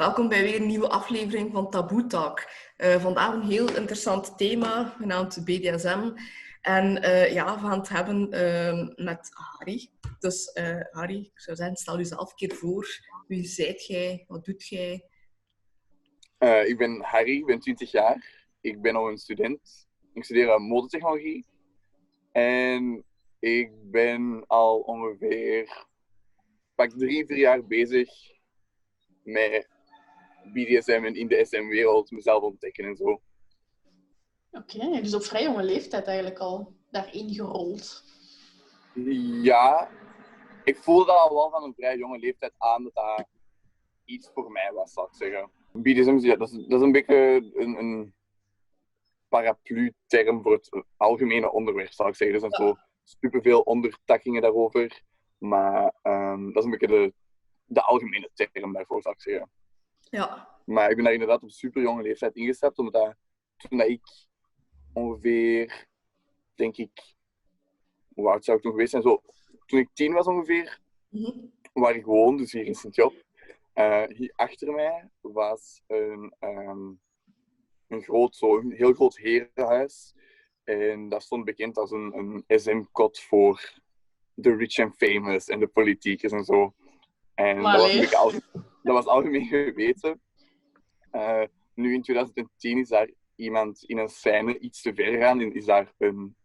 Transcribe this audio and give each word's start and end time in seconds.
Welkom 0.00 0.28
bij 0.28 0.42
weer 0.42 0.60
een 0.60 0.66
nieuwe 0.66 0.88
aflevering 0.88 1.52
van 1.52 1.70
Taboe 1.70 2.06
Talk. 2.06 2.48
Uh, 2.78 3.00
vandaag 3.00 3.34
een 3.34 3.42
heel 3.42 3.76
interessant 3.76 4.38
thema, 4.38 4.84
genaamd 4.84 5.44
BDSM. 5.44 6.12
En 6.60 7.04
uh, 7.04 7.32
ja, 7.32 7.54
we 7.54 7.60
gaan 7.60 7.78
het 7.78 7.88
hebben 7.88 8.34
uh, 8.34 9.06
met 9.06 9.30
Harry. 9.32 9.90
Dus 10.18 10.56
uh, 10.58 10.80
Harry, 10.90 11.18
ik 11.18 11.40
zou 11.40 11.56
zeggen, 11.56 11.76
stel 11.76 11.96
jezelf 11.96 12.30
een 12.30 12.36
keer 12.36 12.56
voor. 12.56 12.86
Wie 13.26 13.44
zijt 13.44 13.86
jij? 13.86 14.24
Wat 14.28 14.44
doet 14.44 14.68
jij? 14.68 15.04
ik 16.66 16.78
ben 16.78 17.00
Harry, 17.02 17.36
ik 17.36 17.46
ben 17.46 17.60
20 17.60 17.90
jaar. 17.90 18.46
Ik 18.60 18.80
ben 18.80 18.92
nog 18.94 19.08
een 19.08 19.18
student. 19.18 19.88
Ik 20.14 20.24
studeer 20.24 20.60
modetechnologie. 20.60 21.46
En 22.32 23.04
ik 23.38 23.70
ben 23.90 24.44
al 24.46 24.78
ongeveer 24.78 25.86
pak 26.74 26.90
drie, 26.90 27.26
vier 27.26 27.38
jaar 27.38 27.66
bezig 27.66 28.08
met 29.22 29.69
BDSM 30.52 31.04
en 31.04 31.14
in 31.14 31.28
de 31.28 31.44
SM-wereld 31.44 32.10
mezelf 32.10 32.42
ontdekken 32.42 32.84
en 32.84 32.96
zo. 32.96 33.20
Oké, 34.50 35.00
dus 35.00 35.14
op 35.14 35.22
vrij 35.22 35.42
jonge 35.42 35.62
leeftijd 35.62 36.06
eigenlijk 36.06 36.38
al 36.38 36.74
daarin 36.90 37.34
gerold. 37.34 38.04
Ja, 39.42 39.90
ik 40.64 40.76
voelde 40.76 41.12
al 41.12 41.34
wel 41.34 41.50
van 41.50 41.62
een 41.62 41.74
vrij 41.74 41.96
jonge 41.96 42.18
leeftijd 42.18 42.52
aan 42.58 42.82
dat 42.82 42.94
dat 42.94 43.26
iets 44.04 44.30
voor 44.34 44.50
mij 44.50 44.70
was, 44.74 44.92
zou 44.92 45.06
ik 45.06 45.14
zeggen. 45.14 45.50
BDSM, 45.72 46.16
ja, 46.26 46.36
dat, 46.36 46.50
is, 46.50 46.54
dat 46.54 46.80
is 46.80 46.86
een 46.86 46.92
beetje 46.92 47.50
een, 47.54 47.78
een 47.78 48.14
paraplu-term 49.28 50.42
voor 50.42 50.52
het 50.52 50.84
algemene 50.96 51.52
onderwerp, 51.52 51.92
zou 51.92 52.08
ik 52.08 52.14
zeggen. 52.14 52.34
Er 52.34 52.50
zijn 52.50 52.66
ja. 52.66 52.72
zo 52.72 52.80
superveel 53.04 53.60
ondertakkingen 53.60 54.42
daarover. 54.42 55.02
Maar 55.38 55.94
um, 56.02 56.52
dat 56.52 56.56
is 56.56 56.64
een 56.64 56.78
beetje 56.78 56.86
de, 56.86 57.12
de 57.64 57.82
algemene 57.82 58.30
term 58.34 58.72
daarvoor, 58.72 59.02
zou 59.02 59.14
ik 59.14 59.20
zeggen. 59.20 59.50
Ja. 60.10 60.48
Maar 60.64 60.90
ik 60.90 60.94
ben 60.94 61.04
daar 61.04 61.12
inderdaad 61.12 61.42
op 61.42 61.50
super 61.50 61.82
jonge 61.82 62.02
leeftijd 62.02 62.36
ingestapt, 62.36 62.78
omdat 62.78 62.92
dat, 62.92 63.16
toen 63.56 63.78
dat 63.78 63.88
ik 63.88 64.26
ongeveer, 64.92 65.86
denk 66.54 66.76
ik, 66.76 67.14
hoe 68.14 68.30
oud 68.30 68.44
zou 68.44 68.56
ik 68.56 68.62
toen 68.62 68.72
geweest 68.72 68.90
zijn? 68.90 69.02
Zo, 69.02 69.22
toen 69.66 69.78
ik 69.78 69.88
tien 69.92 70.12
was 70.12 70.26
ongeveer, 70.26 70.80
mm 71.08 71.24
-hmm. 71.24 71.52
waar 71.72 71.94
ik 71.94 72.04
woonde, 72.04 72.42
dus 72.42 72.52
hier 72.52 72.64
in 72.64 72.74
Sint-Job, 72.74 73.14
uh, 73.74 74.04
hier 74.08 74.32
achter 74.36 74.72
mij 74.72 75.10
was 75.20 75.82
een, 75.86 76.34
um, 76.40 77.00
een, 77.88 78.02
groot, 78.02 78.36
zo, 78.36 78.58
een 78.58 78.72
heel 78.72 78.92
groot 78.92 79.16
herenhuis. 79.16 80.14
En 80.64 81.08
dat 81.08 81.22
stond 81.22 81.44
bekend 81.44 81.78
als 81.78 81.90
een, 81.90 82.18
een 82.18 82.44
SM-kot 82.46 83.20
voor 83.20 83.80
de 84.34 84.56
rich 84.56 84.78
and 84.78 84.96
famous 84.96 85.48
en 85.48 85.58
de 85.58 85.66
politiekers 85.66 86.32
en 86.32 86.44
zo. 86.44 86.74
En 87.34 87.62
dat 87.62 88.10
was, 88.10 88.40
dat 88.94 89.04
was 89.04 89.14
algemeen 89.14 89.46
geweten. 89.66 90.20
Uh, 91.12 91.42
nu 91.74 91.94
in 91.94 92.02
2010 92.02 92.78
is 92.78 92.88
daar 92.88 93.10
iemand 93.34 93.84
in 93.84 93.98
een 93.98 94.08
scène 94.08 94.58
iets 94.58 94.82
te 94.82 94.94
ver 94.94 95.12
gegaan 95.12 95.40
en 95.40 95.54
is 95.54 95.64
daar 95.64 95.92
een 95.98 96.36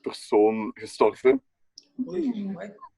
persoon 0.00 0.70
gestorven. 0.74 1.42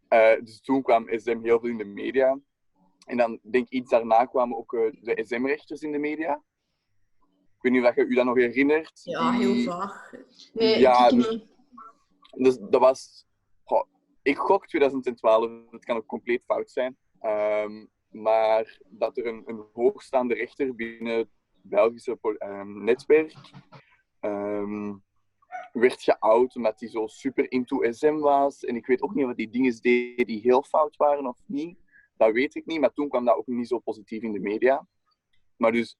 Uh, 0.08 0.34
dus 0.44 0.60
toen 0.60 0.82
kwam 0.82 1.08
SM 1.10 1.42
heel 1.42 1.60
veel 1.60 1.70
in 1.70 1.78
de 1.78 1.84
media. 1.84 2.38
En 3.06 3.16
dan 3.16 3.38
denk 3.42 3.64
ik 3.64 3.72
iets 3.72 3.90
daarna 3.90 4.24
kwamen 4.24 4.56
ook 4.56 4.72
uh, 4.72 4.92
de 5.00 5.24
SM-rechters 5.24 5.80
in 5.80 5.92
de 5.92 5.98
media. 5.98 6.42
Ik 7.56 7.62
weet 7.62 7.72
niet 7.72 7.84
of 7.84 7.94
je 7.94 8.04
u 8.04 8.14
dat 8.14 8.24
nog 8.24 8.36
herinnert. 8.36 9.00
Ja, 9.04 9.32
heel 9.32 9.62
vaag. 9.62 10.12
Nee, 10.52 10.78
ja, 10.78 11.08
ik 11.08 11.14
dus, 11.14 11.46
dus 12.30 12.58
dat 12.58 12.80
was... 12.80 13.26
Goh, 13.64 13.88
ik 14.22 14.36
gok 14.36 14.66
2012, 14.66 15.50
het 15.70 15.84
kan 15.84 15.96
ook 15.96 16.06
compleet 16.06 16.42
fout 16.44 16.70
zijn. 16.70 16.96
Um, 17.22 17.90
maar 18.10 18.78
dat 18.86 19.16
er 19.16 19.26
een, 19.26 19.42
een, 19.46 19.64
hoogstaande 19.72 20.34
rechter 20.34 20.74
binnen 20.74 21.16
het 21.16 21.28
Belgische 21.62 22.18
um, 22.38 22.84
netwerk 22.84 23.34
um, 24.20 25.04
werd 25.72 26.02
geout 26.02 26.56
omdat 26.56 26.80
hij 26.80 26.88
zo 26.88 27.06
super 27.06 27.50
into 27.50 27.92
SM 27.92 28.16
was. 28.16 28.64
En 28.64 28.76
ik 28.76 28.86
weet 28.86 29.02
ook 29.02 29.14
niet 29.14 29.26
wat 29.26 29.36
die 29.36 29.50
dingen 29.50 29.80
deed 29.80 30.26
die 30.26 30.40
heel 30.40 30.62
fout 30.62 30.96
waren 30.96 31.26
of 31.26 31.38
niet. 31.46 31.78
Dat 32.16 32.32
weet 32.32 32.54
ik 32.54 32.66
niet, 32.66 32.80
maar 32.80 32.92
toen 32.92 33.08
kwam 33.08 33.24
dat 33.24 33.36
ook 33.36 33.46
niet 33.46 33.68
zo 33.68 33.78
positief 33.78 34.22
in 34.22 34.32
de 34.32 34.40
media. 34.40 34.86
Maar 35.56 35.72
dus 35.72 35.98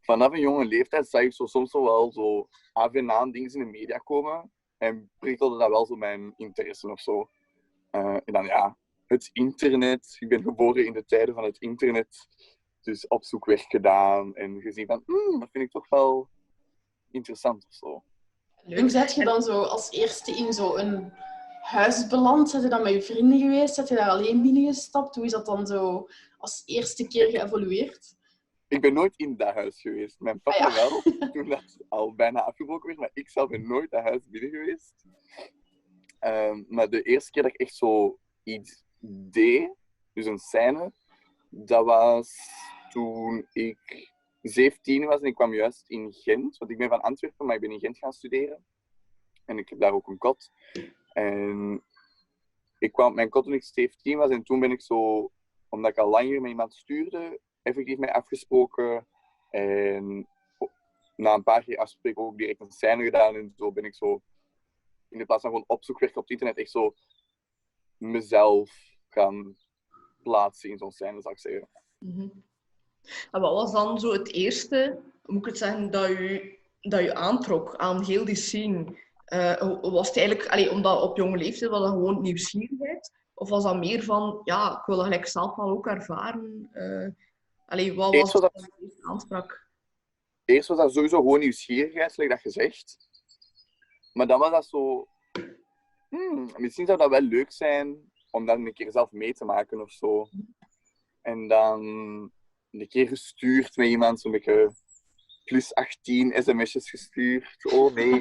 vanaf 0.00 0.32
een 0.32 0.40
jonge 0.40 0.64
leeftijd 0.64 1.08
zag 1.08 1.22
ik 1.22 1.32
zo 1.32 1.46
soms 1.46 1.72
wel 1.72 2.12
zo 2.12 2.48
af 2.72 2.92
en 2.92 3.10
aan 3.10 3.30
dingen 3.30 3.52
in 3.52 3.58
de 3.58 3.70
media 3.70 3.98
komen. 3.98 4.52
En 4.78 5.10
prikkelde 5.18 5.58
dat 5.58 5.68
wel 5.68 5.86
zo 5.86 5.96
mijn 5.96 6.34
interesse 6.36 6.90
of 6.90 7.00
zo. 7.00 7.28
Uh, 7.90 8.16
en 8.24 8.32
dan 8.32 8.44
ja, 8.44 8.76
het 9.06 9.30
internet. 9.32 10.16
Ik 10.18 10.28
ben 10.28 10.42
geboren 10.42 10.86
in 10.86 10.92
de 10.92 11.04
tijden 11.04 11.34
van 11.34 11.44
het 11.44 11.58
internet. 11.58 12.28
Dus 12.80 13.06
opzoekwerk 13.06 13.64
gedaan 13.68 14.34
en 14.34 14.60
gezien 14.60 14.86
van, 14.86 15.02
hmm, 15.06 15.40
dat 15.40 15.48
vind 15.52 15.64
ik 15.64 15.70
toch 15.70 15.88
wel 15.88 16.28
interessant 17.10 17.66
of 17.68 17.74
zo. 17.74 18.04
Hoe 18.54 18.88
zet 18.88 19.14
je 19.14 19.24
dan 19.24 19.42
zo 19.42 19.62
als 19.62 19.90
eerste 19.90 20.30
in 20.30 20.52
zo'n 20.52 21.12
huis 21.60 22.06
beland? 22.06 22.50
Zet 22.50 22.62
je 22.62 22.68
dan 22.68 22.82
met 22.82 22.92
je 22.92 23.02
vrienden 23.02 23.38
geweest? 23.38 23.74
Zet 23.74 23.88
je 23.88 23.94
daar 23.94 24.08
alleen 24.08 24.42
binnengestapt? 24.42 25.14
Hoe 25.14 25.24
is 25.24 25.30
dat 25.30 25.46
dan 25.46 25.66
zo 25.66 26.08
als 26.38 26.62
eerste 26.66 27.06
keer 27.06 27.30
geëvolueerd? 27.30 28.16
Ik 28.68 28.80
ben 28.80 28.94
nooit 28.94 29.16
in 29.16 29.36
dat 29.36 29.54
huis 29.54 29.80
geweest. 29.80 30.20
Mijn 30.20 30.40
papa 30.40 30.64
ah, 30.64 30.74
ja. 30.74 30.88
wel, 30.88 31.02
toen 31.32 31.48
dat 31.48 31.76
al 31.88 32.14
bijna 32.14 32.42
afgebroken 32.42 32.86
werd. 32.86 32.98
Maar 32.98 33.10
ik 33.12 33.30
zelf 33.30 33.48
ben 33.48 33.66
nooit 33.66 33.90
dat 33.90 34.02
huis 34.02 34.28
binnen 34.28 34.50
geweest. 34.50 35.04
Um, 36.20 36.66
maar 36.68 36.90
de 36.90 37.02
eerste 37.02 37.30
keer 37.30 37.42
dat 37.42 37.52
ik 37.52 37.60
echt 37.60 37.74
zo 37.74 38.18
iets 38.42 38.84
deed, 39.06 39.74
dus 40.12 40.26
een 40.26 40.38
scène, 40.38 40.92
dat 41.50 41.84
was 41.84 42.36
toen 42.90 43.46
ik 43.52 44.12
17 44.42 45.04
was 45.04 45.20
en 45.20 45.26
ik 45.26 45.34
kwam 45.34 45.54
juist 45.54 45.84
in 45.88 46.12
Gent. 46.12 46.58
Want 46.58 46.70
ik 46.70 46.78
ben 46.78 46.88
van 46.88 47.00
Antwerpen, 47.00 47.46
maar 47.46 47.54
ik 47.54 47.60
ben 47.60 47.70
in 47.70 47.80
Gent 47.80 47.98
gaan 47.98 48.12
studeren. 48.12 48.64
En 49.44 49.58
ik 49.58 49.68
heb 49.68 49.80
daar 49.80 49.92
ook 49.92 50.08
een 50.08 50.18
kot. 50.18 50.52
En 51.12 51.82
ik 52.78 52.92
kwam 52.92 53.14
mijn 53.14 53.28
kot 53.28 53.44
toen 53.44 53.52
ik 53.52 53.64
17 53.64 54.18
was 54.18 54.30
en 54.30 54.42
toen 54.42 54.60
ben 54.60 54.70
ik 54.70 54.82
zo, 54.82 55.30
omdat 55.68 55.90
ik 55.90 55.98
al 55.98 56.08
langer 56.08 56.40
met 56.40 56.50
iemand 56.50 56.74
stuurde, 56.74 57.40
effectief 57.62 57.98
mee 57.98 58.12
afgesproken. 58.12 59.06
En 59.50 60.28
na 61.16 61.34
een 61.34 61.42
paar 61.42 61.64
keer 61.64 61.78
afspreken 61.78 62.22
ook 62.22 62.38
direct 62.38 62.60
een 62.60 62.70
scène 62.70 63.04
gedaan. 63.04 63.34
En 63.34 63.52
zo 63.56 63.72
ben 63.72 63.84
ik 63.84 63.94
zo, 63.94 64.22
in 65.08 65.18
de 65.18 65.24
plaats 65.24 65.42
van 65.42 65.50
gewoon 65.50 65.66
opzoekwerk 65.66 66.16
op 66.16 66.22
het 66.22 66.30
internet, 66.30 66.56
echt 66.56 66.70
zo 66.70 66.94
mezelf 67.96 68.93
gaan 69.14 69.56
plaatsen 70.22 70.70
in 70.70 70.78
zo'n 70.78 70.92
scène, 70.92 71.20
zou 71.20 71.34
ik 71.34 71.40
zeggen. 71.40 71.68
Mm 71.98 72.14
-hmm. 72.14 72.44
En 73.30 73.40
wat 73.40 73.52
was 73.52 73.72
dan 73.72 74.00
zo 74.00 74.12
het 74.12 74.32
eerste, 74.32 74.98
moet 75.26 75.38
ik 75.38 75.46
het 75.46 75.58
zeggen, 75.58 75.90
dat 75.90 76.08
je, 76.08 76.58
dat 76.80 77.02
je 77.02 77.14
aantrok 77.14 77.76
aan 77.76 78.04
heel 78.04 78.24
die 78.24 78.34
scene? 78.34 79.02
Uh, 79.28 79.80
was 79.80 80.08
het 80.08 80.16
eigenlijk, 80.16 80.48
allee, 80.48 80.70
omdat 80.70 81.02
op 81.02 81.16
jonge 81.16 81.36
leeftijd 81.36 81.70
was 81.70 81.80
dat 81.80 81.90
gewoon 81.90 82.22
nieuwsgierigheid? 82.22 83.12
Of 83.34 83.48
was 83.48 83.62
dat 83.62 83.76
meer 83.76 84.02
van, 84.02 84.40
ja, 84.44 84.78
ik 84.78 84.86
wil 84.86 84.96
dat 84.96 85.04
gelijk 85.04 85.26
zelf 85.26 85.56
wel 85.56 85.68
ook 85.68 85.86
ervaren? 85.86 86.70
Uh, 86.74 87.08
allee, 87.66 87.94
wat 87.94 88.14
was, 88.14 88.32
was 88.32 88.42
dat 88.42 88.70
eerste 88.80 89.06
aanspraak? 89.06 89.66
Eerst 90.44 90.68
was 90.68 90.78
dat 90.78 90.92
sowieso 90.92 91.16
gewoon 91.16 91.38
nieuwsgierigheid, 91.38 92.12
zoals 92.12 92.30
dat 92.30 92.40
gezegd. 92.40 93.08
Maar 94.12 94.26
dan 94.26 94.38
was 94.38 94.50
dat 94.50 94.66
zo... 94.66 95.08
Hmm, 96.08 96.50
misschien 96.56 96.86
zou 96.86 96.98
dat 96.98 97.10
wel 97.10 97.20
leuk 97.20 97.52
zijn 97.52 98.12
om 98.34 98.46
dat 98.46 98.56
een 98.56 98.72
keer 98.72 98.92
zelf 98.92 99.10
mee 99.10 99.34
te 99.34 99.44
maken 99.44 99.80
of 99.80 99.90
zo. 99.90 100.28
En 101.22 101.48
dan 101.48 101.80
een 102.70 102.88
keer 102.88 103.08
gestuurd 103.08 103.76
met 103.76 103.88
iemand, 103.88 104.20
zo'n 104.20 104.32
beetje 104.32 104.74
plus 105.44 105.74
18 105.74 106.42
sms'jes 106.42 106.90
gestuurd. 106.90 107.72
Oh 107.72 107.94
nee. 107.94 108.12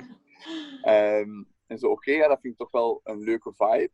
um, 0.86 1.48
en 1.68 1.78
zo, 1.78 1.88
oké, 1.88 2.12
ja, 2.12 2.28
dat 2.28 2.42
vind 2.42 2.54
ik 2.54 2.60
toch 2.60 2.72
wel 2.72 3.02
een 3.04 3.20
leuke 3.20 3.54
vibe. 3.56 3.92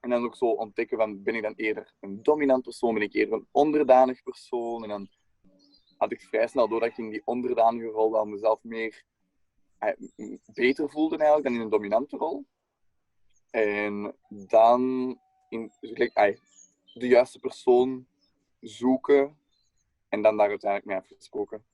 En 0.00 0.10
dan 0.10 0.24
ook 0.24 0.36
zo 0.36 0.44
ontdekken 0.46 0.98
van, 0.98 1.22
ben 1.22 1.34
ik 1.34 1.42
dan 1.42 1.54
eerder 1.56 1.94
een 2.00 2.22
dominant 2.22 2.62
persoon, 2.62 2.94
ben 2.94 3.02
ik 3.02 3.14
eerder 3.14 3.34
een 3.34 3.48
onderdanig 3.50 4.22
persoon? 4.22 4.82
En 4.82 4.88
dan 4.88 5.08
had 5.96 6.12
ik 6.12 6.20
vrij 6.20 6.46
snel 6.46 6.68
door 6.68 6.80
dat 6.80 6.88
ik 6.88 6.98
in 6.98 7.10
die 7.10 7.22
onderdanige 7.24 7.88
rol 7.88 8.12
wel 8.12 8.24
mezelf 8.24 8.62
meer 8.62 9.04
eh, 9.78 9.92
beter 10.54 10.90
voelde 10.90 11.16
eigenlijk 11.16 11.46
dan 11.46 11.54
in 11.56 11.60
een 11.60 11.70
dominante 11.70 12.16
rol. 12.16 12.46
En 13.50 14.14
dan 14.28 15.16
in, 15.48 15.72
like, 15.80 16.38
de 16.94 17.06
juiste 17.06 17.38
persoon 17.38 18.06
zoeken 18.60 19.38
en 20.08 20.22
dan 20.22 20.36
daar 20.36 20.48
uiteindelijk 20.48 20.90
mee 20.90 20.98
afgesproken. 20.98 21.64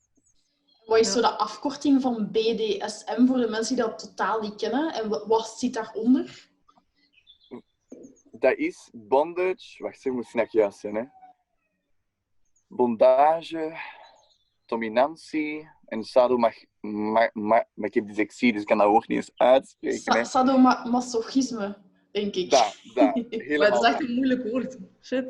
Wat 0.87 0.99
is 0.99 1.13
zo 1.13 1.21
de 1.21 1.37
afkorting 1.37 2.03
van 2.03 2.31
BDSM 2.31 3.27
voor 3.27 3.37
de 3.37 3.49
mensen 3.49 3.77
die 3.77 3.85
dat 3.85 3.99
totaal 3.99 4.41
niet 4.41 4.57
kennen? 4.57 4.95
En 4.95 5.09
wat 5.09 5.49
zit 5.49 5.75
daaronder? 5.75 6.49
Dat 8.33 8.57
is 8.57 8.91
bondage... 8.93 9.83
Wacht, 9.83 10.05
ik 10.05 10.13
moet 10.13 10.33
het 10.33 10.53
juist 10.53 10.79
zijn. 10.79 10.95
Hè. 10.95 11.05
Bondage, 12.69 13.77
dominantie 14.67 15.69
en 15.85 16.03
sadomasochisme. 16.03 16.69
Ma 16.81 17.31
ma 17.33 17.67
maar 17.75 17.89
ik 17.89 17.95
heb 17.95 18.07
dyslexie, 18.07 18.53
dus 18.53 18.61
ik 18.61 18.67
kan 18.67 18.79
dat 18.79 18.87
woord 18.87 19.09
niet 19.09 19.19
eens 19.19 19.33
uitspreken. 19.35 19.99
Sa 19.99 20.25
sadomasochisme 20.25 21.83
denk 22.15 22.35
ik. 22.35 22.51
Dat, 22.51 22.77
dat. 22.95 23.15
maar 23.59 23.71
het 23.71 23.75
is 23.75 23.89
echt 23.89 24.01
een 24.01 24.15
moeilijk 24.15 24.51
woord. 24.51 24.79
Shit. 25.03 25.27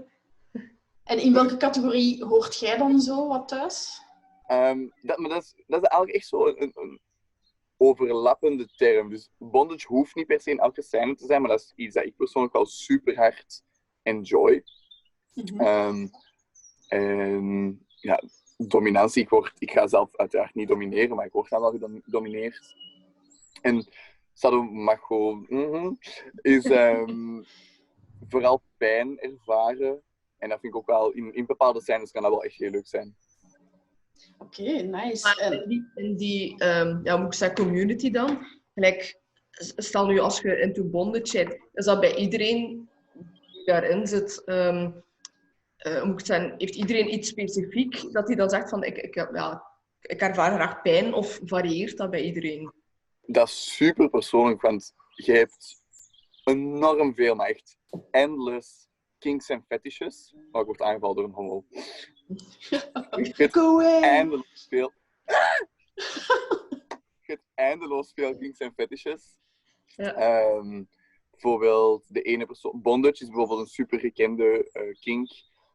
En 1.05 1.19
in 1.19 1.33
welke 1.33 1.57
categorie 1.57 2.25
hoort 2.25 2.59
jij 2.59 2.77
dan 2.77 3.01
zo 3.01 3.29
wat 3.29 3.49
thuis? 3.49 4.01
Um, 4.49 4.93
dat, 5.03 5.19
maar 5.19 5.31
dat 5.31 5.43
is, 5.43 5.55
dat 5.67 5.83
is 5.83 5.89
eigenlijk 5.89 6.19
echt 6.19 6.29
zo 6.29 6.47
een, 6.47 6.73
een, 6.75 7.01
overlappende 7.77 8.67
term. 8.77 9.11
Dus 9.11 9.31
bondage 9.39 9.87
hoeft 9.87 10.15
niet 10.15 10.27
per 10.27 10.41
se 10.41 10.51
in 10.51 10.59
elke 10.59 10.83
scène 10.83 11.15
te 11.15 11.27
zijn, 11.27 11.41
maar 11.41 11.51
dat 11.51 11.61
is 11.61 11.73
iets 11.77 11.95
dat 11.95 12.05
ik 12.05 12.17
persoonlijk 12.17 12.55
wel 12.55 12.67
super 12.67 13.17
hard 13.17 13.63
enjoy. 14.03 14.65
Mhm. 15.35 15.61
Ehm, 15.61 16.07
en 16.89 17.87
ja, 17.87 18.23
dominantie, 18.57 19.23
ik, 19.23 19.29
word, 19.29 19.53
ik 19.59 19.71
ga 19.71 19.87
zelf 19.87 20.17
uiteraard 20.17 20.55
niet 20.55 20.69
domineren, 20.69 21.17
maar 21.17 21.27
ik 21.27 21.33
word 21.33 21.51
dan 21.51 21.61
wel 21.61 22.01
gedomineerd. 22.05 22.75
En 23.63 23.87
sadomacho 24.35 25.45
mm 25.49 25.99
is 26.43 26.65
um, 26.65 27.45
vooral 28.31 28.63
pijn 28.77 29.19
ervaren. 29.19 30.03
En 30.39 30.49
dat 30.49 30.61
vind 30.61 30.75
ik 30.75 30.79
ook 30.79 30.87
wel, 30.87 31.11
in, 31.11 31.35
in 31.35 31.47
bepaalde 31.47 31.81
scènes 31.81 32.11
kan 32.11 32.23
dat 32.23 32.31
wel 32.31 32.45
echt 32.45 32.59
heel 32.59 32.71
leuk 32.71 32.87
zijn. 32.87 33.15
Oké, 34.39 34.63
nice. 34.63 35.45
in 35.51 35.69
die, 35.69 35.91
in 35.95 36.17
die 36.17 36.65
um, 36.65 37.01
ja, 37.05 37.17
moet 37.17 37.27
ik 37.27 37.35
zeggen, 37.35 37.57
community 37.57 38.11
dan, 38.11 38.47
gelijk, 38.75 39.21
stel 39.77 40.07
nu 40.07 40.19
als 40.19 40.41
je 40.41 40.61
into 40.61 40.85
bondage 40.85 41.27
zit, 41.27 41.59
is 41.73 41.85
dat 41.85 42.01
bij 42.01 42.15
iedereen 42.15 42.89
die 43.53 43.65
daarin 43.65 44.07
zit, 44.07 44.43
um, 44.47 45.05
uh, 45.87 46.05
moet 46.05 46.21
ik 46.21 46.27
zeggen, 46.27 46.55
heeft 46.59 46.75
iedereen 46.75 47.15
iets 47.15 47.29
specifiek 47.29 48.13
dat 48.13 48.27
hij 48.27 48.37
dan 48.37 48.51
zegt 48.51 48.69
van 48.69 48.85
ik, 48.85 48.97
ik, 48.97 49.15
ja, 49.15 49.65
ik 50.01 50.21
ervaar 50.21 50.55
graag 50.55 50.83
pijn 50.83 51.15
of 51.15 51.41
varieert 51.45 51.97
dat 51.97 52.11
bij 52.11 52.23
iedereen? 52.23 52.73
Dat 53.27 53.49
is 53.49 53.75
super 53.75 54.09
persoonlijk, 54.09 54.61
want 54.61 54.95
je 55.15 55.33
hebt 55.33 55.83
enorm 56.45 57.15
veel, 57.15 57.35
maar 57.35 57.49
echt 57.49 57.79
endless 58.11 58.89
kinks 59.19 59.49
en 59.49 59.65
fetishes. 59.69 60.35
Oh, 60.53 60.61
ik 60.61 60.67
word 60.67 60.83
aangevallen 60.83 61.17
door 61.17 61.25
een 61.25 61.33
homo. 61.33 61.65
Away! 63.53 64.03
Eindeloos 64.03 64.67
veel. 64.69 64.93
je 67.25 67.33
hebt 67.33 67.45
eindeloos 67.55 68.13
veel 68.13 68.37
kinks 68.37 68.59
en 68.59 68.73
fetishes. 68.75 69.37
Ja. 69.87 70.41
Um, 70.51 70.89
bijvoorbeeld 71.31 72.05
de 72.09 72.23
ene 72.23 72.47
persoon. 72.47 72.83
Bondage 72.83 73.23
is 73.23 73.29
bijvoorbeeld 73.29 73.61
een 73.61 73.67
super 73.67 73.99
gekende 73.99 74.71
uh, 74.73 74.95
kink. 75.01 75.31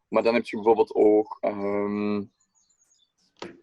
Maar 0.08 0.24
dan 0.24 0.34
heb 0.34 0.46
je 0.46 0.56
bijvoorbeeld 0.56 0.94
ook. 0.94 1.38
Um, 1.42 2.32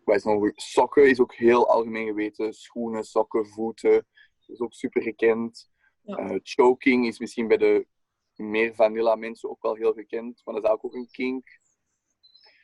nog 0.04 0.50
Sokken 0.54 1.08
is 1.10 1.20
ook 1.20 1.34
heel 1.34 1.68
algemeen 1.68 2.06
geweten. 2.06 2.52
Schoenen, 2.52 3.04
sokken, 3.04 3.46
voeten. 3.46 4.06
is 4.46 4.60
ook 4.60 4.72
super 4.72 5.02
gekend. 5.02 5.70
Ja. 6.02 6.30
Uh, 6.30 6.38
choking 6.42 7.06
is 7.06 7.18
misschien 7.18 7.48
bij 7.48 7.56
de 7.56 7.86
meer 8.34 8.74
vanilla 8.74 9.14
mensen 9.14 9.50
ook 9.50 9.62
wel 9.62 9.74
heel 9.74 9.92
gekend. 9.92 10.42
Maar 10.44 10.54
dat 10.54 10.64
is 10.64 10.70
ook 10.70 10.94
een 10.94 11.10
kink. 11.10 11.58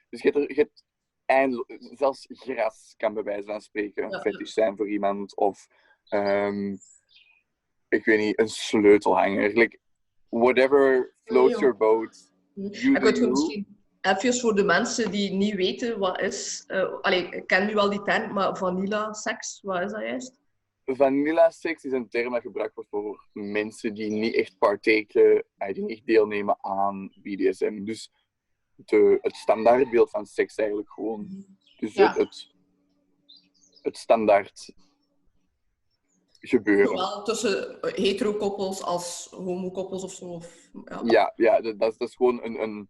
Dus 0.09 0.23
je 0.23 0.31
hebt, 0.31 0.37
er, 0.37 0.49
je 0.49 0.61
hebt 0.61 0.85
eindeloos, 1.25 1.67
zelfs 1.79 2.27
gras 2.29 2.95
kan 2.97 3.15
bij 3.15 3.23
wijze 3.23 3.47
van 3.47 3.61
spreken 3.61 4.05
een 4.05 4.21
fetish 4.21 4.53
zijn 4.53 4.77
voor 4.77 4.89
iemand. 4.89 5.37
Of 5.37 5.69
um, 6.11 6.79
ik 7.89 8.05
weet 8.05 8.19
niet, 8.19 8.39
een 8.39 8.49
sleutelhanger. 8.49 9.53
Like, 9.53 9.79
whatever 10.29 11.15
floats 11.25 11.59
your 11.59 11.77
boat. 11.77 12.33
You 12.55 12.97
ik 12.97 13.15
do. 13.15 13.31
misschien 13.31 13.82
even 14.03 14.35
voor 14.35 14.55
de 14.55 14.65
mensen 14.65 15.11
die 15.11 15.33
niet 15.33 15.55
weten 15.55 15.99
wat 15.99 16.21
is. 16.21 16.65
Uh, 16.69 17.01
allee, 17.01 17.29
ik 17.29 17.47
ken 17.47 17.67
nu 17.67 17.75
wel 17.75 17.91
die 17.91 18.03
term, 18.03 18.33
maar 18.33 18.57
vanilla 18.57 19.13
seks, 19.13 19.61
wat 19.63 19.83
is 19.83 19.91
dat 19.91 20.01
juist? 20.01 20.41
Vanilla 20.85 21.51
seks 21.51 21.85
is 21.85 21.93
een 21.93 22.09
term 22.09 22.33
dat 22.33 22.43
gebruikt 22.43 22.75
wordt 22.75 22.91
voor 22.91 23.27
mensen 23.33 23.95
die 23.95 24.11
niet 24.11 24.35
echt 24.35 24.59
partaken, 24.59 25.45
eh, 25.57 25.75
die 25.75 25.85
niet 25.85 26.07
deelnemen 26.07 26.57
aan 26.61 27.13
BDSM. 27.23 27.85
Dus 27.85 28.11
de, 28.77 29.19
het 29.21 29.37
standaardbeeld 29.37 30.11
van 30.11 30.27
seks 30.27 30.57
eigenlijk 30.57 30.91
gewoon. 30.91 31.47
Dus 31.79 31.95
het, 31.95 32.17
het, 32.17 32.51
het 33.83 33.97
standaard 33.97 34.73
gebeuren. 36.41 36.87
Zowel 36.87 37.23
tussen 37.23 37.79
hetero-koppels 37.81 38.83
als 38.83 39.29
homo-koppels 39.31 40.03
of 40.03 40.13
zo. 40.13 40.25
Of, 40.25 40.71
ja, 40.85 41.03
ja, 41.05 41.33
ja 41.37 41.61
dat, 41.61 41.79
dat, 41.79 42.01
is 42.01 42.15
gewoon 42.15 42.43
een, 42.43 42.63
een... 42.63 42.89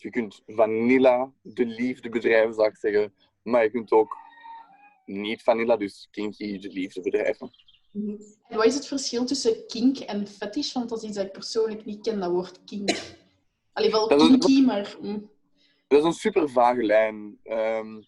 Je 0.00 0.10
kunt 0.10 0.42
vanilla 0.46 1.32
de 1.42 1.66
liefde 1.66 2.08
bedrijven, 2.08 2.54
zou 2.54 2.68
ik 2.68 2.76
zeggen. 2.76 3.14
Maar 3.42 3.62
je 3.62 3.70
kunt 3.70 3.92
ook 3.92 4.16
niet 5.06 5.42
vanilla, 5.42 5.76
dus 5.76 6.08
kinky 6.10 6.58
de 6.58 6.68
liefde 6.68 7.00
bedrijven. 7.00 7.50
Mhm. 7.92 8.16
En 8.48 8.56
wat 8.56 8.66
is 8.66 8.74
het 8.74 8.86
verschil 8.86 9.24
tussen 9.24 9.66
kink 9.66 9.98
en 9.98 10.26
fetish? 10.26 10.72
Want 10.72 10.88
dat 10.88 10.98
is 11.02 11.08
iets 11.08 11.16
dat 11.16 11.26
ik 11.26 11.32
persoonlijk 11.32 11.84
niet 11.84 12.00
ken, 12.00 12.20
dat 12.20 12.30
woord 12.30 12.64
kink. 12.64 13.16
Allee, 13.72 13.90
wel 13.90 14.06
kinky, 14.06 14.64
maar... 14.64 14.96
Mm. 15.00 15.30
Dat 15.88 15.98
is 15.98 16.04
een 16.04 16.12
super 16.12 16.48
vage 16.48 16.82
lijn. 16.82 17.38
Um, 17.44 18.06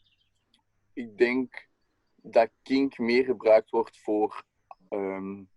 ik 0.92 1.18
denk 1.18 1.68
dat 2.22 2.50
kink 2.62 2.98
meer 2.98 3.24
gebruikt 3.24 3.70
wordt 3.70 3.98
voor 3.98 4.44
um, 4.90 5.48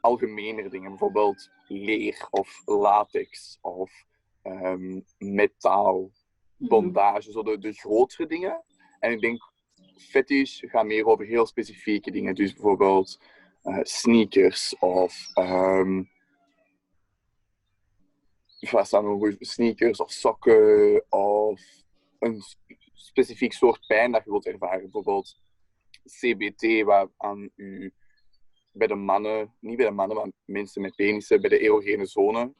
algemenere 0.00 0.68
dingen. 0.68 0.88
Bijvoorbeeld 0.88 1.50
leer 1.66 2.26
of 2.30 2.62
latex 2.64 3.58
of 3.60 4.04
um, 4.42 5.04
metaal, 5.18 6.10
mhm. 6.56 6.68
bondage. 6.68 7.32
Zo 7.32 7.42
de, 7.42 7.58
de 7.58 7.72
grotere 7.72 8.26
dingen. 8.26 8.64
En 9.00 9.12
ik 9.12 9.20
denk 9.20 9.52
fetish 9.96 10.62
gaat 10.66 10.86
meer 10.86 11.06
over 11.06 11.24
heel 11.26 11.46
specifieke 11.46 12.10
dingen. 12.10 12.34
Dus 12.34 12.52
bijvoorbeeld 12.52 13.20
uh, 13.62 13.78
sneakers 13.82 14.78
of 14.78 15.30
um, 15.34 16.10
wat 18.70 18.86
staan 18.86 19.04
nog 19.04 19.34
sneakers 19.38 20.00
of 20.00 20.10
sokken 20.10 21.04
of 21.08 21.60
een 22.18 22.42
specifiek 22.92 23.52
soort 23.52 23.86
pijn 23.86 24.12
dat 24.12 24.24
je 24.24 24.30
wilt 24.30 24.46
ervaren. 24.46 24.80
Bijvoorbeeld 24.80 25.38
CBT, 26.04 26.84
waar 26.84 27.08
aan 27.16 27.50
u 27.54 27.92
bij 28.72 28.86
de 28.86 28.94
mannen, 28.94 29.54
niet 29.60 29.76
bij 29.76 29.86
de 29.86 29.92
mannen, 29.92 30.16
maar 30.16 30.30
mensen 30.44 30.82
met 30.82 30.96
penissen, 30.96 31.40
bij 31.40 31.50
de 31.50 31.58
erogene 31.58 32.06
zone. 32.06 32.54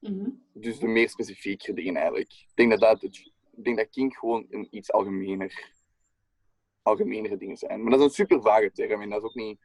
Mm 0.00 0.42
Dus 0.52 0.78
de 0.78 0.86
meer 0.86 1.08
specifieke 1.08 1.72
dingen 1.72 1.96
eigenlijk. 1.96 2.30
Ik 2.30 2.52
denk 2.54 2.70
dat, 2.70 2.80
dat, 2.80 3.02
ik 3.02 3.64
denk 3.64 3.76
dat 3.76 3.88
kink 3.90 4.16
gewoon 4.16 4.46
een 4.50 4.68
iets 4.70 4.92
algemener, 4.92 5.72
algemenere 6.82 7.36
dingen 7.36 7.56
zijn. 7.56 7.82
Maar 7.82 7.90
dat 7.90 8.00
is 8.00 8.06
een 8.06 8.12
super 8.12 8.42
vage 8.42 8.70
term 8.72 9.02
en 9.02 9.10
dat 9.10 9.22
is 9.22 9.28
ook 9.28 9.34
niet... 9.34 9.58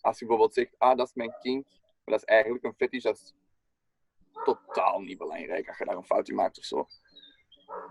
Als 0.00 0.18
je 0.18 0.26
bijvoorbeeld 0.26 0.54
zegt, 0.54 0.74
ah, 0.78 0.96
dat 0.96 1.06
is 1.06 1.14
mijn 1.14 1.34
kink, 1.40 1.66
maar 2.04 2.18
dat 2.18 2.18
is 2.18 2.24
eigenlijk 2.24 2.64
een 2.64 2.74
fetish, 2.74 3.02
dat 3.02 3.16
is 3.16 3.34
totaal 4.44 5.00
niet 5.00 5.18
belangrijk 5.18 5.68
als 5.68 5.78
je 5.78 5.84
daar 5.84 5.96
een 5.96 6.04
fout 6.04 6.28
in 6.28 6.34
maakt 6.34 6.58
of 6.58 6.64
zo. 6.64 6.86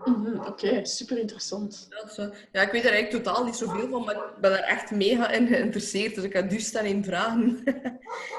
Mhm, 0.04 0.40
oké, 0.46 0.84
super 0.84 1.18
interessant. 1.18 1.88
Ja, 2.52 2.62
ik 2.62 2.72
weet 2.72 2.84
er 2.84 2.92
eigenlijk 2.92 3.24
totaal 3.24 3.44
niet 3.44 3.56
zoveel 3.56 3.88
van, 3.88 4.04
maar 4.04 4.14
ik 4.14 4.40
ben 4.40 4.52
er 4.52 4.64
echt 4.64 4.90
mega 4.90 5.30
in 5.30 5.46
geïnteresseerd. 5.46 6.14
Dus 6.14 6.24
ik 6.24 6.32
ga 6.32 6.42
dus 6.42 6.66
staan 6.66 6.84
in 6.84 7.04
vragen. 7.04 7.62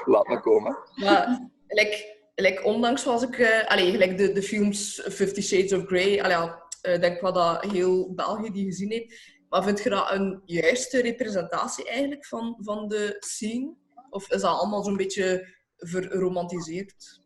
Laat 0.04 0.26
maar 0.26 0.40
komen. 0.40 0.76
Maar, 0.94 1.48
like, 1.68 2.21
like, 2.34 2.62
ondanks 2.62 3.04
was 3.04 3.22
ik... 3.22 3.38
Uh, 3.38 3.66
allee, 3.66 3.90
gelijk 3.90 4.18
de, 4.18 4.32
de 4.32 4.42
films 4.42 5.02
Fifty 5.10 5.40
Shades 5.40 5.72
of 5.72 5.86
Grey, 5.86 6.22
allee, 6.22 6.50
uh, 6.82 7.00
denk 7.00 7.20
wel 7.20 7.32
dat 7.32 7.64
heel 7.64 8.14
België 8.14 8.50
die 8.50 8.64
gezien 8.64 8.90
heeft. 8.90 9.40
Maar 9.48 9.62
vind 9.62 9.82
je 9.82 9.88
dat 9.88 10.10
een 10.10 10.42
juiste 10.44 11.00
representatie 11.00 11.88
eigenlijk 11.88 12.26
van, 12.26 12.58
van 12.60 12.88
de 12.88 13.16
scene? 13.18 13.74
Of 14.10 14.30
is 14.30 14.40
dat 14.40 14.58
allemaal 14.58 14.84
zo'n 14.84 14.96
beetje 14.96 15.56
verromantiseerd? 15.76 17.20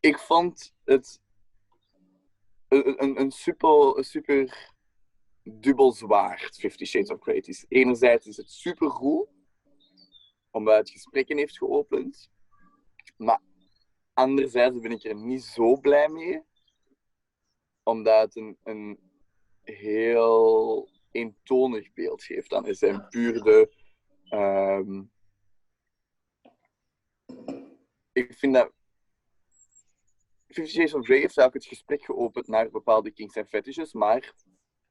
Ik 0.00 0.18
vond 0.18 0.74
het 0.84 1.20
een, 2.68 3.20
een, 3.20 3.30
super, 3.30 3.96
een 3.96 4.04
super 4.04 4.70
dubbel 5.42 5.92
zwaard, 5.92 6.56
Fifty 6.56 6.84
Shades 6.84 7.10
of 7.10 7.20
Grey. 7.20 7.36
Is. 7.36 7.64
Enerzijds 7.68 8.26
is 8.26 8.36
het 8.36 8.50
super 8.50 8.90
goed, 8.90 9.26
omdat 10.50 10.76
het 10.76 10.90
gesprekken 10.90 11.36
heeft 11.36 11.58
geopend. 11.58 12.30
Maar 13.16 13.40
anderzijds 14.22 14.80
ben 14.80 14.90
ik 14.90 15.04
er 15.04 15.14
niet 15.14 15.44
zo 15.44 15.76
blij 15.76 16.08
mee, 16.08 16.42
omdat 17.82 18.22
het 18.22 18.36
een, 18.36 18.58
een 18.62 18.98
heel 19.62 20.88
eentonig 21.10 21.92
beeld 21.92 22.22
geeft 22.22 22.50
dan 22.50 22.66
is 22.66 22.78
zijn 22.78 23.08
puur 23.08 23.42
de. 23.42 23.72
Um, 24.30 25.10
ik 28.12 28.34
vind 28.34 28.54
dat 28.54 28.72
Fifty 30.46 30.70
Shades 30.70 30.94
of 30.94 31.04
Grey 31.04 31.18
heeft 31.18 31.38
eigenlijk 31.38 31.54
het 31.54 31.76
gesprek 31.76 32.04
geopend 32.04 32.46
naar 32.46 32.70
bepaalde 32.70 33.10
kinks 33.10 33.34
en 33.34 33.46
fetishes, 33.46 33.92
maar, 33.92 34.34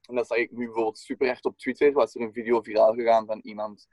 en 0.08 0.14
dat 0.14 0.26
zag 0.26 0.38
ik 0.38 0.50
nu 0.50 0.64
bijvoorbeeld 0.64 0.98
super 0.98 1.28
echt 1.28 1.44
op 1.44 1.58
Twitter, 1.58 1.92
was 1.92 2.14
er 2.14 2.20
een 2.20 2.32
video 2.32 2.62
viraal 2.62 2.94
gegaan 2.94 3.26
van 3.26 3.40
iemand 3.40 3.88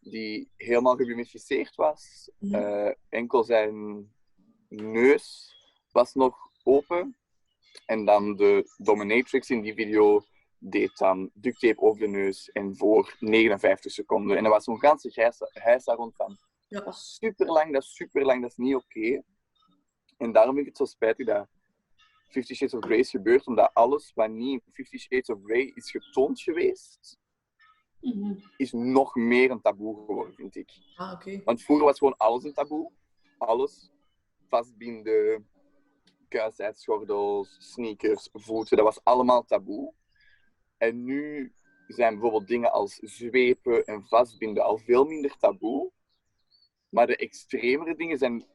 die 0.00 0.50
helemaal 0.56 0.96
gemumificeerd 0.96 1.74
was. 1.74 2.30
Uh, 2.40 2.90
enkel 3.08 3.44
zijn 3.44 4.08
neus 4.68 5.54
was 5.92 6.14
nog 6.14 6.36
open. 6.62 7.16
En 7.86 8.04
dan 8.04 8.36
de 8.36 8.74
dominatrix 8.76 9.50
in 9.50 9.60
die 9.60 9.74
video 9.74 10.24
deed 10.58 10.96
dan 10.96 11.30
duct 11.34 11.60
tape 11.60 11.80
over 11.80 12.00
de 12.00 12.08
neus 12.08 12.50
en 12.50 12.76
voor 12.76 13.16
59 13.20 13.92
seconden. 13.92 14.36
En 14.36 14.44
er 14.44 14.50
was 14.50 14.64
zo'n 14.64 14.78
ganse 14.78 15.32
huis 15.52 15.84
daar 15.84 15.96
rond 15.96 16.16
van. 16.16 16.36
Ja. 16.68 16.80
Dat 16.80 16.94
is 16.94 17.14
super 17.14 17.46
lang, 17.46 17.72
dat 17.72 17.82
is 17.82 17.94
super 17.94 18.24
lang, 18.24 18.40
dat 18.42 18.50
is 18.50 18.56
niet 18.56 18.74
oké. 18.74 19.22
En 20.16 20.32
daarom 20.32 20.54
vind 20.54 20.66
ik 20.66 20.72
het 20.78 20.88
zo 20.88 20.94
spijtig 20.94 21.26
dat 21.26 21.48
Fifty 22.28 22.54
Shades 22.54 22.74
of 22.74 22.84
Grey 22.84 22.98
is 22.98 23.10
gebeurd 23.10 23.46
omdat 23.46 23.70
alles 23.74 24.12
wat 24.14 24.30
niet 24.30 24.62
in 24.64 24.72
Fifty 24.72 24.98
Shades 24.98 25.28
of 25.28 25.38
Grey 25.44 25.72
is 25.74 25.90
getoond 25.90 26.40
geweest, 26.40 27.18
Mhm. 28.00 28.34
is 28.56 28.72
nog 28.72 29.14
meer 29.14 29.50
een 29.50 29.60
taboe 29.60 30.04
geworden, 30.06 30.34
vind 30.34 30.56
ik. 30.56 30.70
Ah, 30.96 31.12
oké. 31.12 31.40
Want 31.44 31.62
vroeger 31.62 31.86
was 31.86 31.98
gewoon 31.98 32.16
alles 32.16 32.44
een 32.44 32.52
taboe. 32.52 32.90
Alles. 33.38 33.90
Vastbinden, 34.48 35.48
kuisheidsgordels, 36.28 37.56
sneakers, 37.58 38.28
voeten, 38.32 38.76
dat 38.76 38.86
was 38.86 39.04
allemaal 39.04 39.44
taboe. 39.44 39.92
En 40.76 41.04
nu 41.04 41.52
zijn 41.88 42.12
bijvoorbeeld 42.12 42.48
dingen 42.48 42.72
als 42.72 42.94
zwepen 42.94 43.84
en 43.84 44.06
vastbinden 44.06 44.64
al 44.64 44.78
veel 44.78 45.04
minder 45.04 45.36
taboe. 45.36 45.90
Maar 46.88 47.06
de 47.06 47.16
extremere 47.16 47.96
dingen 47.96 48.18
zijn, 48.18 48.46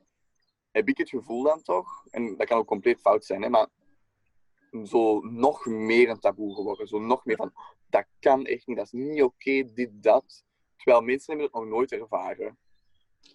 heb 0.72 0.88
ik 0.88 0.98
het 0.98 1.10
gevoel 1.10 1.44
dan 1.44 1.62
toch, 1.62 2.06
en 2.10 2.38
dat 2.38 2.48
kan 2.48 2.58
ook 2.58 2.68
compleet 2.68 3.00
fout 3.00 3.26
zijn, 3.26 3.42
hè, 3.42 3.50
maar 3.50 3.68
zo 4.86 5.20
nog 5.20 5.66
meer 5.66 6.10
een 6.10 6.20
taboe 6.20 6.56
geworden. 6.56 6.88
Zo 6.88 7.00
nog 7.00 7.26
meer 7.26 7.36
van, 7.36 7.54
dat 7.90 8.06
kan 8.20 8.46
echt 8.46 8.68
niet, 8.68 8.78
dat 8.78 8.86
is 8.86 8.92
niet 8.92 9.24
oké, 9.24 9.74
dit, 9.74 9.90
dat. 9.92 10.44
Terwijl 10.76 11.02
mensen 11.02 11.28
hebben 11.28 11.46
het 11.46 11.56
nog 11.56 11.66
nooit 11.66 11.92
ervaren. 11.92 12.58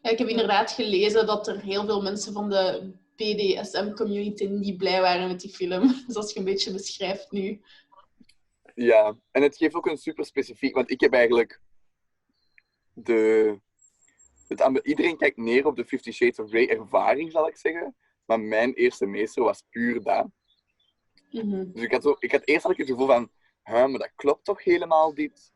Ja, 0.02 0.10
ik 0.10 0.18
heb 0.18 0.28
inderdaad 0.28 0.70
gelezen 0.70 1.26
dat 1.26 1.48
er 1.48 1.60
heel 1.60 1.84
veel 1.84 2.02
mensen 2.02 2.32
van 2.32 2.50
de 2.50 2.92
BDSM-community 3.16 4.46
niet 4.46 4.76
blij 4.76 5.00
waren 5.00 5.28
met 5.28 5.40
die 5.40 5.50
film. 5.50 5.94
Zoals 6.08 6.32
je 6.32 6.38
een 6.38 6.44
beetje 6.44 6.72
beschrijft 6.72 7.30
nu. 7.30 7.60
Ja, 8.74 9.16
en 9.30 9.42
het 9.42 9.56
geeft 9.56 9.74
ook 9.74 9.86
een 9.86 9.96
super 9.96 10.24
specifiek, 10.24 10.74
want 10.74 10.90
ik 10.90 11.00
heb 11.00 11.12
eigenlijk 11.12 11.60
de. 12.92 13.58
Het, 14.48 14.80
iedereen 14.82 15.16
kijkt 15.16 15.36
neer 15.36 15.66
op 15.66 15.76
de 15.76 15.84
Fifty 15.84 16.10
Shades 16.10 16.38
of 16.38 16.48
Grey 16.48 16.68
ervaring, 16.68 17.32
zal 17.32 17.48
ik 17.48 17.56
zeggen. 17.56 17.96
Maar 18.24 18.40
mijn 18.40 18.74
eerste 18.74 19.06
meester 19.06 19.42
was 19.42 19.62
puur 19.70 20.02
dat. 20.02 20.26
Mhm. 21.30 21.72
Dus 21.72 21.82
ik 21.82 21.92
had, 21.92 22.02
zo, 22.02 22.16
ik 22.18 22.32
had 22.32 22.46
eerst 22.46 22.62
had 22.62 22.72
ik 22.72 22.78
het 22.78 22.88
gevoel 22.88 23.06
van, 23.06 23.30
maar 23.64 23.88
dat 23.88 24.12
klopt 24.14 24.44
toch 24.44 24.64
helemaal 24.64 25.14
dit? 25.14 25.52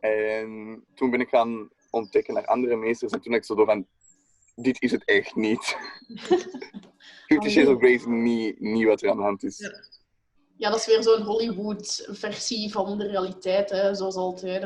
En 0.00 0.84
toen 0.94 1.10
ben 1.10 1.20
ik 1.20 1.28
gaan 1.28 1.70
ontdekken 1.90 2.34
naar 2.34 2.46
andere 2.46 2.76
meesters 2.76 3.12
en 3.12 3.20
toen 3.20 3.34
ik 3.34 3.44
zo 3.44 3.54
door 3.54 3.66
van, 3.66 3.86
dit 4.54 4.82
is 4.82 4.90
het 4.90 5.04
echt 5.04 5.34
niet. 5.34 5.76
Fifty 7.26 7.48
Shades 7.48 7.68
of 7.68 7.78
Grey 7.78 7.92
is 7.92 8.04
niet, 8.06 8.60
niet 8.60 8.84
wat 8.84 9.02
er 9.02 9.10
aan 9.10 9.16
de 9.16 9.22
hand 9.22 9.42
is. 9.42 9.58
Ja. 9.58 9.98
Ja, 10.60 10.70
dat 10.70 10.78
is 10.78 10.86
weer 10.86 11.02
zo'n 11.02 11.22
Hollywood-versie 11.22 12.72
van 12.72 12.98
de 12.98 13.06
realiteit, 13.06 13.70
hè, 13.70 13.94
zoals 13.94 14.14
altijd. 14.14 14.62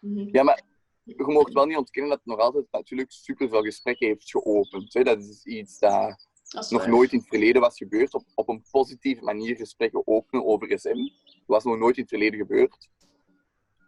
Mhm. 0.00 0.28
Ja, 0.32 0.42
maar 0.42 0.62
je 1.02 1.14
mag 1.26 1.52
wel 1.52 1.66
niet 1.66 1.76
ontkennen 1.76 2.10
dat 2.10 2.18
het 2.18 2.28
nog 2.28 2.38
altijd 2.38 2.66
natuurlijk 2.70 3.12
superveel 3.12 3.62
gesprekken 3.62 4.06
heeft 4.06 4.30
geopend. 4.30 4.94
Hè. 4.94 5.02
Dat 5.02 5.18
is 5.18 5.44
iets 5.44 5.78
dat 5.78 6.28
Dat 6.48 6.64
is 6.64 6.70
nog 6.70 6.86
nooit 6.86 7.12
in 7.12 7.18
het 7.18 7.28
verleden 7.28 7.60
was 7.60 7.76
gebeurd. 7.76 8.14
Op, 8.14 8.24
op 8.34 8.48
een 8.48 8.64
positieve 8.70 9.22
manier 9.22 9.56
gesprekken 9.56 10.06
openen 10.06 10.46
over 10.46 10.78
SM. 10.78 10.96
Dat 11.24 11.42
was 11.46 11.64
nog 11.64 11.78
nooit 11.78 11.96
in 11.96 12.02
het 12.02 12.10
verleden 12.10 12.38
gebeurd. 12.38 12.88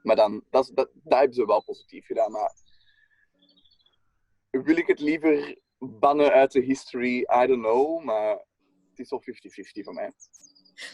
Maar 0.03 0.17
dan, 0.17 0.45
dat, 0.51 0.71
dat 0.75 0.89
hebben 1.05 1.35
ze 1.35 1.47
wel 1.47 1.63
positief 1.65 2.07
gedaan. 2.07 2.33
Maar 2.33 2.55
wil 4.63 4.77
ik 4.77 4.87
het 4.87 5.01
liever 5.01 5.59
bannen 5.79 6.33
uit 6.33 6.53
de 6.53 6.61
history? 6.61 7.17
I 7.19 7.47
don't 7.47 7.63
know. 7.63 8.03
Maar 8.05 8.31
het 8.91 8.99
is 8.99 9.11
wel 9.11 9.23
50-50 9.23 9.85
voor 9.85 9.95
mij. 9.95 10.13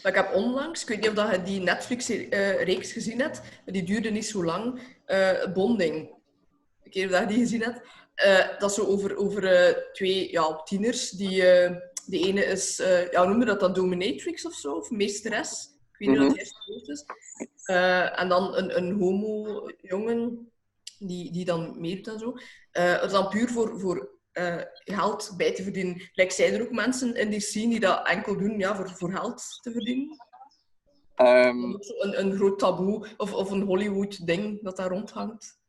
Maar 0.03 0.11
ik 0.11 0.17
heb 0.17 0.33
onlangs, 0.33 0.81
ik 0.81 0.87
weet 0.87 1.01
niet 1.09 1.19
of 1.19 1.31
je 1.31 1.41
die 1.43 1.59
Netflix-reeks 1.61 2.91
gezien 2.91 3.19
hebt, 3.19 3.41
maar 3.41 3.73
die 3.73 3.83
duurde 3.83 4.09
niet 4.09 4.25
zo 4.25 4.43
lang, 4.43 4.81
eh, 5.05 5.53
Bonding. 5.53 5.95
Ik 6.83 6.93
weet 6.93 7.03
niet 7.03 7.05
of 7.05 7.11
dat 7.11 7.21
je 7.21 7.27
die 7.27 7.37
gezien 7.37 7.61
hebt. 7.61 7.81
Eh, 8.15 8.59
dat 8.59 8.69
is 8.69 8.75
zo 8.75 8.85
over, 8.85 9.15
over 9.17 9.45
eh, 9.45 9.75
twee 9.93 10.31
ja, 10.31 10.61
tieners. 10.63 11.09
Die, 11.09 11.45
eh, 11.51 11.75
de 12.05 12.19
ene 12.19 12.45
is, 12.45 12.79
eh, 12.79 13.11
ja, 13.11 13.23
noemde 13.25 13.45
dat 13.45 13.59
dan, 13.59 13.73
dominatrix 13.73 14.45
of 14.45 14.53
zo, 14.53 14.73
of 14.73 14.89
meesteres. 14.89 15.71
Ik 15.91 15.97
weet 15.97 16.09
niet 16.09 16.17
Mhm. 16.17 16.27
wat 16.27 16.37
het 16.37 16.65
woord 16.67 16.87
is. 16.87 17.05
Eh, 17.63 18.19
en 18.19 18.29
dan 18.29 18.55
een, 18.55 18.77
een 18.77 18.91
homo-jongen 18.99 20.51
die, 20.99 21.31
die 21.31 21.45
dan 21.45 21.79
meedoet 21.79 22.07
en 22.07 22.19
zo. 22.19 22.35
Eh, 22.73 22.91
het 22.91 23.03
is 23.03 23.11
dan 23.11 23.29
puur 23.29 23.49
voor, 23.49 23.79
voor 23.79 24.09
eh, 24.31 24.61
geld 24.69 25.33
bij 25.37 25.53
te 25.53 25.63
verdienen. 25.63 26.09
Like, 26.13 26.33
zijn 26.33 26.53
er 26.53 26.61
ook 26.61 26.71
mensen 26.71 27.15
in 27.15 27.29
die 27.29 27.39
scene 27.39 27.69
die 27.69 27.79
dat 27.79 28.07
enkel 28.07 28.37
doen 28.37 28.59
ja, 28.59 28.75
voor, 28.75 28.89
voor 28.89 29.11
geld 29.11 29.59
te 29.61 29.71
verdienen? 29.71 30.17
Ehm, 31.15 31.71
Dat 31.71 31.81
is 31.81 31.93
Een, 31.99 32.19
een 32.19 32.35
groot 32.35 32.59
taboe 32.59 33.07
of, 33.17 33.33
of 33.33 33.51
een 33.51 33.61
Hollywood-ding 33.61 34.61
dat 34.63 34.77
daar 34.77 34.89
rondhangt. 34.89 35.61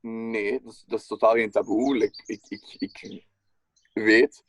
Nee, 0.00 0.60
dat 0.62 0.72
is, 0.72 0.84
dat 0.86 1.00
is 1.00 1.06
totaal 1.06 1.32
geen 1.34 1.50
taboe. 1.50 1.96
Like, 1.96 2.22
ik, 2.26 2.44
ik, 2.48 2.76
ik 2.78 3.18
weet 3.92 4.42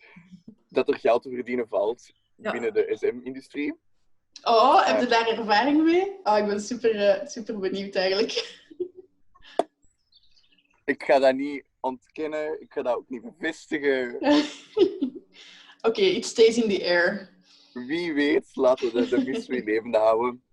dat 0.69 0.87
er 0.87 0.97
geld 0.99 1.21
te 1.23 1.29
verdienen 1.29 1.67
valt 1.67 2.11
Ja. 2.35 2.51
binnen 2.51 2.73
de 2.73 2.91
SM-industrie. 2.99 3.79
Oh, 4.43 4.85
heb 4.85 4.99
je 4.99 5.05
daar 5.07 5.27
ervaring 5.27 5.83
mee? 5.83 6.19
Oh, 6.23 6.37
ik 6.37 6.45
ben 6.45 6.61
super, 6.61 6.95
eh, 7.07 7.27
super 7.27 7.59
benieuwd 7.59 7.95
eigenlijk. 7.95 8.65
Ik 10.87 11.03
ga 11.03 11.19
dat 11.19 11.35
niet 11.35 11.63
ontkennen, 11.79 12.61
ik 12.61 12.71
ga 12.73 12.81
dat 12.81 12.95
ook 12.95 13.09
niet 13.09 13.21
bevestigen. 13.21 14.15
Oké, 15.87 16.01
it 16.01 16.25
stays 16.25 16.57
in 16.57 16.69
the 16.69 16.83
air. 16.83 17.29
Wie 17.73 18.13
weet, 18.13 18.55
laten 18.55 18.93
we 18.93 19.01
de, 19.01 19.09
de 19.09 19.31
mystery 19.31 19.63
levende 19.63 19.97
houden. 19.97 20.43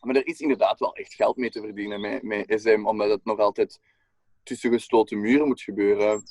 Maar 0.00 0.16
er 0.16 0.26
is 0.26 0.40
inderdaad 0.40 0.78
wel 0.78 0.94
echt 0.94 1.14
geld 1.14 1.36
mee 1.36 1.50
te 1.50 1.60
verdienen 1.60 2.00
met, 2.00 2.22
met 2.22 2.60
SM, 2.60 2.86
omdat 2.86 3.10
het 3.10 3.24
nog 3.24 3.38
altijd 3.38 3.80
tussen 4.42 4.72
gesloten 4.72 5.20
muren 5.20 5.46
moet 5.46 5.62
gebeuren. 5.62 6.22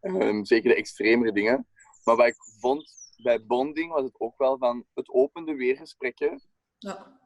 Ehm, 0.00 0.44
zeker 0.44 0.68
de 0.68 0.76
extremere 0.76 1.32
dingen. 1.32 1.66
Maar 2.04 2.16
wat 2.16 2.26
ik 2.26 2.36
vond 2.60 2.90
bij 3.22 3.46
bonding 3.46 3.92
was 3.92 4.02
het 4.02 4.20
ook 4.20 4.38
wel 4.38 4.58
van, 4.58 4.84
het 4.94 5.08
opende 5.08 5.54
weer 5.54 5.76
gesprekken. 5.76 6.42
Ja. 6.78 7.20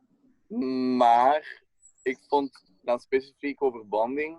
Maar 0.97 1.63
ik 2.03 2.19
vond 2.29 2.65
dan 2.83 3.01
specifiek 3.01 3.63
over 3.63 3.89
bonding, 3.89 4.39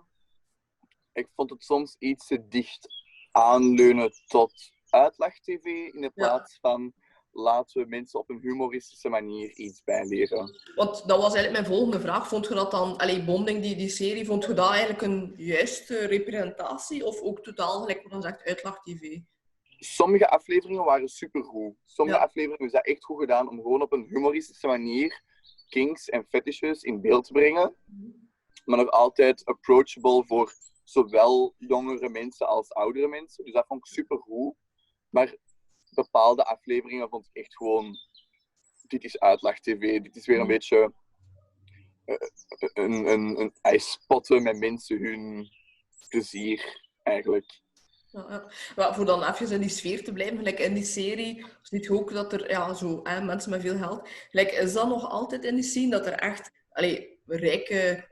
ik 1.13 1.27
vond 1.35 1.49
het 1.49 1.63
soms 1.63 1.95
iets 1.99 2.27
te 2.27 2.47
dicht 2.47 2.87
aanleunen 3.31 4.11
tot 4.27 4.71
uitlacht-tv 4.89 5.65
in 5.65 6.01
de 6.01 6.09
plaats 6.09 6.57
van 6.61 6.93
laten 7.33 7.81
we 7.81 7.89
mensen 7.89 8.19
op 8.19 8.29
een 8.29 8.39
humoristische 8.41 9.09
manier 9.09 9.51
iets 9.55 9.83
bijleren. 9.83 10.59
Want 10.75 11.07
dat 11.07 11.21
was 11.21 11.33
eigenlijk 11.33 11.51
mijn 11.51 11.65
volgende 11.75 11.99
vraag. 11.99 12.27
Vond 12.27 12.47
je 12.47 12.53
dat 12.53 12.71
dan, 12.71 12.97
allee, 12.97 13.23
Bonding, 13.23 13.61
die, 13.61 13.75
die 13.75 13.89
serie, 13.89 14.25
vond 14.25 14.45
je 14.45 14.53
dat 14.53 14.69
eigenlijk 14.69 15.01
een 15.01 15.33
juiste 15.37 16.05
representatie? 16.05 17.05
Of 17.05 17.21
ook 17.21 17.43
totaal, 17.43 17.79
gelijk 17.81 18.01
wat 18.01 18.11
dan 18.11 18.21
zegt, 18.21 18.43
uitlacht-tv? 18.43 19.17
Sommige 19.77 20.29
afleveringen 20.29 20.83
waren 20.83 21.07
supergoed. 21.07 21.75
Sommige 21.85 22.17
Ja. 22.17 22.23
afleveringen 22.23 22.65
is 22.65 22.71
dat 22.71 22.85
echt 22.85 23.03
goed 23.03 23.19
gedaan 23.19 23.49
om 23.49 23.61
gewoon 23.61 23.81
op 23.81 23.91
een 23.91 24.05
humoristische 24.09 24.67
manier 24.67 25.23
kinks 25.69 26.09
en 26.09 26.25
fetishes 26.29 26.81
in 26.83 27.01
beeld 27.01 27.25
te 27.25 27.33
brengen. 27.33 27.75
Maar 28.65 28.77
nog 28.77 28.89
altijd 28.89 29.45
approachable 29.45 30.23
voor 30.25 30.53
zowel 30.83 31.55
jongere 31.57 32.09
mensen 32.09 32.47
als 32.47 32.73
oudere 32.73 33.07
mensen. 33.07 33.43
Dus 33.43 33.53
dat 33.53 33.65
vond 33.67 33.87
ik 33.87 33.93
supergoed. 33.93 34.55
Maar 35.09 35.35
bepaalde 35.89 36.43
afleveringen 36.45 37.09
vond 37.09 37.25
ik 37.31 37.41
echt 37.43 37.55
gewoon... 37.55 37.95
Dit 38.87 39.03
is 39.03 39.19
uitlacht-tv. 39.19 40.01
Dit 40.01 40.15
is 40.15 40.25
weer 40.25 40.35
een 40.39 40.41
Mhm. 40.43 40.51
beetje... 40.51 40.93
eh, 42.05 42.15
een, 42.73 42.91
een, 43.07 43.39
een 43.39 43.53
ijspotten 43.61 44.43
met 44.43 44.57
mensen 44.57 44.97
hun 45.03 45.49
plezier, 46.09 46.87
eigenlijk. 47.03 47.59
Ja, 48.11 48.25
ja. 48.29 48.51
Maar 48.75 48.95
voor 48.95 49.05
dan 49.05 49.23
even 49.23 49.51
in 49.51 49.59
die 49.61 49.69
sfeer 49.69 50.03
te 50.03 50.13
blijven, 50.13 50.37
gelijk 50.37 50.59
in 50.59 50.73
die 50.73 50.83
serie, 50.83 51.45
ziet 51.61 51.83
je 51.83 51.93
ook 51.93 52.11
dat 52.13 52.33
er 52.33 52.49
ja, 52.49 52.73
zo, 52.73 52.99
hè, 53.03 53.21
mensen 53.21 53.49
met 53.51 53.61
veel 53.61 53.77
geld... 53.77 54.09
Gelijk, 54.29 54.51
is 54.51 54.73
dat 54.73 54.87
nog 54.87 55.09
altijd 55.09 55.43
in 55.45 55.55
die 55.55 55.63
scene, 55.63 55.89
dat 55.91 56.05
er 56.05 56.13
echt 56.13 56.51
allee, 56.71 57.19
rijke 57.25 58.09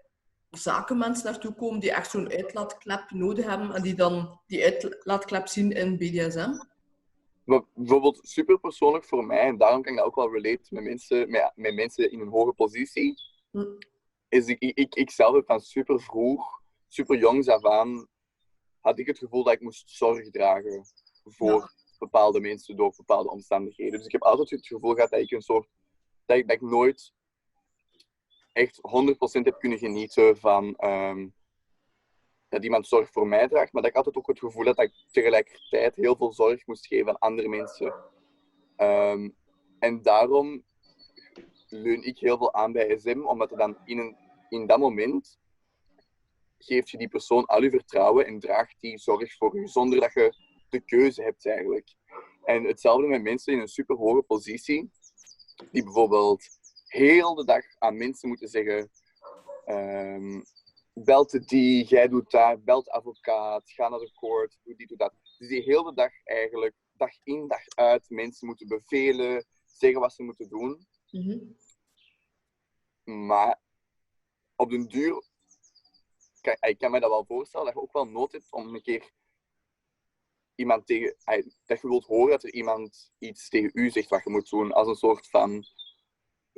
zakenmensen 0.50 1.26
naartoe 1.26 1.54
komen 1.54 1.80
die 1.80 1.92
echt 1.92 2.12
zo'n 2.12 2.30
uitlaatklep 2.32 3.12
nodig 3.12 3.46
hebben 3.46 3.72
en 3.76 3.82
die 3.82 3.96
dan 3.96 4.40
die 4.48 4.64
uitlaatklep 4.64 5.48
zien 5.48 5.72
in 5.72 5.98
BDSM? 5.98 6.52
Bijvoorbeeld 7.74 8.20
super 8.22 8.60
persoonlijk 8.60 9.06
voor 9.06 9.26
mij, 9.26 9.40
en 9.40 9.58
daarom 9.58 9.82
kan 9.82 9.92
ik 9.92 9.98
dat 9.98 10.08
ook 10.08 10.16
wel 10.16 10.32
relate 10.32 10.66
met 10.70 10.84
mensen, 10.84 11.30
met, 11.30 11.52
met 11.56 11.74
mensen 11.74 12.12
in 12.12 12.20
een 12.20 12.28
hoge 12.28 12.54
positie, 12.54 13.14
Hm. 13.52 13.66
is 14.30 14.48
ik, 14.48 14.60
ik, 14.60 14.78
ik, 14.78 14.96
ik 14.96 15.10
zelf 15.12 15.36
heb 15.36 15.46
van 15.46 15.60
super 15.60 16.02
vroeg, 16.02 16.62
super 16.88 17.18
jongs 17.18 17.48
af 17.48 17.66
aan, 17.66 18.08
had 18.80 19.00
ik 19.00 19.08
het 19.08 19.18
gevoel 19.18 19.44
dat 19.44 19.54
ik 19.54 19.62
moest 19.62 19.90
zorg 19.90 20.30
dragen 20.30 20.86
voor 21.24 21.60
Ja. 21.60 21.70
bepaalde 22.00 22.40
mensen 22.40 22.76
door 22.76 22.94
bepaalde 22.98 23.30
omstandigheden. 23.30 23.98
Dus 23.98 24.06
ik 24.06 24.12
heb 24.12 24.22
altijd 24.24 24.50
het 24.50 24.68
gevoel 24.68 24.94
gehad 24.94 25.10
dat 25.10 25.20
ik 25.20 25.32
een 25.32 25.42
soort, 25.42 25.68
dat 26.26 26.38
ik, 26.38 26.48
dat 26.48 26.56
ik 26.56 26.62
nooit 26.62 27.14
echt 28.54 28.80
100% 29.40 29.44
heb 29.44 29.60
kunnen 29.60 29.78
genieten 29.78 30.38
van 30.38 30.76
ehm, 30.76 31.28
dat 32.50 32.64
iemand 32.64 32.88
zorg 32.88 33.12
voor 33.12 33.28
mij 33.28 33.48
draagt, 33.48 33.74
maar 33.74 33.82
dat 33.82 33.92
ik 33.92 33.98
altijd 33.98 34.18
ook 34.18 34.28
het 34.28 34.40
gevoel 34.40 34.66
had 34.66 34.76
dat 34.76 34.86
ik 34.86 35.06
tegelijkertijd 35.12 35.96
heel 35.96 36.16
veel 36.16 36.34
zorg 36.34 36.68
moest 36.68 36.88
geven 36.88 37.08
aan 37.08 37.20
andere 37.20 37.48
mensen. 37.48 37.94
Ehm, 38.76 39.30
en 39.80 40.02
daarom 40.02 40.64
leun 41.68 42.04
ik 42.04 42.20
heel 42.20 42.38
veel 42.38 42.54
aan 42.54 42.72
bij 42.72 42.98
SM, 43.00 43.22
omdat 43.26 43.52
er 43.52 43.58
dan 43.58 43.78
in, 43.86 43.98
een, 43.98 44.18
in 44.50 44.66
dat 44.66 44.80
moment 44.80 45.40
geeft 46.58 46.90
je 46.90 46.98
die 46.98 47.08
persoon 47.08 47.46
al 47.46 47.64
je 47.64 47.70
vertrouwen 47.70 48.26
en 48.26 48.40
draagt 48.40 48.76
die 48.80 48.98
zorg 48.98 49.38
voor 49.38 49.60
je, 49.60 49.68
zonder 49.68 50.00
dat 50.00 50.14
je 50.14 50.34
de 50.70 50.80
keuze 50.80 51.22
hebt 51.24 51.48
eigenlijk. 51.48 51.96
En 52.44 52.64
hetzelfde 52.64 53.08
met 53.08 53.22
mensen 53.22 53.54
in 53.54 53.60
een 53.60 53.68
super 53.68 53.96
hoge 53.96 54.22
positie. 54.22 54.92
die 55.72 55.84
bijvoorbeeld 55.84 56.59
heel 56.90 57.36
de 57.36 57.46
dag 57.46 57.64
aan 57.78 57.98
mensen 57.98 58.28
moeten 58.28 58.48
zeggen: 58.48 58.92
um, 59.66 60.44
belt 60.94 61.48
die, 61.48 61.86
jij 61.86 62.08
doet 62.08 62.32
daar, 62.32 62.62
belt 62.62 62.90
advocaat, 62.90 63.72
ga 63.72 63.90
naar 63.90 64.00
de 64.00 64.14
court, 64.14 64.58
doe 64.64 64.76
die, 64.76 64.88
doe 64.88 64.98
dat. 64.98 65.14
Dus 65.38 65.48
die 65.48 65.62
heel 65.62 65.84
de 65.84 65.94
dag 65.94 66.12
eigenlijk, 66.24 66.76
dag 66.94 67.12
in, 67.24 67.48
dag 67.48 67.68
uit, 67.68 68.10
mensen 68.10 68.48
moeten 68.48 68.68
bevelen, 68.68 69.46
zeggen 69.66 70.00
wat 70.02 70.14
ze 70.14 70.24
moeten 70.24 70.50
doen. 70.50 70.88
Mhm. 71.12 71.40
Maar 73.28 73.62
op 74.56 74.70
den 74.70 74.88
duur, 74.88 75.24
kan, 76.42 76.56
ik 76.60 76.78
kan 76.78 76.92
me 76.92 77.00
dat 77.00 77.10
wel 77.10 77.26
voorstellen, 77.26 77.66
dat 77.66 77.76
je 77.76 77.82
ook 77.82 77.94
wel 77.94 78.08
nood 78.08 78.32
hebt 78.32 78.52
om 78.52 78.76
een 78.76 78.82
keer 78.82 79.12
iemand 80.56 80.86
tegen, 80.88 81.16
dat 81.66 81.82
je 81.82 81.88
wilt 81.88 82.06
horen 82.06 82.30
dat 82.30 82.44
er 82.44 82.54
iemand 82.54 83.12
iets 83.18 83.50
tegen 83.50 83.72
u 83.74 83.90
zegt 83.90 84.10
wat 84.10 84.24
je 84.24 84.30
moet 84.30 84.50
doen, 84.50 84.72
als 84.72 84.88
een 84.88 84.96
soort 84.96 85.30
van 85.30 85.66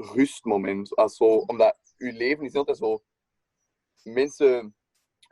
rustmoment. 0.02 0.96
Als 0.96 1.16
zo, 1.16 1.26
omdat 1.26 1.78
je 1.98 2.14
leven 2.14 2.46
is 2.46 2.54
altijd 2.54 2.78
zo 2.78 3.04
mensen 4.04 4.76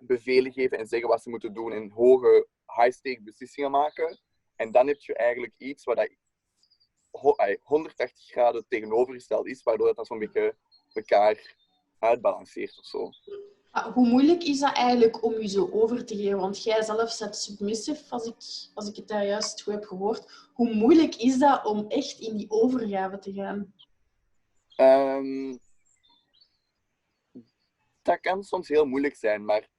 bevelen 0.03 0.51
geven 0.51 0.77
en 0.77 0.87
zeggen 0.87 1.09
wat 1.09 1.21
ze 1.21 1.29
moeten 1.29 1.53
doen 1.53 1.71
en 1.71 1.91
hoge 1.91 2.47
high-stake 2.75 3.21
beslissingen 3.21 3.71
maken. 3.71 4.19
En 4.55 4.71
dan 4.71 4.87
heb 4.87 4.99
je 4.99 5.15
eigenlijk 5.15 5.53
iets 5.57 5.83
wat 5.83 5.95
dat 5.95 6.09
180 7.61 8.25
graden 8.25 8.65
tegenovergesteld 8.67 9.47
is, 9.47 9.63
waardoor 9.63 9.93
dan 9.93 10.05
zo'n 10.05 10.19
beetje 10.19 10.55
elkaar 10.93 11.55
uitbalanceert 11.99 12.77
of 12.77 12.85
zo. 12.85 13.09
Ah, 13.71 13.93
hoe 13.93 14.07
moeilijk 14.07 14.43
is 14.43 14.59
dat 14.59 14.73
eigenlijk 14.73 15.23
om 15.23 15.33
je 15.33 15.47
zo 15.47 15.69
over 15.71 16.05
te 16.05 16.15
geven? 16.15 16.39
Want 16.39 16.63
jij 16.63 16.83
zelf 16.83 17.11
zet 17.11 17.35
submissive, 17.35 18.03
als 18.09 18.25
ik, 18.25 18.35
als 18.73 18.89
ik 18.89 18.95
het 18.95 19.07
daar 19.07 19.25
juist 19.25 19.61
goed 19.61 19.73
heb 19.73 19.85
gehoord. 19.85 20.49
Hoe 20.53 20.73
moeilijk 20.73 21.15
is 21.15 21.37
dat 21.37 21.65
om 21.65 21.85
echt 21.87 22.19
in 22.19 22.37
die 22.37 22.49
overgave 22.49 23.19
te 23.19 23.33
gaan? 23.33 23.73
Ehm, 24.79 25.57
dat 28.01 28.19
kan 28.19 28.43
soms 28.43 28.67
heel 28.67 28.85
moeilijk 28.85 29.15
zijn, 29.15 29.45
maar 29.45 29.69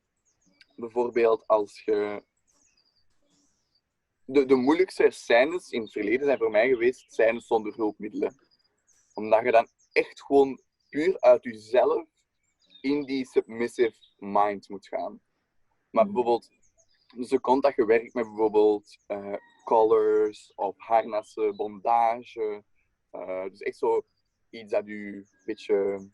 bijvoorbeeld 0.76 1.47
als 1.47 1.85
je. 1.85 2.25
De, 4.25 4.45
de 4.45 4.54
moeilijkste 4.54 5.11
scènes 5.11 5.71
in 5.71 5.80
het 5.80 5.92
verleden 5.92 6.25
zijn 6.26 6.38
voor 6.38 6.50
mij 6.50 6.69
geweest 6.69 7.12
scènes 7.12 7.47
zonder 7.47 7.75
hulpmiddelen. 7.75 8.35
Omdat 9.14 9.45
je 9.45 9.50
dan 9.50 9.69
echt 9.92 10.23
gewoon 10.23 10.61
puur 10.88 11.21
uit 11.21 11.45
jezelf 11.45 12.07
in 12.80 13.04
die 13.04 13.26
submissive 13.26 13.97
mind 14.19 14.69
moet 14.69 14.87
gaan. 14.87 15.21
Maar 15.90 16.04
mhm. 16.04 16.14
bijvoorbeeld, 16.14 16.50
dus 17.14 17.40
komt 17.40 17.62
dat 17.62 17.76
je 17.76 17.85
werkt 17.85 18.14
met 18.14 18.26
bijvoorbeeld 18.26 18.99
uh, 19.09 19.35
collars 19.64 20.52
of 20.54 20.75
harnassen, 20.78 21.57
bondage. 21.57 22.64
Uh, 23.12 23.45
dus 23.45 23.61
echt 23.61 23.76
zo 23.76 24.04
iets 24.50 24.71
dat 24.73 24.87
u 24.87 25.16
een 25.16 25.26
beetje, 25.45 26.09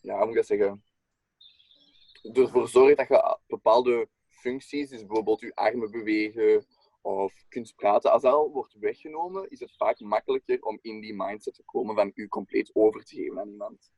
ja, 0.00 0.16
hoe 0.16 0.20
moet 0.20 0.28
ik 0.28 0.34
dat 0.34 0.46
zeggen? 0.46 0.82
Ervoor 2.32 2.68
zorgt 2.68 2.96
dat 2.96 3.08
je 3.08 3.38
bepaalde 3.46 4.08
functies, 4.28 4.88
dus 4.88 5.06
bijvoorbeeld 5.06 5.40
je 5.40 5.54
armen 5.54 5.90
bewegen 5.90 6.66
of 7.02 7.44
kunt 7.48 7.74
praten, 7.76 8.12
als 8.12 8.22
dat 8.22 8.32
al 8.32 8.50
wordt 8.50 8.74
weggenomen, 8.78 9.50
is 9.50 9.60
het 9.60 9.76
vaak 9.76 10.00
makkelijker 10.00 10.62
om 10.62 10.78
in 10.82 11.00
die 11.00 11.14
mindset 11.14 11.54
te 11.54 11.62
komen 11.64 11.94
van 11.94 12.12
u 12.14 12.28
compleet 12.28 12.70
over 12.74 13.04
te 13.04 13.14
geven 13.14 13.40
aan 13.40 13.48
iemand. 13.48 13.92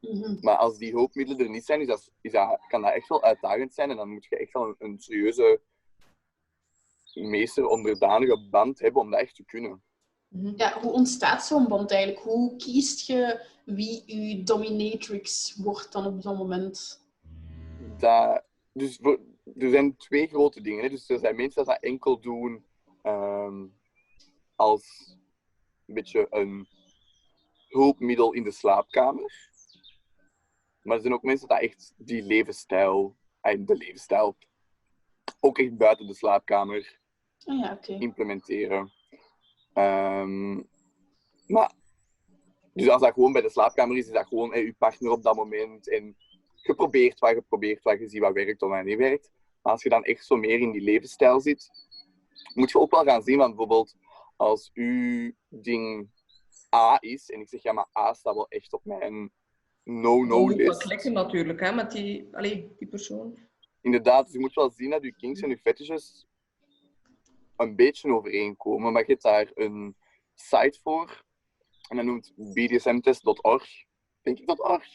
Mhm. 0.00 0.36
Maar 0.40 0.56
als 0.56 0.78
die 0.78 0.92
hulpmiddelen 0.92 1.44
er 1.44 1.50
niet 1.50 1.64
zijn, 1.64 1.80
is 1.80 1.86
dat, 1.86 2.12
is 2.20 2.32
dat, 2.32 2.60
kan 2.68 2.82
dat 2.82 2.92
echt 2.92 3.08
wel 3.08 3.22
uitdagend 3.22 3.74
zijn. 3.74 3.90
En 3.90 3.96
dan 3.96 4.08
moet 4.08 4.24
je 4.24 4.36
echt 4.36 4.52
wel 4.52 4.66
een, 4.68 4.74
een 4.78 4.98
serieuze 4.98 5.60
meester 7.14 7.66
onderdanige 7.66 8.48
band 8.50 8.78
hebben 8.78 9.02
om 9.02 9.10
dat 9.10 9.20
echt 9.20 9.34
te 9.34 9.44
kunnen. 9.44 9.82
Mhm. 10.28 10.52
Ja, 10.56 10.80
hoe 10.80 10.92
ontstaat 10.92 11.44
zo'n 11.44 11.68
band 11.68 11.90
eigenlijk? 11.90 12.22
Hoe 12.22 12.56
kiest 12.56 13.06
je 13.06 13.46
wie 13.64 14.02
je 14.06 14.42
dominatrix 14.42 15.56
wordt 15.56 15.92
dan 15.92 16.06
op 16.06 16.22
zo'n 16.22 16.36
moment? 16.36 17.04
Dat, 17.98 18.44
dus 18.72 18.98
er 19.54 19.70
zijn 19.70 19.96
twee 19.96 20.26
grote 20.26 20.60
dingen. 20.60 20.82
Hè. 20.82 20.88
Dus 20.88 21.08
er 21.08 21.18
zijn 21.18 21.36
mensen 21.36 21.64
die 21.64 21.72
dat 21.72 21.82
enkel 21.82 22.20
doen 22.20 22.64
um, 23.02 23.74
als 24.54 25.16
een 25.86 25.94
beetje 25.94 26.26
een 26.30 26.68
hulpmiddel 27.68 28.32
in 28.32 28.42
de 28.42 28.50
slaapkamer. 28.50 29.50
Maar 30.82 30.96
er 30.96 31.02
zijn 31.02 31.14
ook 31.14 31.22
mensen 31.22 31.48
die 31.48 31.58
echt 31.58 31.94
die 31.96 32.22
levensstijl, 32.22 33.16
de 33.40 33.76
levensstijl, 33.76 34.36
ook 35.40 35.58
echt 35.58 35.76
buiten 35.76 36.06
de 36.06 36.14
slaapkamer 36.14 37.00
oh 37.44 37.58
ja, 37.58 37.72
okay. 37.72 37.98
implementeren. 37.98 38.92
Um, 39.78 40.68
maar, 41.46 41.72
dus 42.72 42.88
als 42.88 43.02
dat 43.02 43.12
gewoon 43.12 43.32
bij 43.32 43.42
de 43.42 43.50
slaapkamer 43.50 43.96
is, 43.96 44.06
is 44.06 44.12
dat 44.12 44.26
gewoon 44.26 44.50
hey, 44.52 44.64
je 44.64 44.74
partner 44.78 45.10
op 45.10 45.22
dat 45.22 45.36
moment. 45.36 45.90
En 45.90 46.16
je 46.54 46.74
probeert 46.74 47.18
wat, 47.18 47.30
je 47.30 47.42
probeert 47.42 47.82
wat, 47.82 47.98
je 47.98 48.08
ziet 48.08 48.20
wat 48.20 48.32
werkt 48.32 48.62
of 48.62 48.70
wat 48.70 48.84
niet 48.84 48.98
werkt. 48.98 49.32
Maar 49.62 49.72
als 49.72 49.82
je 49.82 49.88
dan 49.88 50.04
echt 50.04 50.26
zo 50.26 50.36
meer 50.36 50.60
in 50.60 50.70
die 50.70 50.80
levensstijl 50.80 51.40
zit, 51.40 51.70
moet 52.54 52.70
je 52.70 52.78
ook 52.78 52.90
wel 52.90 53.04
gaan 53.04 53.22
zien, 53.22 53.38
want 53.38 53.56
bijvoorbeeld 53.56 53.94
als 54.36 54.70
uw 54.74 55.32
ding 55.48 56.08
A 56.74 56.96
is, 57.00 57.30
en 57.30 57.40
ik 57.40 57.48
zeg 57.48 57.62
ja, 57.62 57.72
maar 57.72 57.88
A 57.98 58.12
staat 58.12 58.34
wel 58.34 58.48
echt 58.48 58.72
op 58.72 58.84
mijn 58.84 59.32
no-no-list. 59.82 60.66
Dat 60.66 60.82
klikken 60.82 61.12
natuurlijk, 61.12 61.60
hè, 61.60 61.72
met 61.72 61.90
die, 61.90 62.28
allee, 62.32 62.74
die 62.78 62.88
persoon. 62.88 63.38
Inderdaad, 63.80 64.24
dus 64.24 64.32
je 64.32 64.40
moet 64.40 64.54
wel 64.54 64.70
zien 64.70 64.90
dat 64.90 65.02
je 65.02 65.16
kinks 65.16 65.40
en 65.40 65.48
je 65.48 65.58
fetishes 65.58 66.26
een 67.56 67.76
beetje 67.76 68.12
overeenkomen. 68.12 68.92
Maar 68.92 69.02
je 69.02 69.10
hebt 69.10 69.22
daar 69.22 69.50
een 69.54 69.96
site 70.34 70.78
voor. 70.82 71.24
En 71.88 71.96
dat 71.96 72.04
noemt 72.04 72.32
bdsmtest.org. 72.36 73.84
Denk 74.22 74.38
ik 74.38 74.46
dat 74.46 74.60
org? 74.60 74.86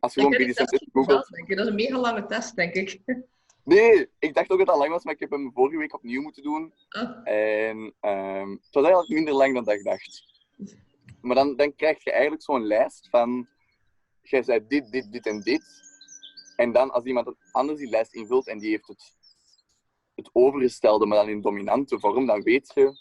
Als 0.00 0.14
je 0.14 0.20
gewoon 0.20 0.36
bdsm-test 0.36 0.88
googelt... 0.92 1.28
Dat 1.46 1.58
is 1.58 1.66
een 1.66 1.74
mega 1.74 1.98
lange 1.98 2.26
test, 2.26 2.56
denk 2.56 2.74
ik. 2.74 3.00
Nee, 3.64 4.10
ik 4.18 4.34
dacht 4.34 4.50
ook 4.50 4.58
dat 4.58 4.66
het 4.66 4.68
al 4.68 4.78
lang 4.78 4.90
was, 4.90 5.04
maar 5.04 5.14
ik 5.14 5.20
heb 5.20 5.30
hem 5.30 5.52
vorige 5.52 5.76
week 5.76 5.94
opnieuw 5.94 6.22
moeten 6.22 6.42
doen. 6.42 6.74
Ah. 6.88 7.28
En 7.28 7.76
um, 8.00 8.50
het 8.50 8.74
was 8.74 8.84
eigenlijk 8.84 9.08
minder 9.08 9.34
lang 9.34 9.54
dan 9.54 9.64
dat 9.64 9.74
ik 9.74 9.84
dacht. 9.84 10.24
Maar 11.20 11.36
dan, 11.36 11.56
dan 11.56 11.74
krijg 11.74 12.04
je 12.04 12.10
eigenlijk 12.10 12.42
zo'n 12.42 12.66
lijst 12.66 13.08
van 13.10 13.48
jij 14.22 14.42
zei 14.42 14.66
dit, 14.68 14.90
dit, 14.90 15.12
dit 15.12 15.26
en 15.26 15.40
dit. 15.40 15.64
En 16.56 16.72
dan 16.72 16.90
als 16.90 17.04
iemand 17.04 17.34
anders 17.52 17.78
die 17.78 17.88
lijst 17.88 18.14
invult 18.14 18.48
en 18.48 18.58
die 18.58 18.70
heeft 18.70 18.88
het, 18.88 19.16
het 20.14 20.30
overgestelde, 20.32 21.06
maar 21.06 21.18
dan 21.18 21.28
in 21.28 21.40
dominante 21.40 21.98
vorm, 21.98 22.26
dan 22.26 22.42
weet 22.42 22.70
je 22.74 22.92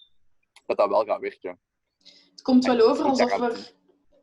dat 0.65 0.77
dat 0.77 0.89
wel 0.89 1.05
gaat 1.05 1.21
werken. 1.21 1.59
Het 2.31 2.41
komt 2.41 2.65
wel 2.65 2.79
over 2.79 3.05
alsof 3.05 3.31
er, 3.31 3.53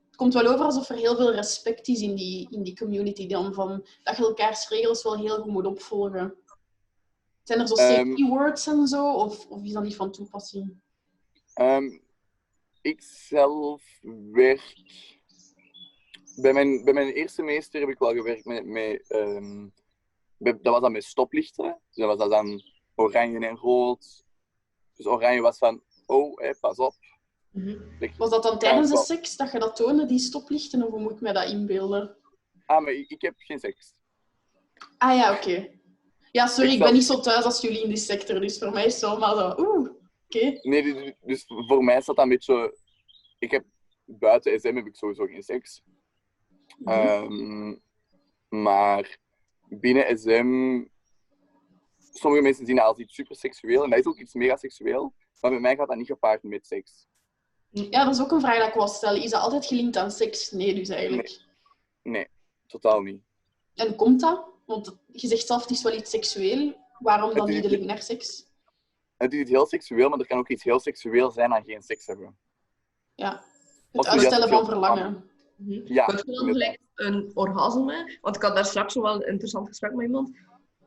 het 0.06 0.16
komt 0.16 0.34
wel 0.34 0.46
over 0.46 0.64
alsof 0.64 0.88
er 0.88 0.96
heel 0.96 1.16
veel 1.16 1.34
respect 1.34 1.88
is 1.88 2.00
in 2.00 2.14
die, 2.14 2.48
in 2.50 2.62
die 2.62 2.76
community. 2.76 3.26
Dan 3.26 3.54
van, 3.54 3.86
dat 4.02 4.16
je 4.16 4.22
elkaars 4.22 4.68
regels 4.68 5.02
wel 5.02 5.18
heel 5.18 5.42
goed 5.42 5.52
moet 5.52 5.66
opvolgen. 5.66 6.34
Zijn 7.42 7.60
er 7.60 7.68
zo 7.68 7.74
safety 7.74 8.22
um, 8.22 8.28
words 8.28 8.66
en 8.66 8.86
zo? 8.86 9.12
Of, 9.12 9.46
of 9.46 9.62
is 9.62 9.72
dat 9.72 9.82
niet 9.82 9.96
van 9.96 10.12
toepassing? 10.12 10.80
Um, 11.54 12.02
ik 12.82 13.02
zelf 13.02 13.82
werk 14.30 14.74
bij 16.36 16.52
mijn, 16.52 16.84
bij 16.84 16.92
mijn 16.92 17.12
eerste 17.12 17.42
meester 17.42 17.80
heb 17.80 17.88
ik 17.88 17.98
wel 17.98 18.12
gewerkt 18.12 18.44
met... 18.44 18.66
met 18.66 19.10
ehm, 19.10 19.68
dat 20.38 20.58
was 20.62 20.80
dan 20.80 20.92
met 20.92 21.04
stoplichten. 21.04 21.80
Dus 21.86 21.96
dat 21.96 22.06
was 22.06 22.18
dat 22.18 22.30
dan 22.30 22.62
oranje 23.00 23.46
en 23.46 23.56
rood. 23.56 24.24
Dus 24.94 25.06
oranje 25.06 25.40
was 25.40 25.58
van, 25.58 25.82
oh, 26.06 26.38
hé, 26.38 26.54
pas 26.60 26.76
op. 26.76 26.94
Mhm. 27.50 27.78
Was 28.16 28.30
dat 28.30 28.42
dan 28.42 28.58
tijdens 28.58 28.90
de 28.90 28.96
seks 28.96 29.36
dat 29.36 29.52
je 29.52 29.58
dat 29.58 29.76
toonde, 29.76 30.06
die 30.06 30.18
stoplichten? 30.18 30.82
Of 30.82 30.90
hoe 30.90 31.00
moet 31.00 31.12
ik 31.12 31.20
me 31.20 31.32
dat 31.32 31.50
inbeelden? 31.50 32.16
Ah, 32.66 32.82
maar 32.82 32.92
ik, 32.92 33.20
heb 33.22 33.34
geen 33.36 33.58
seks. 33.58 33.94
Ah 34.98 35.16
ja, 35.16 35.34
oké. 35.34 35.78
Ja, 36.32 36.46
sorry, 36.46 36.72
ik, 36.72 36.78
ben 36.78 36.92
niet 36.92 37.04
zo 37.04 37.20
thuis 37.20 37.44
als 37.44 37.60
jullie 37.60 37.82
in 37.82 37.88
die 37.88 37.96
sector. 37.96 38.40
Dus 38.40 38.58
voor 38.58 38.72
mij 38.72 38.84
is 38.84 38.92
het 38.92 39.02
zomaar 39.02 39.34
zo, 39.34 39.54
oeh, 39.58 39.90
oké. 40.24 40.58
Nee, 40.62 41.16
dus 41.20 41.44
voor 41.46 41.84
mij 41.84 41.96
is 41.96 42.04
dat 42.04 42.18
een 42.18 42.28
beetje... 42.28 42.78
Ik 43.38 43.50
heb 43.50 43.64
buiten 44.04 44.60
SM 44.60 44.74
heb 44.74 44.86
ik 44.86 44.96
sowieso 44.96 45.26
geen 45.26 45.42
seks. 45.42 45.82
Um, 46.84 47.82
maar 48.48 49.18
binnen 49.68 50.18
SM, 50.18 50.84
sommige 52.10 52.42
mensen 52.42 52.66
zien 52.66 52.76
dat 52.76 52.84
als 52.84 52.98
iets 52.98 53.14
super 53.14 53.36
seksueel 53.36 53.84
en 53.84 53.90
dat 53.90 53.98
is 53.98 54.06
ook 54.06 54.18
iets 54.18 54.34
mega 54.34 54.56
seksueel, 54.56 55.14
maar 55.40 55.50
bij 55.50 55.60
mij 55.60 55.76
gaat 55.76 55.88
dat 55.88 55.96
niet 55.96 56.06
gepaard 56.06 56.42
met 56.42 56.66
seks. 56.66 57.08
Ja, 57.70 58.04
dat 58.04 58.14
is 58.14 58.20
ook 58.20 58.30
een 58.30 58.40
vraag 58.40 58.58
dat 58.58 58.68
ik 58.68 58.74
wil 58.74 58.88
stellen. 58.88 59.22
Is 59.22 59.30
dat 59.30 59.42
altijd 59.42 59.66
gelinkt 59.66 59.96
aan 59.96 60.10
seks? 60.10 60.50
Nee, 60.50 60.74
dus 60.74 60.88
eigenlijk. 60.88 61.40
Nee, 62.02 62.28
totaal 62.66 63.00
niet. 63.00 63.22
En 63.74 63.96
komt 63.96 64.20
dat? 64.20 64.44
Want 64.66 64.96
je 65.06 65.26
zegt 65.26 65.46
zelf, 65.46 65.62
het 65.62 65.70
is 65.70 65.82
wel 65.82 65.94
iets 65.94 66.10
seksueel. 66.10 66.74
Waarom 66.98 67.34
dan 67.34 67.48
niet 67.48 67.62
de 67.62 67.70
link 67.70 67.84
naar 67.84 68.02
seks? 68.02 68.46
Het 69.16 69.32
is 69.32 69.48
heel 69.48 69.66
seksueel, 69.66 70.08
maar 70.08 70.18
er 70.18 70.26
kan 70.26 70.38
ook 70.38 70.48
iets 70.48 70.64
heel 70.64 70.80
seksueel 70.80 71.30
zijn 71.30 71.52
aan 71.52 71.64
geen 71.64 71.82
seks 71.82 72.06
hebben. 72.06 72.38
Ja, 73.14 73.44
het 73.92 74.06
uitstellen 74.06 74.48
van 74.48 74.64
verlangen. 74.64 75.30
Mhm. 75.56 75.92
Ja. 75.92 76.06
Maar 76.06 76.24
dan 76.24 76.34
gelijk 76.34 76.80
een 76.94 77.30
orgasme, 77.34 78.18
want 78.20 78.36
ik 78.36 78.42
had 78.42 78.54
daar 78.54 78.64
straks 78.64 78.94
wel 78.94 79.14
een 79.14 79.28
interessant 79.28 79.68
gesprek 79.68 79.92
met 79.92 80.06
iemand. 80.06 80.30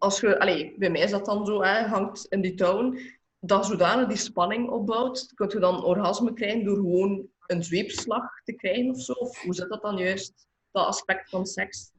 Als 0.04 0.20
je, 0.20 0.39
allez, 0.39 0.76
bij 0.78 0.89
mij 0.89 1.02
is 1.02 1.12
dat 1.12 1.26
dan 1.26 1.46
zo, 1.46 1.62
hè, 1.62 1.88
hangt 1.88 2.26
in 2.30 2.42
die 2.42 2.54
touwen, 2.54 3.00
dat 3.39 3.66
zodanig 3.66 4.08
die 4.08 4.18
spanning 4.18 4.70
opbouwt, 4.70 5.32
kun 5.34 5.50
je 5.50 5.60
dan 5.60 5.84
orgasme 5.84 6.34
krijgen 6.34 6.63
door 6.63 6.76
gewoon 6.76 7.28
een 7.48 7.63
zweepslag 7.63 8.42
te 8.44 8.54
krijgen 8.54 8.89
of 8.89 9.02
zo? 9.02 9.13
Of 9.13 9.42
hoe 9.42 9.54
zit 9.54 9.70
dat 9.70 9.82
dan 9.82 9.98
juist, 9.98 10.48
dat 10.72 10.86
aspect 10.86 11.30
van 11.30 11.46
seks? 11.46 11.92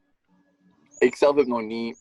Ik 0.99 1.15
zelf 1.15 1.37
heb 1.37 1.47
nog 1.47 1.63
niet 1.63 1.99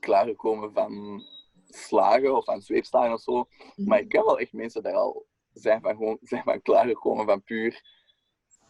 klaargekomen 0.00 0.72
van 0.72 1.22
slagen 1.68 2.36
of 2.36 2.44
van 2.44 2.62
zweepslagen 2.62 3.12
of 3.12 3.20
zo. 3.20 3.32
Mhm. 3.76 3.88
Maar 3.88 3.98
ik 3.98 4.08
ken 4.08 4.24
wel 4.24 4.38
echt 4.38 4.52
mensen 4.52 4.82
die 4.82 4.92
al 4.92 5.26
zijn 5.52 5.80
van, 5.80 5.96
gewoon, 5.96 6.18
zijn 6.20 6.42
van 6.42 6.62
klaargekomen 6.62 7.26
van 7.26 7.42
puur 7.42 7.82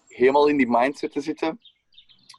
helemaal 0.07 0.49
in 0.49 0.57
die 0.57 0.69
mindset 0.69 1.13
te 1.13 1.21
zitten. 1.21 1.61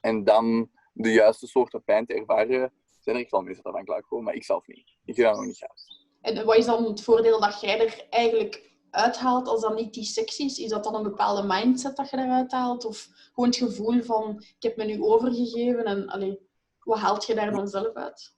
En 0.02 0.24
dan 0.24 0.70
de 0.94 1.12
juiste 1.12 1.48
soorten 1.48 1.84
pijn 1.84 2.06
te 2.06 2.14
ervaren. 2.14 2.72
Er 3.08 3.16
echt 3.16 3.32
wel 3.32 3.42
mensen 3.42 3.64
daarvan 3.64 3.86
klaargekomen, 3.86 4.26
maar 4.26 4.34
ik 4.34 4.44
zelf 4.44 4.68
niet. 4.68 4.98
Ik 5.06 5.16
heb 5.16 5.26
dat 5.26 5.36
nog 5.36 5.46
niet 5.46 5.58
gehad. 5.58 6.06
En 6.22 6.46
wat 6.46 6.56
is 6.56 6.66
dan 6.66 6.84
het 6.84 7.02
voordeel 7.02 7.40
dat 7.40 7.62
jij 7.62 7.80
er 7.80 8.08
eigenlijk 8.10 8.72
uithaalt 8.90 9.48
als 9.48 9.62
dat 9.62 9.76
niet 9.76 9.94
die 9.94 10.04
seks 10.04 10.40
is? 10.40 10.58
Is 10.58 10.70
dat 10.70 10.84
dan 10.84 10.96
een 10.96 11.04
bepaalde 11.04 11.44
mindset 11.48 11.96
dat 11.96 12.10
je 12.10 12.18
eruit 12.18 12.52
haalt? 12.52 12.86
Of 12.86 13.08
gewoon 13.34 13.50
het 13.50 13.58
gevoel 13.58 14.02
van, 14.02 14.36
ik 14.40 14.64
heb 14.64 14.78
me 14.78 14.86
nu 14.86 15.02
overgegeven 15.02 15.86
en 15.86 16.08
allee, 16.08 16.40
wat 16.80 16.98
haalt 16.98 17.26
je 17.26 17.36
daar 17.36 17.52
dan 17.52 17.68
zelf 17.68 17.94
uit? 17.94 18.36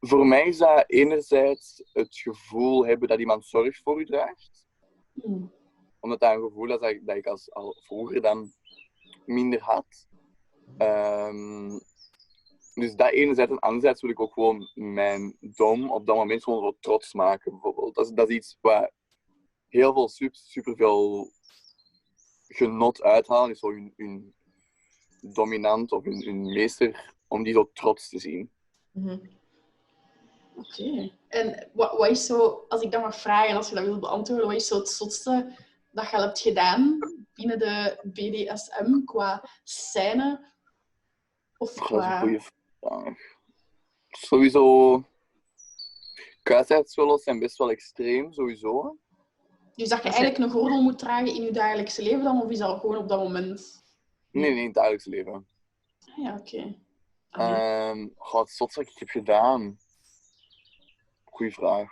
Voor 0.00 0.26
mij 0.26 0.46
is 0.46 0.58
dat 0.58 0.84
enerzijds 0.86 1.82
het 1.92 2.16
gevoel 2.16 2.86
hebben 2.86 3.08
dat 3.08 3.18
iemand 3.18 3.46
zorg 3.46 3.76
voor 3.76 4.00
u 4.00 4.04
draagt. 4.04 4.66
Hmm. 5.12 5.52
Omdat 6.00 6.20
dat 6.20 6.34
een 6.34 6.42
gevoel 6.42 6.72
is 6.72 6.80
dat 6.80 6.90
ik, 6.90 7.06
dat 7.06 7.16
ik 7.16 7.26
als, 7.26 7.52
al 7.52 7.76
vroeger 7.82 8.20
dan 8.20 8.52
minder 9.26 9.60
had. 9.60 10.08
Ehm, 10.78 11.78
dus 12.74 12.94
dat 12.94 13.10
enerzijds. 13.10 13.50
En 13.50 13.58
anderzijds 13.58 14.00
wil 14.00 14.10
ik 14.10 14.20
ook 14.20 14.32
gewoon 14.32 14.70
mijn 14.74 15.36
dom 15.40 15.90
op 15.90 16.06
dat 16.06 16.16
moment 16.16 16.44
gewoon 16.44 16.62
wat 16.62 16.76
trots 16.80 17.12
maken, 17.14 17.52
bijvoorbeeld. 17.52 17.94
Dat 17.94 18.04
is, 18.06 18.12
dat 18.12 18.28
is 18.28 18.36
iets 18.36 18.58
waar 18.60 18.90
heel 19.68 19.92
veel, 19.92 20.08
super, 20.08 20.38
super 20.38 20.76
veel 20.76 21.30
genot 22.46 23.02
uithalen. 23.02 23.50
Is 23.50 23.58
zo 23.58 23.70
hun, 23.70 23.92
hun 23.96 24.34
dominant 25.20 25.92
of 25.92 26.04
hun, 26.04 26.24
hun 26.24 26.42
meester, 26.42 27.14
om 27.28 27.42
die 27.42 27.52
zo 27.52 27.70
trots 27.72 28.08
te 28.08 28.18
zien. 28.18 28.50
Mhm. 28.90 29.18
Oké. 30.54 31.12
En 31.28 31.70
wat, 31.72 31.96
wat 31.96 32.10
is 32.10 32.26
zo, 32.26 32.64
als 32.68 32.82
ik 32.82 32.90
dat 32.90 33.02
mag 33.02 33.20
vragen, 33.20 33.56
als 33.56 33.68
je 33.68 33.74
dat 33.74 33.84
wilt 33.84 34.00
beantwoorden, 34.00 34.46
wat 34.46 34.56
is 34.56 34.66
zo 34.66 34.78
het 34.78 34.88
zotste 34.88 35.56
dat 35.90 36.10
je 36.10 36.16
al 36.16 36.22
hebt 36.22 36.40
gedaan 36.40 36.98
binnen 37.34 37.58
de 37.58 38.00
BDSM 38.02 39.04
qua 39.04 39.48
scène? 39.64 40.50
Of 41.56 41.74
Dat 41.74 41.84
is 41.84 41.90
een 41.90 41.96
qua... 41.96 42.18
goede 42.20 42.40
vraag. 42.82 43.16
Sowieso. 44.10 45.02
Kuisheidswillo's 46.42 47.22
zijn 47.22 47.38
best 47.38 47.56
wel 47.58 47.70
extreem, 47.70 48.32
sowieso. 48.32 48.96
Dus 49.74 49.88
dat 49.88 50.02
je 50.02 50.08
eigenlijk 50.08 50.38
een 50.38 50.50
gordel 50.50 50.82
moet 50.82 50.98
dragen 50.98 51.34
in 51.34 51.42
je 51.42 51.50
dagelijkse 51.50 52.02
leven 52.02 52.24
dan, 52.24 52.42
of 52.42 52.50
is 52.50 52.58
dat 52.58 52.80
gewoon 52.80 52.96
op 52.96 53.08
dat 53.08 53.18
moment? 53.18 53.82
Nee, 54.30 54.50
nee, 54.50 54.58
in 54.60 54.64
het 54.64 54.74
dagelijks 54.74 55.04
leven. 55.04 55.46
Ah, 56.06 56.24
ja, 56.24 56.36
oké. 56.38 56.74
Ehm 57.30 58.08
goh, 58.16 58.40
het 58.40 58.50
zotste 58.50 58.80
wat 58.80 58.88
ik 58.92 58.98
heb 58.98 59.08
gedaan. 59.08 59.78
Goeie 61.24 61.52
vraag. 61.52 61.90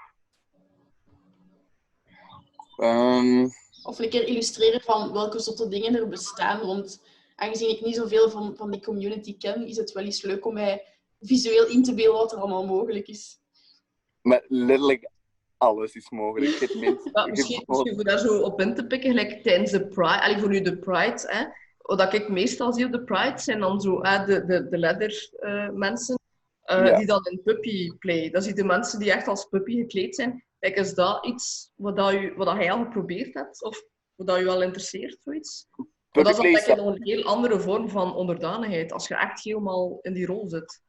Ehm, 2.77 3.49
Of 3.83 3.99
een 3.99 4.11
keer 4.11 4.27
illustreren 4.27 4.81
van 4.81 5.13
welke 5.13 5.39
soorten 5.39 5.71
dingen 5.71 5.95
er 5.95 6.09
bestaan. 6.09 6.67
Want 6.67 7.03
aangezien 7.41 7.69
ik 7.71 7.81
niet 7.81 7.97
zoveel 7.97 8.31
van, 8.31 8.57
van 8.57 8.71
die 8.71 8.83
community 8.83 9.37
ken, 9.39 9.67
is 9.67 9.77
het 9.77 9.93
wel 9.93 10.05
eens 10.05 10.23
leuk 10.23 10.47
om 10.47 10.55
mij 10.55 10.85
visueel 11.21 11.67
in 11.67 11.83
te 11.83 11.95
beelden 11.95 12.21
wat 12.21 12.33
er 12.33 12.39
allemaal 12.39 12.67
mogelijk 12.67 13.09
is. 13.09 13.39
maar 14.23 14.45
letterlijk 14.49 15.09
alles 15.57 15.95
is 15.95 16.11
mogelijk. 16.11 16.51
Je 16.51 16.79
mensen- 16.81 17.11
Ja, 17.13 17.27
misschien, 17.27 17.63
voor 17.67 18.05
daar 18.05 18.19
zo 18.19 18.41
op 18.43 18.61
in 18.61 18.75
te 18.75 18.87
pikken, 18.87 19.11
gelijk 19.11 19.43
tijdens 19.43 19.71
de 19.71 19.87
Pride, 19.87 20.23
allee, 20.23 20.39
voor 20.39 20.49
nu 20.49 20.61
de 20.61 20.79
Pride, 20.79 21.23
hè, 21.27 21.45
wat 21.79 22.13
ik 22.13 22.29
meestal 22.29 22.73
zie 22.73 22.85
op 22.85 22.93
de 22.93 23.05
Pride, 23.05 23.39
zijn 23.39 23.61
dan 23.61 23.81
zo 23.81 24.03
hè, 24.03 24.25
de, 24.27 24.45
de, 24.45 24.69
de 24.69 24.79
leather 24.79 25.31
eh, 25.39 25.69
mensen, 25.71 26.19
eh, 26.63 26.87
Ja. 26.87 26.97
die 26.97 27.07
dan 27.07 27.25
in 27.27 27.43
puppy 27.43 27.91
play. 27.99 28.31
Dat 28.31 28.45
zie 28.45 28.55
de 28.55 28.65
mensen 28.65 28.99
die 28.99 29.13
echt 29.13 29.29
als 29.29 29.45
puppy 29.45 29.77
gekleed 29.77 30.15
zijn. 30.15 30.45
Kijk, 30.59 30.77
is 30.77 30.95
dat 30.95 31.27
iets 31.27 31.71
wat, 31.75 31.97
dat 31.97 32.13
u, 32.13 32.35
wat 32.37 32.47
dat 32.47 32.57
jij 32.57 32.73
al 32.73 32.85
geprobeerd 32.85 33.35
hebt? 33.35 33.63
Of 33.65 33.83
wat 34.15 34.27
dat 34.27 34.41
u 34.41 34.45
wel 34.45 34.63
interesseert, 34.63 35.19
zoiets? 35.25 35.67
Maar 36.13 36.25
dat 36.25 36.45
is 36.45 36.65
dan 36.65 36.79
een 36.79 37.03
heel 37.03 37.23
andere 37.23 37.61
vorm 37.61 37.89
van 37.89 38.15
onderdanigheid, 38.15 38.93
als 38.93 39.09
je 39.09 39.15
echt 39.15 39.45
helemaal 39.45 39.99
in 40.01 40.13
die 40.13 40.27
rol 40.27 40.49
zit. 40.49 40.83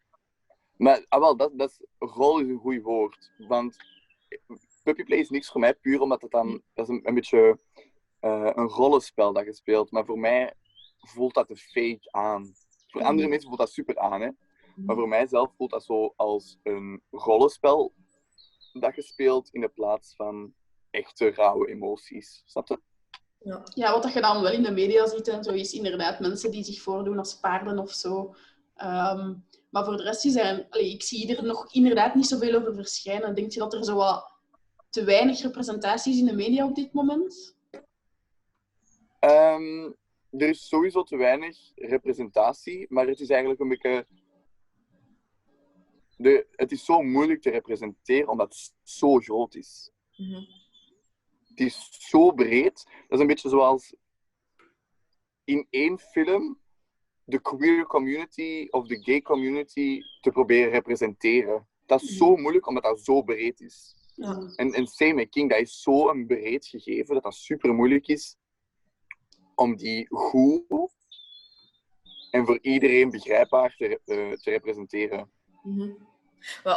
Maar 0.78 1.06
ah, 1.08 1.20
wel, 1.20 1.38
dat, 1.38 1.52
dat 1.58 1.70
is, 1.70 1.86
rol 1.98 2.40
is 2.40 2.48
een 2.48 2.58
goed 2.60 2.82
woord. 2.82 3.32
Want 3.38 3.78
puppyplay 4.84 5.20
is 5.20 5.30
niks 5.30 5.50
voor 5.52 5.60
mij, 5.60 5.74
puur 5.74 6.02
omdat 6.02 6.22
het 6.22 6.32
dan... 6.32 6.62
Dat 6.74 6.90
is 6.90 6.96
een, 6.96 7.08
een 7.08 7.14
beetje 7.14 7.60
eh, 8.20 8.50
een 8.54 8.68
rollenspel 8.68 9.34
dat 9.34 9.46
je 9.46 9.54
speelt. 9.54 9.92
Maar 9.92 10.06
voor 10.06 10.20
mij 10.20 10.54
voelt 11.00 11.34
dat 11.34 11.48
te 11.48 11.56
fake 11.56 12.12
aan. 12.12 12.54
Voor 12.88 13.02
andere 13.02 13.22
Mhm. 13.22 13.30
mensen 13.30 13.48
voelt 13.48 13.60
dat 13.60 13.72
super 13.72 13.98
aan, 13.98 14.22
hè. 14.22 14.30
Maar 14.76 14.96
voor 14.96 15.08
mijzelf 15.08 15.54
voelt 15.56 15.72
dat 15.72 15.84
zo 15.84 16.14
als 16.16 16.60
een 16.64 17.02
rollenspel 17.12 17.94
dat 18.74 18.96
je 18.96 19.02
speelt 19.02 19.50
in 19.52 19.62
de 19.62 19.68
plaats 19.68 20.16
van 20.16 20.54
echte 20.90 21.30
rauwe 21.30 21.68
emoties. 21.68 22.42
Snap 22.46 22.68
je? 22.68 22.80
Ja. 23.44 23.64
Ja, 23.74 23.92
wat 23.92 24.04
dat 24.04 24.14
je 24.14 24.22
dan 24.22 24.42
wel 24.42 24.52
in 24.52 24.64
de 24.64 24.72
media 24.72 25.08
ziet 25.08 25.28
en 25.28 25.44
zo, 25.44 25.52
is 25.52 25.74
inderdaad 25.74 26.20
mensen 26.20 26.52
die 26.52 26.64
zich 26.64 26.82
voordoen 26.82 27.18
als 27.18 27.40
paarden 27.40 27.80
of 27.80 27.92
zo. 27.92 28.36
Ehm, 28.76 29.34
maar 29.70 29.86
voor 29.86 29.98
de 29.98 30.04
rest 30.04 30.26
is 30.26 30.36
er... 30.36 30.68
allee, 30.70 30.94
ik 30.94 31.04
zie 31.04 31.36
er 31.36 31.44
nog 31.44 31.74
inderdaad 31.74 32.16
niet 32.16 32.28
zoveel 32.28 32.56
over 32.56 32.76
verschijnen. 32.76 33.36
Denk 33.36 33.52
je 33.52 33.60
dat 33.60 33.74
er 33.74 33.84
zo 33.84 33.96
wat 33.96 34.32
te 34.90 35.04
weinig 35.04 35.42
representatie 35.42 36.14
is 36.14 36.20
in 36.20 36.26
de 36.26 36.36
media 36.36 36.66
op 36.66 36.76
dit 36.76 36.94
moment? 36.94 37.56
Ehm, 39.20 39.92
er 40.30 40.50
is 40.50 40.68
sowieso 40.68 41.04
te 41.04 41.18
weinig 41.18 41.58
representatie, 41.76 42.86
maar 42.90 43.08
het 43.08 43.20
is 43.20 43.30
eigenlijk 43.30 43.62
een 43.62 43.70
beetje. 43.70 44.06
De, 46.18 46.48
het 46.52 46.72
is 46.72 46.86
zo 46.86 47.02
moeilijk 47.02 47.42
te 47.42 47.50
representeren 47.50 48.30
omdat 48.30 48.48
het 48.48 48.74
zo 48.84 49.18
groot 49.18 49.56
is. 49.56 49.92
Mhm. 50.16 50.61
Is 51.62 51.88
zo 52.10 52.32
breed. 52.32 52.84
Dat 52.84 53.10
is 53.10 53.20
een 53.20 53.28
beetje 53.28 53.50
zoals 53.50 53.96
in 55.44 55.68
één 55.70 56.00
film 56.00 56.60
de 57.24 57.42
queer 57.42 57.86
community 57.86 58.68
of 58.70 58.88
de 58.88 59.04
gay 59.04 59.22
community 59.22 60.02
te 60.22 60.32
proberen 60.32 60.72
representeren. 60.72 61.68
Dat 61.86 62.02
is 62.02 62.18
zo 62.18 62.36
moeilijk 62.36 62.68
omdat 62.68 62.84
dat 62.84 63.02
zo 63.02 63.22
breed 63.22 63.62
is. 63.62 63.96
Ja. 64.16 64.54
En, 64.56 64.74
en 64.74 64.88
same 64.88 65.26
King, 65.26 65.50
dat 65.50 65.60
is 65.60 65.82
zo 65.82 66.10
een 66.10 66.28
breed 66.28 66.66
gegeven 66.66 67.14
dat 67.14 67.24
dat 67.24 67.36
super 67.36 67.74
moeilijk 67.74 68.08
is 68.08 68.36
om 69.56 69.76
die 69.76 70.08
goed 70.10 70.94
en 72.32 72.46
voor 72.46 72.60
iedereen 72.62 73.10
begrijpbaar 73.10 73.76
te, 73.76 74.02
eh, 74.06 74.32
te 74.32 74.50
representeren. 74.50 75.32
Mhm. 75.64 75.92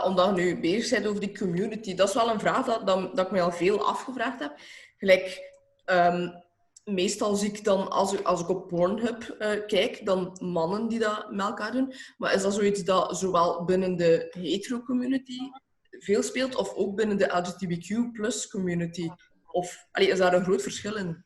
Omdat 0.04 0.36
je 0.36 0.42
nu 0.42 0.60
bezig 0.60 0.90
bent 0.90 1.06
over 1.06 1.20
die 1.20 1.38
community, 1.38 1.94
dat 1.94 2.08
is 2.08 2.14
wel 2.14 2.30
een 2.30 2.40
vraag 2.40 2.66
dat, 2.66 2.86
dat, 2.86 3.16
dat 3.16 3.26
ik 3.26 3.32
me 3.32 3.40
al 3.40 3.52
veel 3.52 3.86
afgevraagd 3.86 4.40
heb. 4.40 4.54
Gelijk, 4.96 5.52
ehm, 5.84 6.28
meestal 6.84 7.34
zie 7.34 7.48
ik 7.48 7.64
dan, 7.64 7.90
als 7.90 8.24
als 8.24 8.40
ik 8.40 8.48
op 8.48 8.68
Pornhub 8.68 9.22
eh, 9.22 9.66
kijk, 9.66 10.06
dan 10.06 10.38
mannen 10.40 10.88
die 10.88 10.98
dat 10.98 11.30
met 11.30 11.46
elkaar 11.46 11.72
doen. 11.72 11.92
Maar 12.18 12.34
is 12.34 12.42
dat 12.42 12.54
zoiets 12.54 12.84
dat 12.84 13.18
zowel 13.18 13.64
binnen 13.64 13.96
de 13.96 14.26
hetero-community 14.30 15.38
veel 15.90 16.22
speelt, 16.22 16.54
of 16.54 16.74
ook 16.74 16.96
binnen 16.96 17.18
de 17.18 17.36
LGBTQ-plus-community? 17.36 19.08
Of 19.50 19.86
is 19.92 20.18
daar 20.18 20.34
een 20.34 20.44
groot 20.44 20.62
verschil 20.62 20.96
in? 20.96 21.24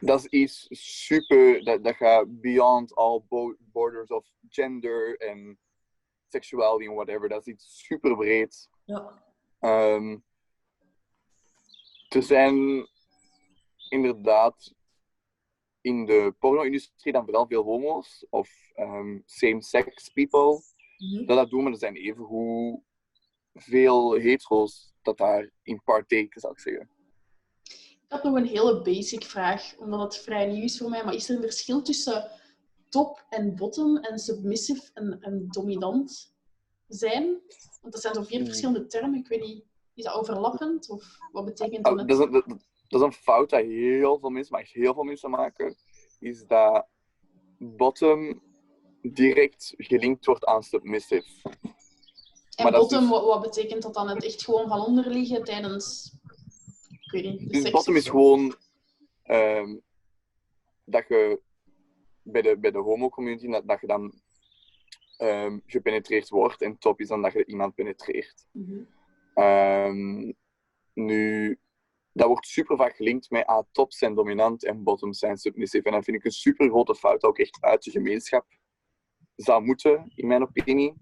Dat 0.00 0.18
is 0.18 0.26
iets 0.26 0.66
super, 0.70 1.64
dat, 1.64 1.84
dat 1.84 1.96
gaat 1.96 2.40
beyond 2.40 2.94
all 2.94 3.22
bo- 3.28 3.56
borders 3.58 4.10
of 4.10 4.26
gender 4.48 5.16
en 5.18 5.58
sexuality 6.30 6.84
en 6.88 6.94
whatever. 6.94 7.28
Dat 7.28 7.40
is 7.46 7.52
iets 7.52 7.84
super 7.86 8.16
breed. 8.16 8.68
Ja. 8.84 9.22
Ehm, 9.58 10.18
er 12.08 12.22
zijn 12.22 12.86
inderdaad 13.88 14.74
in 15.80 16.06
de 16.06 16.34
porno-industrie 16.38 17.12
dan 17.12 17.24
vooral 17.24 17.46
veel 17.46 17.62
homo's 17.62 18.26
of 18.30 18.50
ehm, 18.74 19.18
same-sex 19.24 20.08
people 20.08 20.60
Mhm. 20.98 21.26
dat 21.26 21.36
dat 21.36 21.50
doen, 21.50 21.62
maar 21.62 21.72
er 21.72 21.78
zijn 21.78 21.96
evengoed 21.96 22.80
veel 23.54 24.12
hetero's 24.12 24.92
dat 25.02 25.18
daar 25.18 25.50
in 25.62 25.82
parteken, 25.82 26.40
zou 26.40 26.52
ik 26.52 26.58
zeggen. 26.60 26.90
Ik 28.02 28.04
had 28.08 28.22
nog 28.24 28.34
een 28.34 28.46
hele 28.46 28.82
basic 28.82 29.24
vraag, 29.24 29.76
omdat 29.78 30.00
het 30.00 30.16
vrij 30.22 30.46
nieuw 30.46 30.62
is 30.62 30.78
voor 30.78 30.90
mij. 30.90 31.04
Maar 31.04 31.14
is 31.14 31.28
er 31.28 31.36
een 31.36 31.42
verschil 31.42 31.82
tussen 31.82 32.30
top 32.90 33.24
en 33.28 33.54
bottom 33.56 33.96
en 33.96 34.18
submissive 34.18 34.90
en, 34.94 35.20
en 35.20 35.46
dominant 35.48 36.34
zijn? 36.88 37.24
Want 37.80 37.92
dat 37.92 38.00
zijn 38.00 38.14
zo 38.14 38.22
vier 38.22 38.36
Hmm. 38.38 38.46
verschillende 38.46 38.86
termen. 38.86 39.18
Ik 39.18 39.28
weet 39.28 39.40
niet, 39.40 39.64
is 39.94 40.04
dat 40.04 40.14
overlappend? 40.14 40.88
Of 40.90 41.18
wat 41.32 41.44
betekent 41.44 41.84
dat? 41.84 41.92
Oh, 41.92 41.98
dat, 41.98 42.10
is 42.10 42.18
een, 42.18 42.30
dat, 42.30 42.44
dat 42.88 43.00
is 43.00 43.06
een 43.06 43.12
fout 43.12 43.50
dat 43.50 43.60
heel 43.60 44.18
veel 44.18 44.30
mensen, 44.30 44.52
maar 44.52 44.62
echt 44.62 44.72
heel 44.72 44.94
veel 44.94 45.02
mensen 45.02 45.30
maken, 45.30 45.76
is 46.18 46.46
dat 46.46 46.86
bottom 47.58 48.42
direct 49.02 49.74
gelinkt 49.76 50.26
wordt 50.26 50.44
aan 50.44 50.62
submissive. 50.62 51.26
en 51.42 52.62
maar 52.62 52.72
dat 52.72 52.80
bottom, 52.80 53.00
dus- 53.00 53.08
wat, 53.08 53.24
wat 53.24 53.40
betekent 53.42 53.82
dat 53.82 53.94
dan? 53.94 54.08
Het 54.08 54.24
echt 54.24 54.44
gewoon 54.44 54.68
van 54.68 54.80
onder 54.80 55.06
liggen 55.10 55.44
tijdens... 55.44 56.14
Ik 57.00 57.10
weet 57.22 57.24
niet, 57.24 57.40
de 57.40 57.46
Dus 57.46 57.60
seks 57.60 57.70
bottom 57.70 57.96
is 57.96 58.08
gewoon 58.08 58.54
ehm, 59.22 59.76
dat 60.84 61.08
je 61.08 61.40
bij 62.30 62.42
de, 62.42 62.58
bij 62.58 62.70
de 62.70 62.78
homo-community, 62.78 63.46
dat, 63.46 63.68
dat 63.68 63.80
je 63.80 63.86
dan 63.86 64.12
ehm, 65.16 65.58
gepenetreerd 65.66 66.28
wordt 66.28 66.62
en 66.62 66.78
top 66.78 67.00
is 67.00 67.08
dan 67.08 67.22
dat 67.22 67.32
je 67.32 67.46
iemand 67.46 67.74
penetreert. 67.74 68.46
Mhm. 68.52 68.82
Ehm, 69.34 70.32
nu, 70.92 71.58
dat 72.12 72.26
wordt 72.26 72.46
super 72.46 72.76
vaak 72.76 72.96
gelinkt 72.96 73.30
met 73.30 73.46
ah, 73.46 73.66
tops 73.72 73.98
zijn 73.98 74.14
dominant 74.14 74.64
en 74.64 74.82
bottoms 74.82 75.18
zijn 75.18 75.36
submissive. 75.36 75.84
En 75.84 75.92
dat 75.92 76.04
vind 76.04 76.16
ik 76.16 76.24
een 76.24 76.30
super 76.30 76.68
grote 76.68 76.94
fout, 76.94 77.24
ook 77.24 77.38
echt 77.38 77.58
uit 77.60 77.82
de 77.82 77.90
gemeenschap 77.90 78.46
zou 79.36 79.64
moeten, 79.64 80.12
in 80.14 80.26
mijn 80.26 80.42
opinie. 80.42 80.94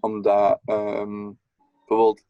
Omdat, 0.00 0.60
ehm, 0.64 1.32
bijvoorbeeld, 1.78 2.24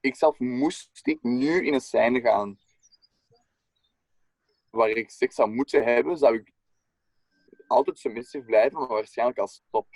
ik 0.00 0.16
zelf 0.16 0.38
moest 0.38 1.00
ik 1.02 1.22
nu 1.22 1.66
in 1.66 1.74
een 1.74 1.80
scène 1.80 2.20
gaan 2.20 2.58
waar 4.70 4.88
ik 4.88 5.10
seks 5.10 5.34
zou 5.34 5.50
moeten 5.50 5.84
hebben, 5.84 6.16
zou 6.16 6.34
ik 6.34 6.52
altijd 7.70 7.98
submissive 7.98 8.44
blijven, 8.44 8.78
maar 8.78 8.88
waarschijnlijk 8.88 9.38
als 9.38 9.62
top 9.70 9.86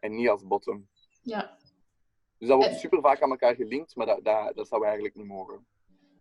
en 0.00 0.14
niet 0.14 0.28
als 0.28 0.46
bottom. 0.46 0.88
Ja. 1.22 1.58
Dus 2.38 2.48
dat 2.48 2.58
wordt 2.58 2.78
super 2.78 3.00
vaak 3.00 3.22
aan 3.22 3.30
elkaar 3.30 3.54
gelinkt, 3.54 3.96
maar 3.96 4.06
dat, 4.06 4.24
dat, 4.24 4.56
dat 4.56 4.68
zou 4.68 4.84
eigenlijk 4.84 5.14
niet 5.14 5.26
mogen. 5.26 5.66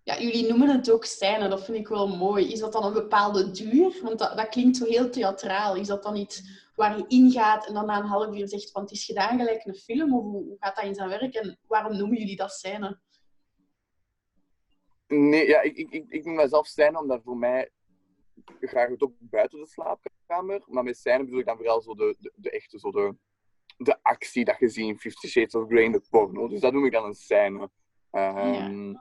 Ja, 0.04 0.20
jullie 0.20 0.48
noemen 0.48 0.70
het 0.70 0.92
ook 0.92 1.06
scène, 1.06 1.48
dat 1.48 1.66
vind 1.66 1.78
ik 1.78 1.88
wel 1.88 2.08
mooi. 2.08 2.52
Is 2.52 2.60
dat 2.60 2.74
dan 2.74 2.84
een 2.84 2.94
bepaalde 2.94 3.52
duur? 3.52 4.00
Want 4.04 4.20
dat, 4.20 4.38
dat 4.38 4.50
klinkt 4.50 4.78
zo 4.78 4.86
heel 4.86 5.10
theatraal. 5.10 5.76
Is 5.76 5.88
dat 5.88 6.04
dan 6.04 6.16
iets 6.16 6.42
waar 6.76 6.98
je 6.98 7.06
ingaat 7.08 7.68
en 7.68 7.74
dan 7.74 7.86
na 7.86 7.98
een 7.98 8.06
half 8.06 8.36
uur 8.36 8.48
zegt 8.48 8.72
van 8.72 8.82
het 8.82 8.92
is 8.92 9.06
gedaan 9.06 9.38
gelijk 9.38 9.66
een 9.66 9.76
film? 9.76 10.16
Of 10.16 10.24
hoe, 10.24 10.44
hoe 10.44 10.58
gaat 10.60 10.76
dat 10.76 10.86
in 10.86 10.96
zijn 10.96 11.10
werk? 11.10 11.34
En 11.34 11.60
waarom 11.68 11.98
noemen 11.98 12.18
jullie 12.18 12.36
dat 12.36 12.52
scène? 12.52 13.00
Nee, 15.08 15.48
ja, 15.48 15.62
ik, 15.62 15.78
ik, 15.78 15.92
ik, 15.92 16.06
ik 16.10 16.26
noem 16.26 16.36
mezelf 16.36 16.68
scène 16.68 17.00
omdat 17.00 17.22
voor 17.24 17.38
mij 17.38 17.72
graag 18.60 18.90
het 18.90 19.02
ook 19.02 19.14
buiten 19.20 19.60
de 19.60 19.68
slaapkamer. 19.68 20.20
Maar 20.68 20.84
met 20.84 20.98
scène 20.98 21.24
bedoel 21.24 21.40
ik 21.40 21.46
dan 21.46 21.58
vooral 21.58 21.82
zo 21.82 21.96
de, 21.96 22.16
de, 22.20 22.32
de 22.36 22.52
echte, 22.52 22.80
zo 22.80 22.92
de, 22.92 23.16
de 23.78 23.98
actie 24.02 24.46
dat 24.46 24.60
je 24.60 24.68
ziet 24.70 24.88
in 24.88 25.00
Fifty 25.00 25.28
Shades 25.28 25.56
of 25.56 25.68
Grey 25.68 25.84
in 25.84 25.92
de 25.92 26.02
porno. 26.10 26.48
Dus 26.48 26.60
dat 26.60 26.74
noem 26.74 26.86
ik 26.86 26.92
dan 26.92 27.06
een 27.06 27.14
scène. 27.14 27.70
Um, 28.12 29.00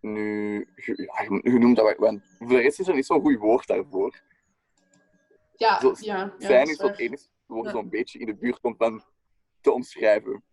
Nu, 0.00 0.68
je, 0.76 1.10
ja, 1.12 1.40
je 1.52 1.58
noemt 1.58 1.76
dat 1.76 1.96
wel. 1.98 2.20
Voor 2.38 2.48
de 2.48 2.60
rest 2.60 2.80
is 2.80 2.88
er 2.88 2.94
niet 2.94 3.06
zo'n 3.06 3.20
goed 3.20 3.38
woord 3.38 3.66
daarvoor. 3.66 4.20
Ja, 5.56 5.80
Zo, 5.80 5.94
ja. 6.00 6.34
ja 6.38 6.60
is 6.60 6.78
het 6.78 6.98
enige 6.98 7.28
woord 7.46 7.66
Ja. 7.66 7.70
zo'n 7.70 7.88
beetje 7.88 8.18
in 8.18 8.26
de 8.26 8.34
buurt 8.36 8.60
komt 8.60 8.78
dan 8.78 9.04
te 9.60 9.72
omschrijven. 9.72 10.44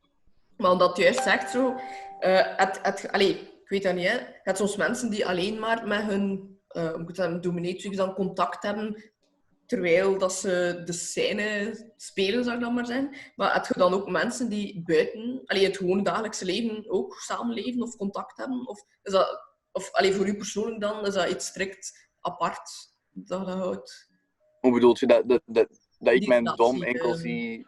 Maar 0.57 0.71
omdat 0.71 0.97
je 0.97 1.03
juist 1.03 1.23
zegt 1.23 1.51
zo, 1.51 1.75
eh, 2.19 2.57
het, 2.57 2.79
het, 2.81 3.11
allee, 3.11 3.29
ik 3.39 3.69
weet 3.69 3.83
dat 3.83 3.95
niet, 3.95 4.07
hè. 4.07 4.13
je 4.13 4.39
hebt 4.43 4.57
soms 4.57 4.75
mensen 4.75 5.09
die 5.09 5.27
alleen 5.27 5.59
maar 5.59 5.87
met 5.87 6.01
hun 6.01 6.58
eh, 6.69 6.89
hoe 6.89 6.97
moet 6.97 7.09
ik 7.09 7.15
zeggen, 7.15 7.41
dominatrix 7.41 7.95
dan 7.95 8.13
contact 8.13 8.63
hebben, 8.63 9.11
terwijl 9.65 10.17
dat 10.17 10.33
ze 10.33 10.81
de 10.85 10.93
scène 10.93 11.91
spelen, 11.97 12.43
zou 12.43 12.55
ik 12.55 12.61
dan 12.61 12.73
maar 12.73 12.85
zijn. 12.85 13.15
Maar 13.35 13.53
heb 13.53 13.65
je 13.65 13.73
dan 13.79 13.93
ook 13.93 14.09
mensen 14.09 14.49
die 14.49 14.83
buiten, 14.85 15.41
allee, 15.45 15.65
het 15.65 15.77
gewone 15.77 16.03
dagelijkse 16.03 16.45
leven 16.45 16.89
ook 16.89 17.13
samenleven 17.13 17.81
of 17.81 17.95
contact 17.95 18.37
hebben? 18.37 18.67
Of, 18.67 18.83
is 19.03 19.11
dat, 19.11 19.41
of 19.71 19.91
allee, 19.91 20.13
voor 20.13 20.27
u 20.27 20.35
persoonlijk 20.35 20.81
dan, 20.81 21.05
is 21.05 21.13
dat 21.13 21.29
iets 21.29 21.45
strikt 21.45 22.09
apart 22.19 22.69
dat 23.11 23.47
je 23.47 23.53
houdt? 23.53 24.09
Hoe 24.59 24.73
bedoelt 24.73 24.99
je 24.99 25.07
dat, 25.07 25.29
dat, 25.29 25.41
dat, 25.45 25.67
dat 25.99 26.13
ik 26.13 26.19
Die 26.19 26.29
mijn 26.29 26.43
dat 26.43 26.57
dom 26.57 26.77
zie, 26.77 26.85
enkel 26.85 27.09
ehm, 27.09 27.19
zie... 27.19 27.67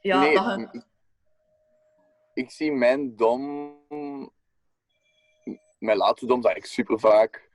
Ja, 0.00 0.20
nee, 0.20 0.34
dat 0.34 0.44
je... 0.44 0.68
ik, 0.72 0.84
ik 2.34 2.50
zie 2.50 2.72
mijn 2.72 3.16
dom... 3.16 3.78
Mijn 5.78 5.96
laatste 5.96 6.26
dom 6.26 6.42
zag 6.42 6.54
ik 6.54 6.64
super 6.64 6.98
vaak. 6.98 7.49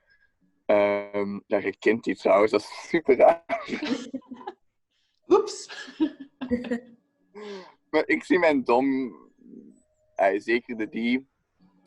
Ja, 0.65 1.57
je 1.57 1.75
kent 1.79 2.03
die 2.03 2.15
trouwens, 2.15 2.51
dat 2.51 2.61
is 2.61 2.87
super 2.89 3.15
raar. 3.15 3.45
Oeps. 5.27 5.69
Maar 7.89 8.07
ik 8.07 8.23
zie 8.23 8.39
mijn 8.39 8.63
dom, 8.63 9.15
eh, 10.15 10.39
zeker 10.39 10.77
de 10.77 10.89
die, 10.89 11.27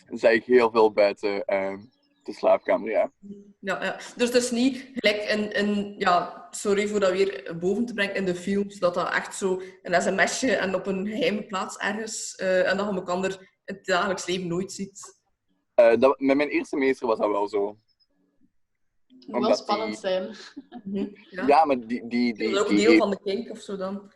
zag 0.07 0.31
ik 0.31 0.45
heel 0.45 0.71
veel 0.71 0.93
buiten 0.93 1.45
ehm, 1.45 1.79
de 2.23 2.33
slaapkamer, 2.33 2.91
ja. 2.91 3.12
Ja, 3.61 3.85
ja. 3.85 3.97
Dus 4.17 4.33
het 4.33 4.43
is 4.43 4.51
niet 4.51 4.91
gelijk 4.95 5.31
een, 5.31 5.59
een 5.59 5.95
ja, 5.99 6.47
sorry 6.51 6.88
voor 6.88 7.01
dat 7.01 7.11
weer 7.11 7.57
boven 7.61 7.87
te 7.87 7.95
brengen 7.95 8.14
in 8.14 8.25
de 8.25 8.35
films, 8.35 8.79
dat 8.79 8.95
dat 8.95 9.12
echt 9.12 9.35
zo 9.37 9.62
een 9.83 10.03
sms'je 10.03 10.57
en 10.57 10.75
op 10.75 10.87
een 10.87 11.07
geheime 11.07 11.47
plaats 11.47 11.77
ergens, 11.77 12.35
eh, 12.35 12.71
en 12.71 12.77
dat 12.77 12.88
je 12.88 12.95
elkaar 12.95 13.25
in 13.25 13.49
het 13.64 13.85
dagelijks 13.85 14.27
leven 14.27 14.49
nooit 14.49 14.73
ziet. 14.73 15.21
Eh, 15.75 15.99
dat, 15.99 16.21
met 16.21 16.37
mijn 16.37 16.49
eerste 16.49 16.77
meester 16.77 17.07
was 17.07 17.19
dat 17.19 17.31
wel 17.31 17.49
zo. 17.49 17.79
Moet 19.29 19.37
wel 19.37 19.45
Omdat 19.47 19.59
spannend 19.59 19.91
die- 19.91 19.99
zijn. 20.01 20.35
Ja. 21.31 21.47
Ja, 21.47 21.64
maar 21.64 21.87
die... 21.87 22.07
die, 22.07 22.35
die, 22.35 22.51
dat 22.51 22.51
is 22.51 22.59
ook 22.59 22.69
die- 22.69 22.87
deel 22.87 22.97
van 22.99 23.11
de 23.11 23.21
kink 23.23 23.51
of 23.51 23.59
zo 23.59 23.77
dan. 23.77 24.12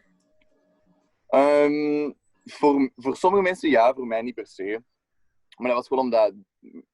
Ehm, 1.29 2.12
voor, 2.44 2.90
voor 2.96 3.16
sommige 3.16 3.42
mensen 3.42 3.70
ja, 3.70 3.94
voor 3.94 4.07
mij 4.07 4.22
niet 4.22 4.35
per 4.35 4.46
se. 4.46 4.83
Maar 5.57 5.66
dat 5.68 5.77
was 5.77 5.87
gewoon 5.87 6.05
omdat 6.05 6.35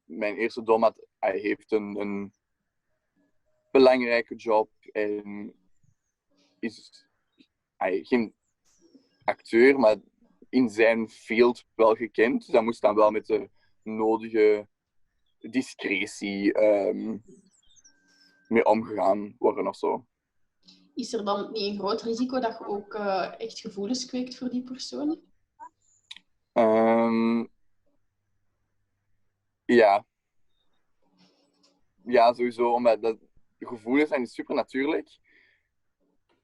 mijn 0.05 0.37
eerste 0.37 0.63
dom 0.63 0.83
had, 0.83 1.07
hij 1.19 1.39
heeft 1.39 1.73
een, 1.73 2.01
een 2.01 2.33
belangrijke 3.71 4.35
job 4.35 4.71
en 4.93 5.53
is 6.59 7.07
hij 7.77 8.05
geen 8.05 8.35
acteur, 9.25 9.79
maar 9.79 9.97
in 10.49 10.69
zijn 10.69 11.09
field 11.09 11.65
wel 11.75 11.95
gekend. 11.95 12.45
Dus 12.45 12.53
hij 12.55 12.63
moest 12.63 12.81
dan 12.81 12.95
wel 12.95 13.11
met 13.11 13.27
de 13.27 13.51
nodige 13.83 14.67
discretie 15.39 16.53
ehm, 16.53 17.17
mee 18.49 18.65
omgegaan 18.65 19.35
worden 19.39 19.67
of 19.67 19.77
zo. 19.77 20.07
Is 20.95 21.13
er 21.13 21.25
dan 21.25 21.53
niet 21.53 21.73
een 21.73 21.79
groot 21.79 22.03
risico 22.03 22.41
dat 22.41 22.59
je 22.59 22.67
ook 22.67 22.95
eh, 22.95 23.41
echt 23.41 23.59
gevoelens 23.59 24.07
kweekt 24.07 24.37
voor 24.37 24.49
die 24.49 24.63
persoon? 24.63 25.21
Ehm, 26.53 27.45
ja. 29.65 30.07
Ja, 32.05 32.33
sowieso. 32.33 32.73
Omdat 32.73 33.03
dat, 33.03 33.17
gevoelens 33.59 34.09
zijn 34.09 34.27
super 34.27 34.55
natuurlijk. 34.55 35.19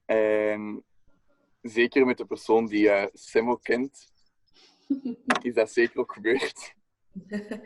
En 0.05 0.85
zeker 1.63 2.07
met 2.07 2.19
de 2.19 2.25
persoon 2.25 2.67
die 2.67 2.91
eh 2.91 3.07
Semo 3.13 3.57
kent, 3.57 4.13
is 5.43 5.55
dat 5.55 5.73
zeker 5.73 5.99
ook 6.01 6.13
gebeurd. 6.13 6.75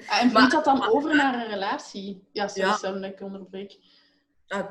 En 0.08 0.30
vloeit 0.30 0.50
dat 0.50 0.64
dan 0.64 0.88
over 0.88 1.16
naar 1.16 1.34
een 1.34 1.50
relatie? 1.50 2.28
Ja, 2.32 2.48
sorry 2.48 2.68
Ja. 2.68 2.76
Sam, 2.76 3.00
dat 3.00 3.12
ik 3.12 3.20
onderbreek. 3.20 3.78
Ah, 4.48 4.70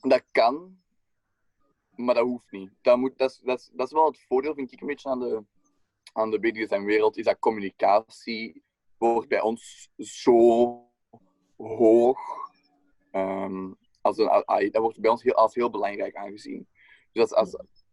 Dat 0.00 0.24
kan, 0.30 0.78
maar 1.96 2.14
dat 2.14 2.24
hoeft 2.24 2.50
niet. 2.50 2.70
Dat, 2.80 2.98
moet, 2.98 3.18
dat, 3.18 3.30
is, 3.30 3.38
dat, 3.38 3.58
is, 3.60 3.70
dat 3.72 3.86
is 3.86 3.92
wel 3.92 4.06
het 4.06 4.24
voordeel, 4.26 4.54
vind 4.54 4.72
ik, 4.72 4.80
een 4.80 4.86
beetje 4.86 5.08
aan 5.08 5.20
de, 5.20 5.44
aan 6.12 6.30
de 6.30 6.38
BDSM-wereld, 6.38 7.16
is 7.16 7.24
dat 7.24 7.38
communicatie 7.38 8.62
wordt 8.98 9.28
bij 9.28 9.40
ons 9.40 9.90
zo 9.96 10.38
hoog. 11.56 12.18
ehm, 13.10 13.72
als 14.00 14.18
een, 14.18 14.70
dat 14.70 14.82
wordt 14.82 15.00
bij 15.00 15.10
ons 15.10 15.22
heel, 15.22 15.34
als 15.34 15.54
heel 15.54 15.70
belangrijk 15.70 16.14
aangezien. 16.16 16.68
Dus 17.12 17.32
als, 17.32 17.54
als, 17.56 17.84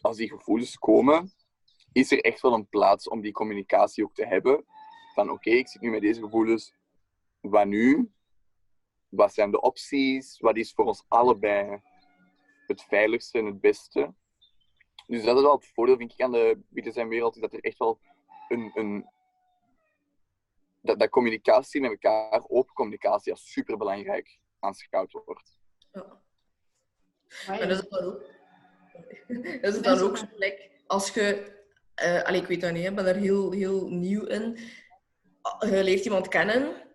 als 0.00 0.16
die 0.16 0.28
gevoelens 0.28 0.78
komen, 0.78 1.32
is 1.92 2.10
er 2.10 2.20
echt 2.20 2.40
wel 2.40 2.52
een 2.52 2.68
plaats 2.68 3.08
om 3.08 3.20
die 3.20 3.32
communicatie 3.32 4.04
ook 4.04 4.14
te 4.14 4.26
hebben. 4.26 4.64
Van 5.14 5.30
oké, 5.30 5.50
ik 5.50 5.68
zit 5.68 5.80
nu 5.82 5.90
met 5.90 6.00
deze 6.00 6.20
gevoelens, 6.20 6.74
wat 7.40 7.66
nu? 7.66 8.10
Wat 9.08 9.34
zijn 9.34 9.50
de 9.50 9.60
opties? 9.60 10.38
Wat 10.40 10.56
is 10.56 10.72
voor 10.72 10.84
ons 10.84 11.04
allebei 11.08 11.80
het 12.66 12.82
veiligste 12.82 13.38
en 13.38 13.46
het 13.46 13.60
beste? 13.60 14.14
Dus 15.06 15.24
dat 15.24 15.36
is 15.36 15.42
wel 15.42 15.52
het 15.52 15.66
voordeel, 15.66 15.96
vind 15.96 16.12
ik, 16.12 16.20
aan 16.20 16.32
de 16.32 16.60
BDSM-wereld, 16.68 17.34
is 17.34 17.40
dat 17.40 17.52
er 17.52 17.60
echt 17.60 17.78
wel 17.78 18.00
een... 18.48 18.70
een 18.74 19.06
dat, 20.80 20.98
dat 20.98 21.08
communicatie 21.08 21.80
met 21.80 21.90
elkaar, 21.90 22.44
open 22.48 22.74
communicatie, 22.74 23.32
als 23.32 23.52
superbelangrijk 23.52 24.38
aanschouwd 24.58 25.12
wordt. 25.12 25.58
ja. 25.92 26.20
Maar 27.46 27.60
En 27.60 27.70
is 27.70 27.76
het 27.76 27.90
dan 27.90 28.04
ook, 28.04 28.22
is 29.68 29.74
het 29.74 29.84
dan 29.84 29.98
ook 29.98 30.16
zo, 30.16 30.26
als 30.86 31.10
je, 31.14 31.56
eh 31.94 32.22
allee, 32.22 32.40
ik 32.40 32.46
weet 32.46 32.60
dat 32.60 32.72
niet, 32.72 32.86
ik 32.86 32.94
ben 32.94 33.04
daar 33.04 33.14
heel, 33.14 33.50
heel 33.52 33.88
nieuw 33.88 34.24
in. 34.24 34.58
Ah, 35.40 35.70
Je 35.70 35.84
leert 35.84 36.04
iemand 36.04 36.28
kennen, 36.28 36.87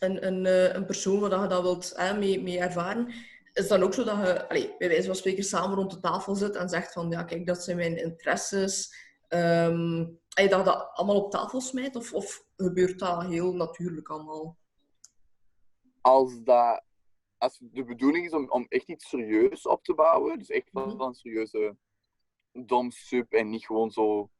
een, 0.00 0.26
een, 0.26 0.46
eh, 0.46 0.74
een 0.74 0.86
persoon 0.86 1.20
waar 1.20 1.42
je 1.42 1.48
dat 1.48 1.62
wilt 1.62 1.92
hè, 1.96 2.18
mee, 2.18 2.42
mee 2.42 2.58
ervaren. 2.58 3.08
Is 3.52 3.62
het 3.62 3.68
dan 3.68 3.82
ook 3.82 3.94
zo 3.94 4.04
dat 4.04 4.16
je, 4.16 4.48
allee, 4.48 4.74
bij 4.78 4.88
wijze 4.88 5.06
van 5.06 5.14
spreken, 5.14 5.44
samen 5.44 5.76
rond 5.76 5.90
de 5.90 6.00
tafel 6.00 6.34
zit 6.34 6.56
en 6.56 6.68
zegt 6.68 6.92
van, 6.92 7.10
ja, 7.10 7.22
kijk, 7.22 7.46
dat 7.46 7.64
zijn 7.64 7.76
mijn 7.76 7.96
interesses. 7.96 8.94
Ehm 9.28 10.06
en 10.34 10.42
je 10.42 10.48
dat, 10.48 10.64
dat 10.64 10.90
allemaal 10.92 11.24
op 11.24 11.30
tafel 11.30 11.60
smijt, 11.60 11.96
of, 11.96 12.12
of 12.12 12.46
gebeurt 12.56 12.98
dat 12.98 13.24
heel 13.24 13.52
natuurlijk 13.52 14.08
allemaal? 14.08 14.56
Als, 16.00 16.42
dat, 16.42 16.82
als 17.38 17.58
de 17.60 17.84
bedoeling 17.84 18.26
is 18.26 18.32
om, 18.32 18.50
om 18.50 18.66
echt 18.68 18.88
iets 18.88 19.08
serieus 19.08 19.66
op 19.66 19.84
te 19.84 19.94
bouwen, 19.94 20.38
dus 20.38 20.48
echt 20.50 20.68
wel 20.72 20.86
Mhm. 20.86 21.00
een 21.00 21.14
serieuze 21.14 21.76
dom 22.52 22.90
sub 22.90 23.32
en 23.32 23.50
niet 23.50 23.66
gewoon 23.66 23.90
zo 23.90 24.30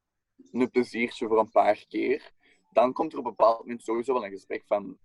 een 0.53 0.70
pleziertje 0.70 1.27
voor 1.27 1.38
een 1.38 1.51
paar 1.51 1.85
keer, 1.88 2.33
dan 2.73 2.92
komt 2.92 3.12
er 3.12 3.18
op 3.18 3.25
een 3.25 3.31
bepaald 3.31 3.59
moment 3.59 3.83
sowieso 3.83 4.12
wel 4.12 4.25
een 4.25 4.31
gesprek 4.31 4.66
van 4.66 4.99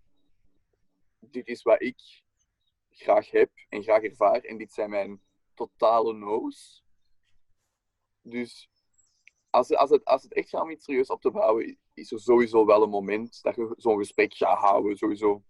dit 1.32 1.48
is 1.48 1.62
wat 1.62 1.82
ik 1.82 2.24
graag 2.90 3.32
heb 3.32 3.50
en 3.70 3.84
graag 3.84 4.04
ervaar. 4.04 4.42
En 4.42 4.58
dit 4.58 4.74
zijn 4.74 4.90
mijn 4.90 5.22
totale 5.54 6.14
no's. 6.14 6.84
Dus 8.22 8.70
als, 9.50 9.76
als, 9.76 9.90
het, 9.90 10.06
als 10.06 10.24
het 10.24 10.34
echt 10.34 10.50
gaat 10.50 10.62
om 10.62 10.70
iets 10.70 10.86
serieus 10.86 11.10
op 11.10 11.22
te 11.22 11.32
bouwen, 11.32 11.78
is 11.94 12.12
er 12.12 12.20
sowieso 12.20 12.66
wel 12.66 12.84
een 12.84 12.90
moment 12.90 13.42
dat 13.42 13.56
je 13.56 13.74
zo'n 13.78 13.98
gesprek 13.98 14.34
gaat 14.34 14.58
houden, 14.58 14.98
sowieso. 14.98 15.44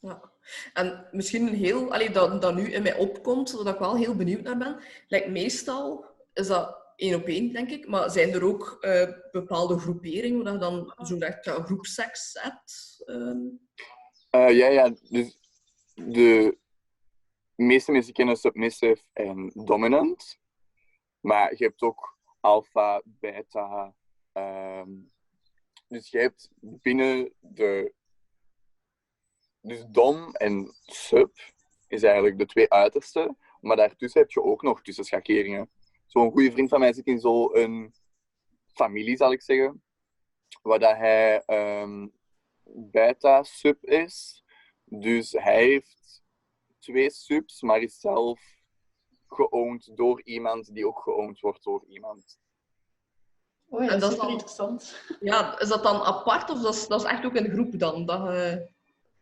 Ja. 0.00 0.32
En 0.72 1.08
misschien 1.10 1.46
een 1.46 1.54
heel, 1.54 1.92
allee, 1.92 2.10
dat, 2.10 2.42
dat 2.42 2.54
nu 2.54 2.72
in 2.72 2.82
mij 2.82 2.96
opkomt, 2.96 3.50
waar 3.52 3.74
ik 3.74 3.80
wel 3.80 3.96
heel 3.96 4.16
benieuwd 4.16 4.42
naar 4.42 4.58
ben. 4.58 4.82
Like, 5.08 5.30
meestal 5.30 6.04
is 6.32 6.46
dat 6.46 6.82
één 6.96 7.14
op 7.14 7.26
één, 7.26 7.52
denk 7.52 7.70
ik. 7.70 7.88
Maar 7.88 8.10
zijn 8.10 8.32
er 8.32 8.44
ook 8.44 8.78
uh, 8.80 9.08
bepaalde 9.32 9.78
groeperingen 9.78 10.44
waar 10.44 10.52
je 10.52 10.58
dan 10.58 10.94
zo 11.06 11.18
echt 11.18 11.46
uh, 11.46 11.64
groepseks 11.64 12.38
hebt? 12.40 13.02
Uh... 14.36 14.50
ja, 14.50 14.66
ja. 14.66 14.94
Dus 15.08 15.38
de 15.94 16.58
meeste 17.54 17.92
mensen 17.92 18.12
kennen 18.12 18.36
submissive 18.36 19.02
en 19.12 19.50
dominant. 19.54 20.40
Maar 21.20 21.56
je 21.56 21.64
hebt 21.64 21.82
ook 21.82 22.18
alpha, 22.40 23.02
beta. 23.04 23.94
Um, 24.32 25.12
dus 25.88 26.10
je 26.10 26.18
hebt 26.18 26.50
binnen 26.60 27.32
de. 27.40 27.94
Dus 29.60 29.84
dom 29.88 30.34
en 30.34 30.74
sub 30.82 31.38
is 31.88 32.02
eigenlijk 32.02 32.38
de 32.38 32.46
twee 32.46 32.70
uiterste. 32.70 33.36
Maar 33.60 33.76
daartussen 33.76 34.20
heb 34.20 34.30
je 34.30 34.42
ook 34.42 34.62
nog 34.62 34.82
tussenschakeringen. 34.82 35.70
Zo'n 36.06 36.30
goede 36.30 36.52
vriend 36.52 36.68
van 36.68 36.80
mij 36.80 36.92
zit 36.92 37.06
in 37.06 37.20
zo'n 37.20 37.94
familie, 38.66 39.16
zal 39.16 39.32
ik 39.32 39.42
zeggen. 39.42 39.82
Waar 40.62 40.78
dat 40.78 40.96
hij 40.96 41.42
um, 41.46 42.12
beta-sub 42.64 43.84
is. 43.84 44.44
Dus 44.84 45.32
hij 45.32 45.64
heeft 45.64 46.22
twee 46.78 47.10
subs, 47.10 47.62
maar 47.62 47.80
is 47.80 48.00
zelf 48.00 48.40
geowned 49.26 49.90
door 49.94 50.22
iemand 50.22 50.74
die 50.74 50.86
ook 50.86 50.98
geowned 50.98 51.40
wordt 51.40 51.62
door 51.62 51.84
iemand. 51.88 52.40
Oh 53.68 53.84
ja, 53.84 53.96
dat 53.96 54.12
is 54.12 54.18
dan, 54.18 54.28
interessant. 54.28 55.04
Ja, 55.20 55.58
is 55.58 55.68
dat 55.68 55.82
dan 55.82 56.00
apart 56.00 56.50
of 56.50 56.62
dat 56.62 56.74
is, 56.74 56.86
dat 56.86 57.00
is 57.00 57.10
echt 57.10 57.24
ook 57.24 57.34
een 57.34 57.50
groep 57.50 57.78
dan? 57.78 58.06
Dat, 58.06 58.20
uh, 58.20 58.56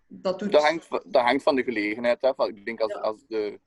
dat, 0.07 0.39
doet... 0.39 0.53
dat, 0.53 0.63
hangt, 0.63 0.91
dat 0.91 1.23
hangt 1.23 1.43
van 1.43 1.55
de 1.55 1.63
gelegenheid 1.63 2.23
af. 2.23 2.49
Ik 2.49 2.65
denk 2.65 2.81
als, 2.81 2.95
als, 2.95 3.27
de, 3.27 3.61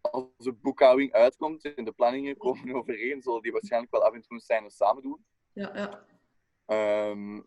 als 0.00 0.26
de 0.36 0.52
boekhouding 0.52 1.12
uitkomt 1.12 1.74
en 1.74 1.84
de 1.84 1.92
planningen 1.92 2.36
komen 2.36 2.74
overeen, 2.74 3.22
zullen 3.22 3.42
die 3.42 3.52
waarschijnlijk 3.52 3.92
wel 3.92 4.04
af 4.04 4.14
en 4.14 4.22
toe 4.22 4.32
een 4.32 4.40
scène 4.40 4.70
samen 4.70 5.02
doen. 5.02 5.24
Ja, 5.52 5.72
ja. 5.74 7.10
Um, 7.10 7.46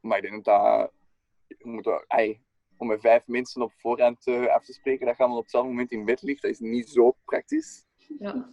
maar 0.00 0.16
ik 0.16 0.30
denk 0.30 0.44
dat 0.44 0.92
om 2.76 2.86
met 2.86 3.00
vijf 3.00 3.26
mensen 3.26 3.62
op 3.62 3.72
voorhand 3.76 4.26
uh, 4.26 4.46
af 4.46 4.64
te 4.64 4.72
spreken, 4.72 5.06
dat 5.06 5.16
je 5.16 5.20
allemaal 5.20 5.38
op 5.38 5.44
hetzelfde 5.44 5.70
moment 5.70 5.90
in 5.90 6.04
bed 6.04 6.22
ligt, 6.22 6.42
dat 6.42 6.50
is 6.50 6.58
niet 6.58 6.88
zo 6.88 7.16
praktisch. 7.24 7.84
Ja. 8.18 8.48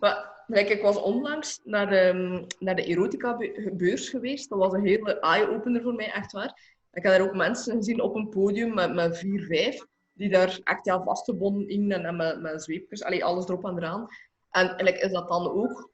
Maar 0.00 0.36
ik 0.48 0.82
was 0.82 0.96
onlangs 0.96 1.60
naar 1.64 1.88
de, 1.88 2.44
naar 2.58 2.76
de 2.76 2.84
erotica-beurs 2.84 4.08
geweest. 4.08 4.48
Dat 4.48 4.58
was 4.58 4.72
een 4.72 4.86
hele 4.86 5.20
eye-opener 5.20 5.82
voor 5.82 5.94
mij, 5.94 6.12
echt 6.12 6.32
waar. 6.32 6.76
Ik 6.92 7.02
heb 7.02 7.12
daar 7.12 7.28
ook 7.28 7.34
mensen 7.34 7.76
gezien 7.76 8.00
op 8.00 8.14
een 8.14 8.28
podium 8.28 8.74
met, 8.74 8.94
met 8.94 9.18
vier, 9.18 9.44
vijf, 9.44 9.86
die 10.12 10.30
daar 10.30 10.60
echt 10.64 10.84
ja, 10.84 11.02
vastgebonden 11.02 11.68
in 11.68 11.92
en, 11.92 12.16
met, 12.16 12.40
met 12.40 12.62
zweepjes, 12.62 13.02
allee, 13.02 13.24
alles 13.24 13.48
erop 13.48 13.64
en 13.64 13.76
eraan. 13.76 14.06
En, 14.50 15.00
is 15.00 15.12
dat 15.12 15.28
dan 15.28 15.50
ook, 15.50 15.90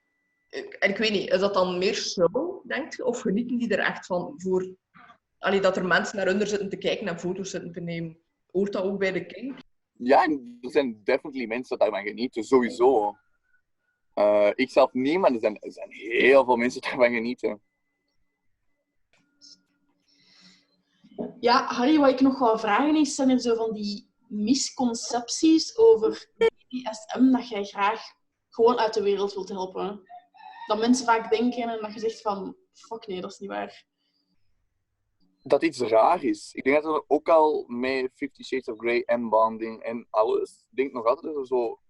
en 0.78 0.90
ik 0.90 0.96
weet 0.96 1.10
niet, 1.10 1.30
is 1.30 1.40
dat 1.40 1.54
dan 1.54 1.78
meer 1.78 1.94
show, 1.94 2.66
denk 2.66 2.96
je? 2.96 3.04
Of 3.04 3.20
genieten 3.20 3.58
die 3.58 3.76
er 3.76 3.84
echt 3.84 4.06
van 4.06 4.34
voor 4.36 4.74
allee, 5.44 5.60
dat 5.60 5.76
er 5.76 5.86
mensen 5.86 6.16
naar 6.16 6.28
onder 6.28 6.46
zitten 6.46 6.68
te 6.68 6.76
kijken 6.76 7.06
en 7.06 7.18
foto's 7.18 7.50
zitten 7.50 7.72
te 7.72 7.80
nemen? 7.80 8.18
Hoort 8.50 8.72
dat 8.72 8.84
ook 8.84 8.98
bij 8.98 9.12
de 9.12 9.26
kink? 9.26 9.58
Ja, 9.92 10.22
er 10.60 10.70
zijn 10.70 11.00
definitely 11.04 11.46
mensen 11.46 11.78
dat 11.78 11.88
daarvan 11.88 12.08
genieten, 12.08 12.44
sowieso. 12.44 13.16
Uh, 14.14 14.50
ik 14.54 14.70
zelf 14.70 14.92
niet, 14.92 15.18
maar 15.18 15.32
er 15.32 15.40
zijn, 15.40 15.58
er 15.60 15.72
zijn 15.72 15.90
heel 15.90 16.44
veel 16.44 16.56
mensen 16.56 16.80
die 16.80 16.90
daarvan 16.90 17.14
genieten. 17.14 17.60
Ja, 21.40 21.66
Harry, 21.66 21.98
wat 21.98 22.10
ik 22.10 22.20
nog 22.20 22.38
wil 22.38 22.58
vragen 22.58 22.96
is, 22.96 23.14
zijn 23.14 23.30
er 23.30 23.40
zo 23.40 23.54
van 23.54 23.72
die 23.72 24.10
misconcepties 24.28 25.76
over 25.76 26.28
BDSM 26.36 27.30
dat 27.30 27.48
jij 27.48 27.64
graag 27.64 28.02
gewoon 28.48 28.78
uit 28.78 28.94
de 28.94 29.02
wereld 29.02 29.34
wilt 29.34 29.48
helpen? 29.48 30.02
Dat 30.66 30.78
mensen 30.78 31.06
vaak 31.06 31.30
denken 31.30 31.68
en 31.68 31.80
dat 31.80 31.94
je 31.94 32.00
zegt 32.00 32.20
van, 32.20 32.56
fuck 32.72 33.06
nee, 33.06 33.20
dat 33.20 33.32
is 33.32 33.38
niet 33.38 33.50
waar. 33.50 33.84
Dat 35.46 35.62
iets 35.62 35.80
raar 35.80 36.24
is. 36.24 36.52
Ik 36.52 36.64
denk 36.64 36.82
dat 36.82 36.94
er 36.94 37.04
ook 37.06 37.28
al 37.28 37.64
met 37.68 38.10
Fifty 38.14 38.42
Shades 38.42 38.68
of 38.68 38.78
Grey 38.78 39.02
en 39.02 39.28
bonding 39.28 39.82
en 39.82 40.06
alles, 40.10 40.66
ik 40.70 40.76
denk 40.76 40.92
nog 40.92 41.04
altijd 41.04 41.26
dat 41.26 41.36
er 41.36 41.46
zo 41.46 41.80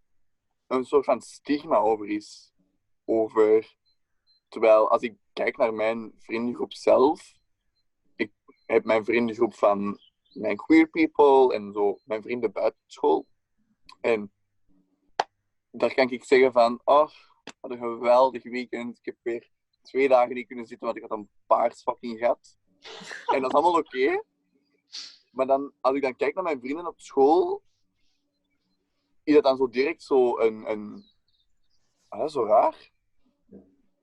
een 0.67 0.85
soort 0.85 1.05
van 1.05 1.21
stigma 1.21 1.77
over 1.77 2.09
is. 2.09 2.53
Over, 3.05 3.77
terwijl 4.49 4.91
als 4.91 5.03
ik 5.03 5.17
kijk 5.33 5.57
naar 5.57 5.75
mijn 5.75 6.13
vriendengroep 6.19 6.73
zelf, 6.73 7.39
ik 8.17 8.33
heb 8.67 8.85
mijn 8.85 9.05
vriendengroep 9.05 9.55
van 9.55 9.99
mijn 10.33 10.57
queer 10.57 10.89
people 10.89 11.55
en 11.55 11.73
zo, 11.73 11.99
mijn 12.05 12.23
vrienden 12.23 12.53
buiten 12.53 12.81
school. 12.87 13.27
En 14.01 14.33
daar 15.71 15.95
kan 15.95 16.11
ik 16.11 16.25
zeggen 16.25 16.53
van, 16.53 16.81
oh, 16.85 17.09
wat 17.61 17.71
een 17.71 17.79
geweldig 17.79 18.43
weekend. 18.43 18.99
Ik 18.99 19.05
heb 19.05 19.17
weer 19.23 19.51
twee 19.83 20.09
dagen 20.09 20.35
niet 20.35 20.47
kunnen 20.47 20.67
zitten, 20.67 20.87
want 20.87 20.99
ik 20.99 21.09
had 21.09 21.19
een 21.19 21.29
paars 21.47 21.83
fucking 21.83 22.19
gat. 22.19 22.57
En 23.27 23.41
dat 23.41 23.51
is 23.51 23.61
allemaal 23.61 23.79
oké. 23.79 24.23
Maar 25.33 25.47
dan, 25.47 25.73
als 25.81 25.97
ik 25.97 26.03
dan 26.03 26.17
kijk 26.17 26.35
naar 26.35 26.45
mijn 26.45 26.61
vrienden 26.61 26.87
op 26.87 27.01
school, 27.01 27.63
is 29.23 29.35
dat 29.35 29.43
dan 29.43 29.57
zo 29.57 29.69
direct 29.69 30.03
zo 30.03 30.39
een... 30.39 30.71
een 30.71 31.05
ah, 32.09 32.29
zo 32.29 32.45
raar. 32.45 32.93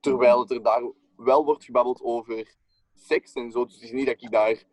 Terwijl 0.00 0.48
er 0.48 0.62
daar 0.62 0.92
wel 1.16 1.44
wordt 1.44 1.64
gebabbeld 1.64 2.00
over 2.00 2.54
seks 2.94 3.32
en 3.32 3.50
zo. 3.50 3.64
Dus 3.64 3.74
het 3.74 3.82
is 3.82 3.92
niet 3.92 4.06
dat 4.06 4.22
ik 4.22 4.30
daar 4.30 4.64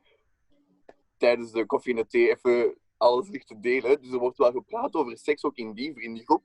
tijdens 1.17 1.51
de 1.51 1.65
koffie 1.65 1.95
en 1.95 2.01
de 2.01 2.07
thee 2.07 2.29
even 2.29 2.77
alles 2.97 3.29
ligt 3.29 3.47
te 3.47 3.59
delen. 3.59 4.01
Dus 4.01 4.11
er 4.11 4.19
wordt 4.19 4.37
wel 4.37 4.51
gepraat 4.51 4.93
over 4.93 5.17
seks 5.17 5.43
ook 5.43 5.55
in 5.55 5.73
die 5.73 5.93
vriendengroep. 5.93 6.43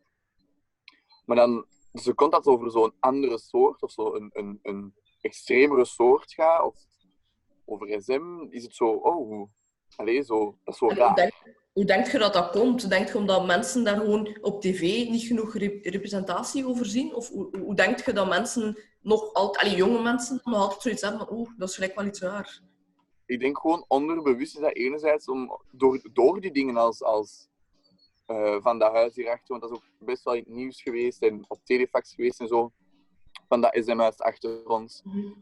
Maar 1.25 1.37
dan, 1.37 1.67
dus 1.93 2.15
komt 2.15 2.33
dat 2.33 2.47
over 2.47 2.71
zo'n 2.71 2.93
andere 3.01 3.39
soort 3.39 3.83
of 3.83 3.91
zo 3.91 4.15
een, 4.15 4.31
een, 4.33 4.59
een 4.63 4.95
extremere 5.21 5.85
soort 5.85 6.33
gaat, 6.33 6.65
of 6.65 6.77
over 7.65 8.03
SM, 8.03 8.47
is 8.51 8.63
het 8.63 8.75
zo, 8.75 8.87
oh, 8.91 9.49
allez, 9.97 10.27
zo, 10.27 10.59
dat 10.65 10.75
is 10.75 10.79
zo 10.79 10.89
raar. 10.89 11.33
Hoe 11.73 11.85
denk 11.85 12.07
je 12.07 12.19
dat 12.19 12.33
dat 12.33 12.51
komt? 12.51 12.89
Denk 12.89 13.09
je 13.09 13.19
omdat 13.19 13.47
mensen 13.47 13.85
daar 13.85 13.97
gewoon 13.97 14.39
op 14.41 14.61
tv 14.61 14.81
niet 15.09 15.23
genoeg 15.23 15.55
representatie 15.83 16.67
over 16.67 16.87
zien? 16.87 17.15
Of 17.15 17.29
hoe, 17.29 17.59
hoe 17.59 17.75
denk 17.75 18.05
je 18.05 18.13
dat 18.13 18.29
mensen 18.29 18.79
nog 19.01 19.33
altijd, 19.33 19.73
jonge 19.73 20.03
mensen 20.03 20.41
nog 20.45 20.55
altijd 20.61 20.83
zoiets 20.83 21.03
hebben 21.03 21.27
van 21.27 21.37
oeh, 21.37 21.51
dat 21.57 21.69
is 21.69 21.75
gelijk 21.75 21.95
wel 21.95 22.07
iets 22.07 22.21
waar? 22.21 22.61
Ik 23.27 23.41
denk 23.41 23.59
gewoon 23.59 23.85
onderbewust 23.89 24.55
is 24.55 24.61
dat 24.61 24.75
enerzijds 24.75 25.29
om, 25.29 25.61
door, 25.71 26.09
door 26.13 26.41
die 26.41 26.53
dingen 26.53 26.77
als, 26.77 27.03
als 27.03 27.49
uh, 28.27 28.57
Van 28.61 28.79
dat 28.79 28.93
Huis 28.93 29.15
hierachter, 29.15 29.47
want 29.49 29.61
dat 29.61 29.71
is 29.71 29.77
ook 29.77 30.07
best 30.07 30.25
wel 30.25 30.35
in 30.35 30.41
het 30.41 30.55
nieuws 30.55 30.83
geweest 30.83 31.23
en 31.23 31.45
op 31.49 31.59
telefax 31.65 32.15
geweest 32.15 32.41
en 32.41 32.49
zo, 32.49 32.73
van 33.49 33.61
dat 33.61 33.77
SM-huis 33.81 34.19
achter 34.19 34.67
ons. 34.69 35.03
Mhm. 35.05 35.33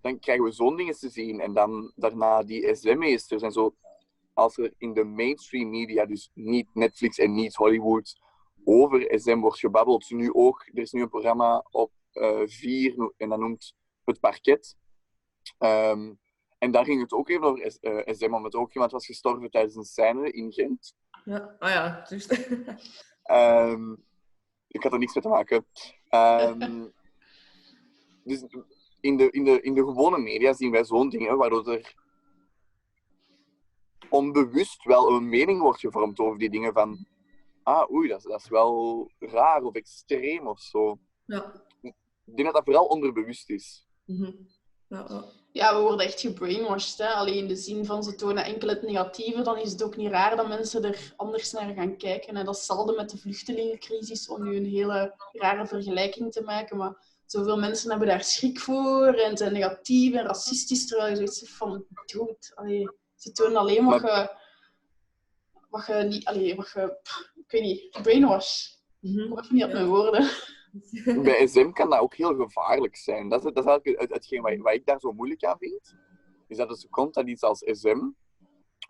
Dan 0.00 0.18
krijgen 0.18 0.44
we 0.44 0.52
zo'n 0.52 0.76
dingen 0.76 0.98
te 0.98 1.08
zien 1.08 1.40
en 1.40 1.54
dan 1.54 1.92
daarna 1.96 2.42
die 2.42 2.74
SM-meesters 2.74 3.42
en 3.42 3.52
zo 3.52 3.74
als 4.32 4.58
er 4.58 4.74
in 4.78 4.92
de 4.92 5.04
mainstream 5.04 5.70
media, 5.70 6.06
dus 6.06 6.30
niet 6.34 6.68
Netflix 6.74 7.18
en 7.18 7.32
niet 7.32 7.54
Hollywood, 7.54 8.20
over 8.64 9.18
SM 9.20 9.38
wordt 9.38 9.58
gebabbeld. 9.58 10.10
Nu 10.10 10.32
ook, 10.32 10.66
er 10.72 10.82
is 10.82 10.92
nu 10.92 11.02
een 11.02 11.08
programma 11.08 11.66
op 11.70 11.92
uh, 12.12 12.42
vier 12.44 13.12
en 13.16 13.28
dat 13.28 13.38
noemt 13.38 13.74
Het 14.04 14.20
Parket. 14.20 14.76
Um, 15.58 16.18
en 16.58 16.70
daar 16.70 16.84
ging 16.84 17.00
het 17.00 17.12
ook 17.12 17.28
even 17.28 17.44
over 17.44 17.72
SM, 18.06 18.24
uh, 18.24 18.34
omdat 18.34 18.54
ook 18.54 18.74
iemand 18.74 18.92
was 18.92 19.06
gestorven 19.06 19.50
tijdens 19.50 19.74
een 19.74 19.84
scène 19.84 20.30
in 20.30 20.52
Gent. 20.52 20.94
Ja, 21.24 21.56
oh 21.58 21.68
ja, 21.68 22.06
juist. 22.08 22.48
um, 23.30 24.04
ik 24.76 24.82
had 24.82 24.92
er 24.92 24.98
niks 24.98 25.14
mee 25.14 25.22
te 25.22 25.28
maken. 25.28 25.66
Um, 26.10 26.92
dus 28.24 28.44
in 29.00 29.16
de, 29.16 29.30
in, 29.30 29.44
de, 29.44 29.60
in 29.60 29.74
de 29.74 29.84
gewone 29.84 30.18
media 30.18 30.52
zien 30.52 30.70
wij 30.70 30.84
zo'n 30.84 31.08
dingen, 31.08 31.36
waardoor 31.36 31.68
er 31.68 31.94
onbewust 34.08 34.84
wel 34.84 35.10
een 35.10 35.28
mening 35.28 35.60
wordt 35.60 35.80
gevormd 35.80 36.18
over 36.18 36.38
die 36.38 36.50
dingen 36.50 36.72
van 36.72 37.06
ah, 37.62 37.90
oei, 37.90 38.08
dat, 38.08 38.22
dat 38.22 38.40
is 38.40 38.48
wel 38.48 39.10
raar 39.18 39.62
of 39.62 39.74
extreem 39.74 40.46
of 40.46 40.60
zo. 40.60 40.98
Ja. 41.26 41.52
Ik 41.82 42.36
denk 42.36 42.44
dat 42.44 42.54
dat 42.54 42.64
vooral 42.64 42.86
onderbewust 42.86 43.50
is. 43.50 43.86
Mhm. 44.04 44.32
ja, 44.88 45.24
ja, 45.52 45.74
we 45.74 45.80
worden 45.80 46.06
echt 46.06 46.20
gebrainwashed. 46.20 46.98
Hè? 46.98 47.06
Alleen 47.06 47.36
in 47.36 47.48
de 47.48 47.56
zin 47.56 47.84
van 47.84 48.02
ze 48.02 48.14
tonen 48.14 48.44
enkel 48.44 48.68
het 48.68 48.82
negatieve, 48.82 49.42
dan 49.42 49.58
is 49.58 49.72
het 49.72 49.82
ook 49.82 49.96
niet 49.96 50.10
raar 50.10 50.36
dat 50.36 50.48
mensen 50.48 50.84
er 50.84 51.12
anders 51.16 51.52
naar 51.52 51.74
gaan 51.74 51.96
kijken. 51.96 52.28
En 52.28 52.44
dat 52.44 52.54
is 52.54 52.60
hetzelfde 52.60 52.94
met 52.94 53.10
de 53.10 53.18
vluchtelingencrisis, 53.18 54.28
om 54.28 54.42
nu 54.42 54.56
een 54.56 54.66
hele 54.66 55.14
rare 55.32 55.66
vergelijking 55.66 56.32
te 56.32 56.42
maken. 56.42 56.76
Maar 56.76 57.09
zoveel 57.30 57.58
mensen 57.58 57.90
hebben 57.90 58.08
daar 58.08 58.24
schrik 58.24 58.60
voor 58.60 59.06
en 59.06 59.36
zijn 59.36 59.52
negatief 59.52 60.14
en 60.14 60.26
racistisch. 60.26 60.86
Terwijl 60.86 61.10
je 61.10 61.16
zoiets 61.16 61.56
van, 61.56 61.86
allee, 62.54 62.88
ze 63.14 63.32
tonen 63.32 63.56
alleen 63.56 63.84
maar, 63.84 64.00
maar 64.00 64.42
wat 65.68 65.86
je 65.86 65.94
niet, 65.94 66.24
allee, 66.24 66.54
wat 66.56 66.70
je, 66.70 66.98
ik 67.34 67.50
weet 67.50 67.62
niet, 67.62 68.02
brainwash. 68.02 68.68
Mm 69.00 69.18
-hmm. 69.18 69.38
Ik 69.38 69.50
niet 69.50 69.64
op 69.64 69.72
mijn 69.72 69.86
woorden. 69.86 70.30
Bij 71.24 71.46
SM 71.46 71.70
kan 71.70 71.90
dat 71.90 72.00
ook 72.00 72.14
heel 72.14 72.34
gevaarlijk 72.34 72.96
zijn. 72.96 73.28
Dat 73.28 73.44
is, 73.44 73.52
dat 73.52 73.64
is 73.64 73.70
eigenlijk 73.70 74.00
het, 74.00 74.12
hetgeen 74.12 74.42
wat, 74.42 74.56
wat 74.56 74.74
ik 74.74 74.86
daar 74.86 75.00
zo 75.00 75.12
moeilijk 75.12 75.44
aan 75.44 75.58
vind. 75.58 75.94
Is 76.48 76.56
dat 76.56 76.68
dus 76.68 76.86
komt 76.90 77.14
dat 77.14 77.26
iets 77.26 77.42
als 77.42 77.62
SM, 77.66 78.10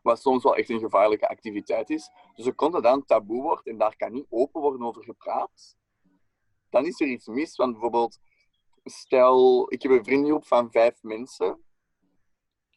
wat 0.02 0.20
soms 0.20 0.42
wel 0.42 0.56
echt 0.56 0.68
een 0.68 0.78
gevaarlijke 0.78 1.28
activiteit 1.28 1.90
is, 1.90 2.10
dus 2.34 2.46
er 2.46 2.54
komt 2.54 2.72
dat 2.72 2.82
dan 2.82 3.04
taboe 3.04 3.42
wordt 3.42 3.66
en 3.66 3.78
daar 3.78 3.96
kan 3.96 4.12
niet 4.12 4.26
open 4.28 4.60
worden 4.60 4.86
over 4.86 5.04
gepraat, 5.04 5.78
dan 6.70 6.86
is 6.86 7.00
er 7.00 7.06
iets 7.06 7.26
mis. 7.26 7.56
Want 7.56 7.72
bijvoorbeeld, 7.72 8.18
stel, 8.90 9.66
ik 9.72 9.82
heb 9.82 9.92
een 9.92 10.04
vriendengroep 10.04 10.46
van 10.46 10.70
vijf 10.70 11.02
mensen, 11.02 11.64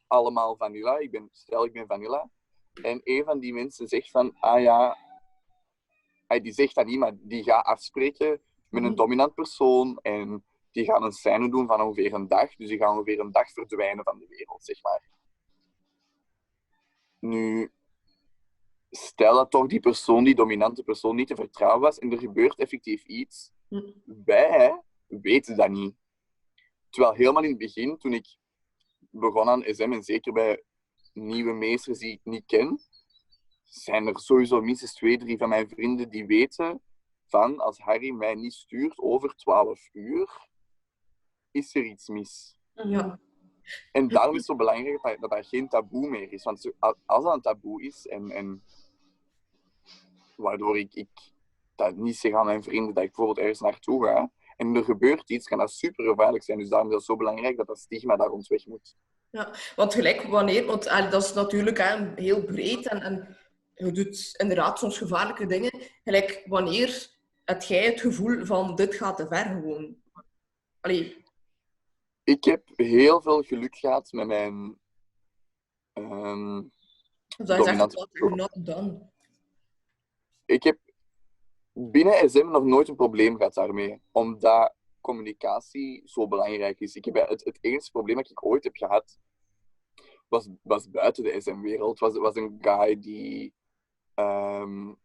allemaal 0.08 0.56
vanilla. 0.56 0.98
Ik 0.98 1.12
ben, 1.12 1.30
stel, 1.32 1.66
ik 1.66 1.74
ben 1.74 1.88
vanilla. 1.88 2.30
En 2.82 3.02
een 3.04 3.24
van 3.24 3.40
die 3.40 3.54
mensen 3.54 3.88
zegt 3.88 4.12
van, 4.12 4.36
ah 4.40 4.62
ja, 4.62 4.98
die 6.28 6.54
zegt 6.54 6.76
dat 6.76 6.86
niet, 6.86 7.00
maar 7.00 7.14
die 7.16 7.44
gaat 7.44 7.66
afspreken 7.66 8.42
met 8.70 8.84
een 8.84 8.90
mhm. 8.90 8.96
dominant 8.96 9.34
persoon 9.34 10.00
en 10.02 10.44
die 10.72 10.86
gaan 10.86 11.04
een 11.04 11.12
scène 11.12 11.50
doen 11.50 11.68
van 11.68 11.82
ongeveer 11.82 12.14
een 12.14 12.28
dag. 12.28 12.56
Dus 12.56 12.70
die 12.70 12.78
gaan 12.78 12.94
ongeveer 12.98 13.20
een 13.20 13.32
dag 13.32 13.52
verdwijnen 13.52 14.04
van 14.04 14.20
de 14.20 14.28
wereld, 14.28 14.66
zeg 14.66 14.82
maar. 14.82 15.10
Nu, 17.20 17.72
stel 18.90 19.36
dat 19.36 19.52
toch 19.52 19.68
die 19.68 19.80
persoon, 19.80 20.24
die 20.24 20.36
dominante 20.36 20.84
persoon, 20.84 21.16
niet 21.16 21.28
te 21.28 21.36
vertrouwen 21.36 21.82
was 21.82 22.00
en 22.00 22.12
er 22.12 22.20
gebeurt 22.20 22.56
effectief 22.60 23.04
iets. 23.04 23.52
Mhm. 23.70 23.92
Wij 24.26 24.82
weten 25.08 25.58
dat 25.58 25.70
niet. 25.70 25.96
Terwijl 26.94 27.16
helemaal 27.16 27.44
in 27.44 27.50
het 27.50 27.58
begin, 27.58 27.98
toen 27.98 28.14
ik 28.14 28.38
begon 29.10 29.50
aan 29.50 29.64
SM 29.66 29.92
en 29.92 30.04
zeker 30.04 30.34
bij 30.34 30.64
nieuwe 31.14 31.54
meesters 31.54 32.00
die 32.00 32.12
ik 32.12 32.20
niet 32.24 32.46
ken, 32.46 32.80
zijn 33.64 34.08
er 34.08 34.20
sowieso 34.20 34.62
minstens 34.62 34.94
twee, 34.94 35.18
drie 35.18 35.38
van 35.38 35.50
mijn 35.50 35.70
vrienden 35.70 36.10
die 36.10 36.26
weten 36.26 36.82
van 37.28 37.60
als 37.60 37.80
Harry 37.80 38.12
mij 38.12 38.36
niet 38.36 38.54
stuurt 38.54 39.00
over 39.00 39.36
12 39.36 39.90
uur, 39.94 40.50
is 41.52 41.76
er 41.76 41.84
iets 41.84 42.08
mis. 42.08 42.58
Ja. 42.74 43.20
En 43.92 44.08
daarom 44.08 44.32
is 44.32 44.38
het 44.38 44.46
zo 44.46 44.56
belangrijk 44.56 45.02
dat, 45.02 45.18
dat 45.20 45.30
dat 45.30 45.48
geen 45.48 45.70
taboe 45.70 46.10
meer 46.10 46.32
is. 46.32 46.44
Want 46.44 46.72
als 47.06 47.24
dat 47.24 47.34
een 47.34 47.42
taboe 47.42 47.84
is 47.84 48.08
en, 48.08 48.32
en 48.32 48.64
waardoor 50.36 50.78
ik, 50.78 50.94
ik 50.94 51.10
dat 51.76 51.96
niet 51.96 52.18
zeg 52.18 52.34
aan 52.34 52.46
mijn 52.46 52.64
vrienden 52.64 52.94
dat 52.94 53.04
ik 53.04 53.10
bijvoorbeeld 53.10 53.38
ergens 53.38 53.60
naartoe 53.60 54.06
ga 54.06 54.32
en 54.68 54.76
er 54.76 54.84
gebeurt 54.84 55.30
iets, 55.30 55.48
kan 55.48 55.58
dat 55.58 55.72
super 55.72 56.06
gevaarlijk 56.06 56.44
zijn. 56.44 56.58
Dus 56.58 56.70
daarom 56.70 56.88
is 56.90 56.96
het 56.96 57.04
zo 57.04 57.16
belangrijk 57.16 57.58
dat 57.58 57.68
dat 57.68 57.80
stigma 57.80 58.16
daar 58.16 58.30
ons 58.30 58.48
weg 58.48 58.66
moet. 58.66 58.96
Ja, 59.30 59.54
want 59.76 59.94
gelijk 59.94 60.22
wanneer, 60.22 60.66
want 60.66 60.84
dat 60.84 61.24
is 61.24 61.34
natuurlijk 61.34 61.78
hè, 61.78 62.14
heel 62.16 62.44
breed 62.44 62.88
en, 62.88 63.02
en 63.02 63.38
je 63.74 63.92
doet 63.92 64.36
inderdaad 64.38 64.80
soms 64.80 64.98
gevaarlijke 64.98 65.46
dingen. 65.46 65.82
Gelijk 66.04 66.44
wanneer 66.46 67.10
heb 67.44 67.62
jij 67.62 67.86
het 67.86 68.02
gevoel 68.02 68.46
van 68.46 68.76
dit 68.76 68.96
gaat 68.96 69.18
te 69.18 69.28
ver 69.28 69.46
gewoon? 69.46 69.96
Allee. 70.80 71.24
Ik 72.24 72.44
heb 72.44 72.64
heel 72.76 73.22
veel 73.22 73.42
geluk 73.42 73.76
gehad 73.76 74.12
met 74.12 74.28
mijn 74.28 74.78
um, 75.94 76.72
dat 77.38 77.60
is 77.60 77.66
echt 77.66 77.94
wat 77.94 78.10
not 78.14 78.66
done. 78.66 79.10
Ik 80.46 80.64
heb 80.64 80.78
binnen 81.74 82.30
SM 82.30 82.48
nog 82.52 82.64
nooit 82.64 82.88
een 82.88 82.96
probleem 82.96 83.38
gehad 83.38 83.54
daarmee, 83.54 84.02
omdat 84.12 84.74
communicatie 85.02 86.02
zo 86.06 86.28
belangrijk 86.28 86.80
is. 86.80 86.96
Ik 86.96 87.06
heb 87.06 87.16
het, 87.16 87.44
het 87.44 87.58
enige 87.62 87.92
probleem 87.92 88.16
dat 88.16 88.30
ik 88.30 88.46
ooit 88.46 88.64
heb 88.64 88.76
gehad, 88.76 89.20
was, 90.28 90.50
was 90.62 90.90
buiten 90.90 91.24
de 91.24 91.42
SM-wereld. 91.42 92.00
Was, 92.00 92.18
was 92.18 92.36
een 92.36 92.58
guy 92.62 93.00
die 93.00 93.54
um, 94.16 94.98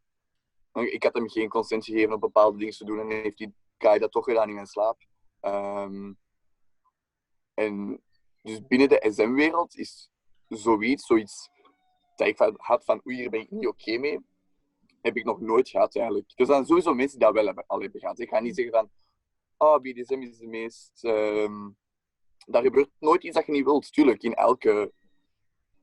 ik 0.72 1.02
had 1.02 1.14
hem 1.14 1.28
geen 1.28 1.48
consent 1.48 1.84
gegeven 1.84 2.12
om 2.12 2.20
bepaalde 2.20 2.58
dingen 2.58 2.74
te 2.74 2.84
doen 2.84 3.00
en 3.00 3.10
heeft 3.10 3.38
die 3.38 3.54
guy 3.78 3.98
dat 3.98 4.12
toch 4.12 4.24
gedaan 4.24 4.48
in 4.48 4.54
mijn 4.54 4.66
slaap. 4.66 5.06
Um, 5.40 6.18
en 7.54 8.02
dus 8.42 8.66
binnen 8.66 8.88
de 8.88 9.06
SM-wereld 9.14 9.76
is 9.76 10.10
zoiets, 10.48 11.06
zoiets 11.06 11.50
dat 12.16 12.28
ik 12.28 12.38
had 12.56 12.84
van 12.84 13.00
oei, 13.06 13.16
hier 13.16 13.30
ben 13.30 13.40
ik 13.40 13.50
niet 13.50 13.66
oké 13.66 13.98
mee, 13.98 14.20
heb 15.00 15.16
ik 15.16 15.24
nog 15.24 15.40
nooit 15.40 15.68
gehad 15.68 15.96
eigenlijk. 15.96 16.32
Er 16.34 16.46
zijn 16.46 16.66
sowieso 16.66 16.94
mensen 16.94 17.18
die 17.18 17.26
dat 17.26 17.36
wel 17.36 17.46
hebben, 17.46 17.64
al 17.66 17.80
hebben 17.80 18.00
gehad. 18.00 18.18
Ik 18.18 18.28
ga 18.28 18.40
niet 18.40 18.54
zeggen 18.54 18.74
van, 18.74 18.90
oh, 19.68 19.80
BDSM 19.80 20.20
is 20.20 20.38
de 20.38 20.46
meest... 20.46 21.04
Um, 21.04 21.76
daar 22.46 22.62
gebeurt 22.62 22.90
nooit 22.98 23.24
iets 23.24 23.34
dat 23.34 23.46
je 23.46 23.52
niet 23.52 23.64
wilt. 23.64 23.92
Tuurlijk, 23.92 24.22
in 24.22 24.34
elke... 24.34 24.92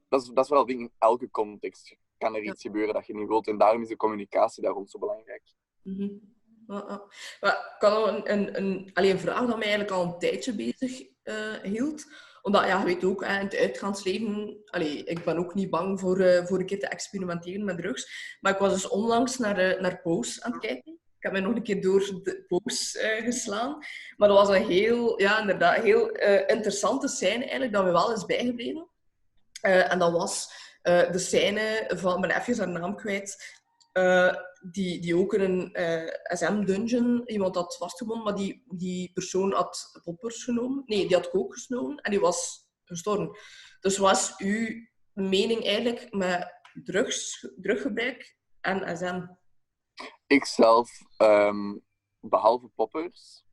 Dat 0.09 0.21
is, 0.21 0.27
dat 0.27 0.43
is 0.43 0.47
vooral 0.47 0.65
ding 0.65 0.79
in 0.79 0.91
elke 0.97 1.29
context 1.29 1.95
kan 2.17 2.35
er 2.35 2.43
iets 2.43 2.61
gebeuren 2.61 2.93
dat 2.93 3.07
je 3.07 3.15
niet 3.15 3.27
wilt. 3.27 3.47
En 3.47 3.57
daarom 3.57 3.81
is 3.81 3.87
de 3.87 3.95
communicatie 3.95 4.63
daar 4.63 4.73
zo 4.85 4.99
belangrijk. 4.99 5.43
Mm 5.81 5.95
-hmm. 5.95 6.33
ik 7.41 7.75
had 7.79 8.07
een, 8.07 8.31
een, 8.31 8.57
een, 8.57 8.89
alleen 8.93 9.11
een 9.11 9.19
vraag 9.19 9.47
dat 9.47 9.57
mij 9.57 9.67
eigenlijk 9.67 9.91
al 9.91 10.03
een 10.03 10.19
tijdje 10.19 10.55
bezig 10.55 11.07
uh, 11.23 11.53
hield. 11.53 12.05
Omdat, 12.45 12.65
ja, 12.65 12.79
je 12.79 12.85
weet 12.85 13.03
ook, 13.03 13.21
in 13.21 13.29
het 13.29 13.55
uitgaansleven... 13.55 14.57
Allee, 14.65 15.03
ik 15.03 15.23
ben 15.23 15.37
ook 15.37 15.53
niet 15.53 15.69
bang 15.69 15.99
voor, 15.99 16.19
uh, 16.19 16.45
voor 16.45 16.59
een 16.59 16.65
keer 16.65 16.79
te 16.79 16.87
experimenteren 16.87 17.65
met 17.65 17.77
drugs. 17.77 18.37
Maar 18.41 18.53
ik 18.53 18.59
was 18.59 18.73
dus 18.73 18.87
onlangs 18.87 19.37
naar, 19.37 19.59
uh, 19.59 19.81
naar 19.81 20.01
Pose 20.01 20.43
aan 20.43 20.51
het 20.51 20.61
kijken. 20.61 20.91
Ik 20.91 21.23
heb 21.23 21.31
mij 21.31 21.41
nog 21.41 21.55
een 21.55 21.63
keer 21.63 21.81
door 21.81 21.99
de 21.99 22.45
Pose 22.47 23.21
geslaan. 23.23 23.77
Maar 24.17 24.27
dat 24.27 24.37
was 24.37 24.57
een 24.57 24.65
heel, 24.65 25.21
ja, 25.21 25.39
inderdaad, 25.39 25.83
heel 25.83 26.09
interessante 26.47 27.07
scène 27.07 27.41
eigenlijk, 27.41 27.73
dat 27.73 27.83
me 27.83 27.91
wel 27.91 28.13
is 28.13 28.25
bijgebleven. 28.25 28.87
en 29.61 29.99
dat 29.99 30.11
was 30.11 30.49
de 30.81 31.19
scène 31.19 31.91
van, 31.95 32.19
mijn 32.19 32.31
even 32.31 32.57
haar 32.57 32.69
naam 32.69 32.95
kwijt, 32.95 33.63
uh, 33.97 34.35
die, 34.71 35.01
die 35.01 35.17
ook 35.17 35.33
in 35.33 35.41
een 35.41 35.69
uh, 35.79 36.03
eh, 36.03 36.13
SM-dungeon 36.25 37.23
iemand 37.25 37.55
had 37.55 37.77
vastgebonden, 37.77 38.23
maar 38.23 38.35
die, 38.35 38.63
die 38.69 39.11
persoon 39.13 39.53
had 39.53 39.99
poppers 40.03 40.43
genomen. 40.43 40.83
Nee, 40.85 41.07
die 41.07 41.15
had 41.15 41.29
kook 41.29 41.57
genomen 41.57 41.97
en 41.97 42.11
die 42.11 42.19
was 42.19 42.69
gestorven. 42.83 43.37
Dus 43.79 43.97
was 43.97 44.37
uw 44.37 44.67
mening 45.13 45.63
eigenlijk 45.63 46.13
met 46.13 46.61
drugs, 46.83 47.47
druggebruik 47.55 48.37
en 48.61 48.97
SM? 48.97 49.27
Ik 50.27 50.45
zelf, 50.45 50.89
um, 51.17 51.83
behalve 52.19 52.67
poppers, 52.75 53.43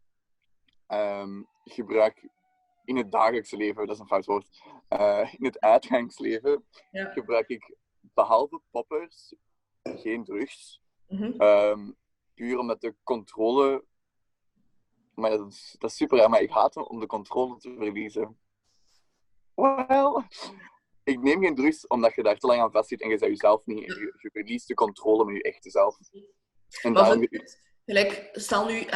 um, 0.89 1.49
gebruik 1.65 2.29
in 2.85 2.97
het 2.97 3.13
dagelijkse 3.13 3.57
leven, 3.57 3.87
dat 3.87 3.95
is 3.95 4.01
een 4.01 4.07
fout 4.07 4.25
woord, 4.25 4.49
uh, 4.89 5.35
in 5.39 5.45
het 5.45 5.61
uitgangsleven 5.61 6.65
ja. 6.91 7.13
gebruik 7.13 7.49
ik 7.49 7.77
behalve 8.01 8.61
poppers 8.71 9.35
geen 9.83 10.25
drugs. 10.25 10.81
Mm 11.09 11.19
-hmm. 11.19 11.97
puur 12.35 12.59
omdat 12.59 12.81
de 12.81 12.95
controle. 13.03 13.85
Maar 15.15 15.31
dat 15.31 15.53
is, 15.53 15.77
dat 15.79 15.91
is 15.91 15.97
super, 15.97 16.31
maar 16.31 16.41
ik 16.41 16.51
haat 16.51 16.75
hem 16.75 16.85
om 16.85 17.01
de 17.01 17.07
controle 17.07 17.57
te 17.57 17.75
verliezen. 17.79 18.39
Wel, 19.55 20.25
ik 21.03 21.23
neem 21.23 21.43
geen 21.43 21.55
drugs 21.55 21.87
omdat 21.87 22.15
je 22.15 22.23
daar 22.23 22.39
te 22.39 22.47
lang 22.47 22.61
aan 22.61 22.71
vastzit 22.71 23.01
en 23.01 23.09
je 23.09 23.19
bent 23.19 23.31
jezelf 23.31 23.67
niet. 23.67 23.85
Je, 23.85 24.15
je 24.17 24.31
verliest 24.33 24.69
de 24.69 24.75
controle 24.75 25.25
met 25.25 25.37
je 25.37 25.43
echte 25.43 25.71
zelf. 25.71 25.99
En 26.83 26.93
daarom... 26.93 27.29
Gelijk, 27.85 28.29
stel 28.33 28.67
nu 28.67 28.87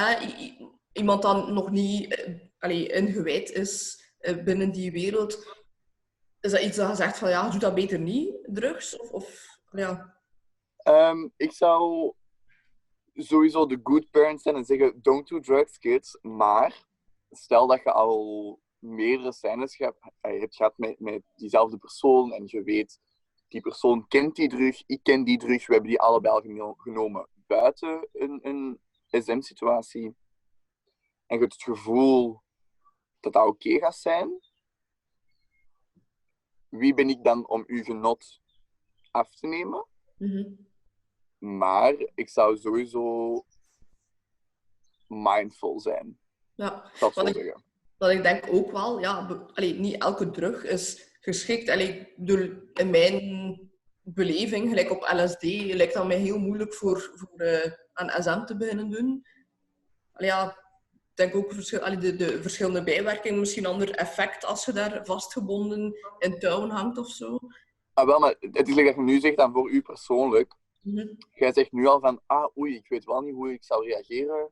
iemand 0.93 1.23
dan 1.23 1.53
nog 1.53 1.71
niet 1.71 2.15
eh, 2.15 2.35
allee, 2.59 2.89
ingewijd 2.89 3.51
is 3.51 4.03
eh, 4.19 4.45
binnen 4.45 4.73
die 4.73 4.93
wereld, 4.93 5.57
is 6.41 6.51
dat 6.51 6.63
iets 6.63 6.77
dat 6.77 6.89
je 6.89 6.97
zegt 6.97 7.19
van 7.19 7.29
ja, 7.29 7.51
doe 7.51 7.61
dat 7.61 7.75
beter 7.75 7.99
niet, 7.99 8.39
drugs? 8.43 8.97
Of, 8.97 9.11
of 9.11 9.59
ja? 9.71 10.15
Um, 10.89 11.33
ik 11.37 11.53
zou 11.53 12.13
sowieso 13.15 13.67
de 13.67 13.81
good 13.83 14.11
parent 14.11 14.43
zijn 14.43 14.57
en 14.57 14.65
zeggen 14.65 15.03
don't 15.03 15.29
do 15.29 15.41
drugs, 15.41 15.79
kids. 15.79 16.19
Maar 16.23 16.85
stel 17.31 17.67
dat 17.67 17.83
je 17.83 17.93
al 17.93 18.61
meerdere 18.79 19.33
scènes 19.33 19.79
hebt, 19.79 19.99
eh, 20.21 20.41
hebt 20.41 20.57
gehad 20.57 20.79
met, 20.79 21.01
met 21.01 21.23
diezelfde 21.37 21.79
persoon 21.79 22.33
en 22.33 22.43
je 22.47 22.63
weet, 22.63 23.01
die 23.49 23.61
persoon 23.61 24.09
kent 24.09 24.37
die 24.37 24.49
drug, 24.49 24.83
ik 24.87 25.03
ken 25.03 25.25
die 25.25 25.39
drug, 25.39 25.67
we 25.67 25.73
hebben 25.73 25.91
die 25.91 26.01
allebei 26.01 26.75
genomen 26.77 27.29
buiten 27.47 28.09
een, 28.13 28.39
een 28.43 28.81
SM-situatie. 29.11 30.05
En 31.27 31.37
je 31.37 31.39
hebt 31.39 31.53
het 31.53 31.63
gevoel 31.63 32.43
dat 33.21 33.33
dat 33.33 33.47
oké 33.47 33.79
gaat 33.79 33.97
zijn, 33.97 34.41
wie 36.69 36.95
ben 36.95 37.09
ik 37.09 37.25
dan 37.25 37.49
om 37.49 37.65
uw 37.67 37.83
genot 37.83 38.41
af 39.11 39.35
te 39.35 39.47
nemen? 39.47 39.87
Mhm. 40.17 40.53
Maar 41.39 41.95
ik 42.15 42.29
zou 42.29 42.57
sowieso 42.57 43.45
mindful 45.07 45.81
zijn. 45.81 46.19
Ja, 46.55 46.91
dat 47.01 47.15
wat, 47.15 47.29
ik, 47.29 47.57
wat 47.99 48.11
ik 48.11 48.23
denk 48.23 48.45
ook 48.51 48.73
wel, 48.73 49.01
ja, 49.01 49.27
allee, 49.55 49.75
niet 49.75 50.03
elke 50.03 50.31
drug 50.31 50.65
is 50.65 51.15
geschikt. 51.21 51.69
Allee, 51.69 52.13
in 52.75 52.91
mijn 52.91 53.71
beleving, 54.03 54.69
gelijk 54.69 54.91
op 54.91 55.13
LSD, 55.13 55.43
lijkt 55.75 55.95
dat 55.95 56.07
mij 56.07 56.19
heel 56.19 56.39
moeilijk 56.39 56.75
voor, 56.75 57.11
voor 57.15 57.33
uh, 57.37 57.73
aan 57.93 58.23
SM 58.23 58.45
te 58.45 58.57
beginnen 58.57 58.91
doen. 58.91 59.27
Allee, 60.13 60.31
ja, 60.31 60.57
denk 61.15 61.35
ook 61.35 61.53
verschil, 61.53 62.01
de, 62.01 62.17
de 62.17 62.43
verschillende 62.43 62.83
bijwerkingen, 62.83 63.39
misschien 63.39 63.65
een 63.65 63.71
ander 63.71 63.91
effect 63.91 64.45
als 64.45 64.65
je 64.65 64.73
daar 64.73 65.01
vastgebonden 65.05 65.95
in 66.19 66.39
touwen 66.39 66.71
hangt 66.71 66.99
of 66.99 67.09
zo. 67.09 67.39
Ah, 67.95 68.07
wel, 68.07 68.19
maar 68.19 68.35
het 68.41 68.69
is 68.69 68.75
dat 68.75 68.95
je 68.95 69.01
nu 69.01 69.21
zegt 69.21 69.37
dan 69.37 69.53
voor 69.53 69.71
u 69.71 69.83
persoonlijk. 69.83 70.55
Mhm. 70.87 71.15
Jij 71.35 71.53
zegt 71.53 71.73
nu 71.73 71.87
al 71.87 72.01
van, 72.01 72.21
ah, 72.27 72.57
oei, 72.57 72.75
ik 72.75 72.89
weet 72.89 73.05
wel 73.05 73.21
niet 73.21 73.35
hoe 73.35 73.53
ik 73.53 73.65
zou 73.65 73.87
reageren. 73.87 74.51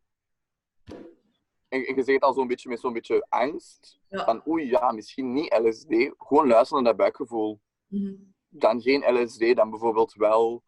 En, 1.68 1.80
je 1.80 2.02
zegt 2.02 2.22
al 2.22 2.32
zo'n 2.32 2.46
beetje 2.46 2.68
met 2.68 2.80
zo'n 2.80 2.92
beetje 2.92 3.26
angst. 3.28 3.98
Van, 4.08 4.48
oei, 4.48 4.66
ja, 4.66 4.92
misschien 4.92 5.32
niet 5.32 5.58
LSD. 5.58 6.14
Gewoon 6.18 6.46
luisteren 6.46 6.82
naar 6.82 6.92
dat 6.92 7.00
buikgevoel. 7.00 7.60
Mhm. 7.86 8.14
Dan 8.48 8.80
geen 8.80 9.22
LSD, 9.22 9.56
dan 9.56 9.70
bijvoorbeeld 9.70 10.14
wel... 10.14 10.62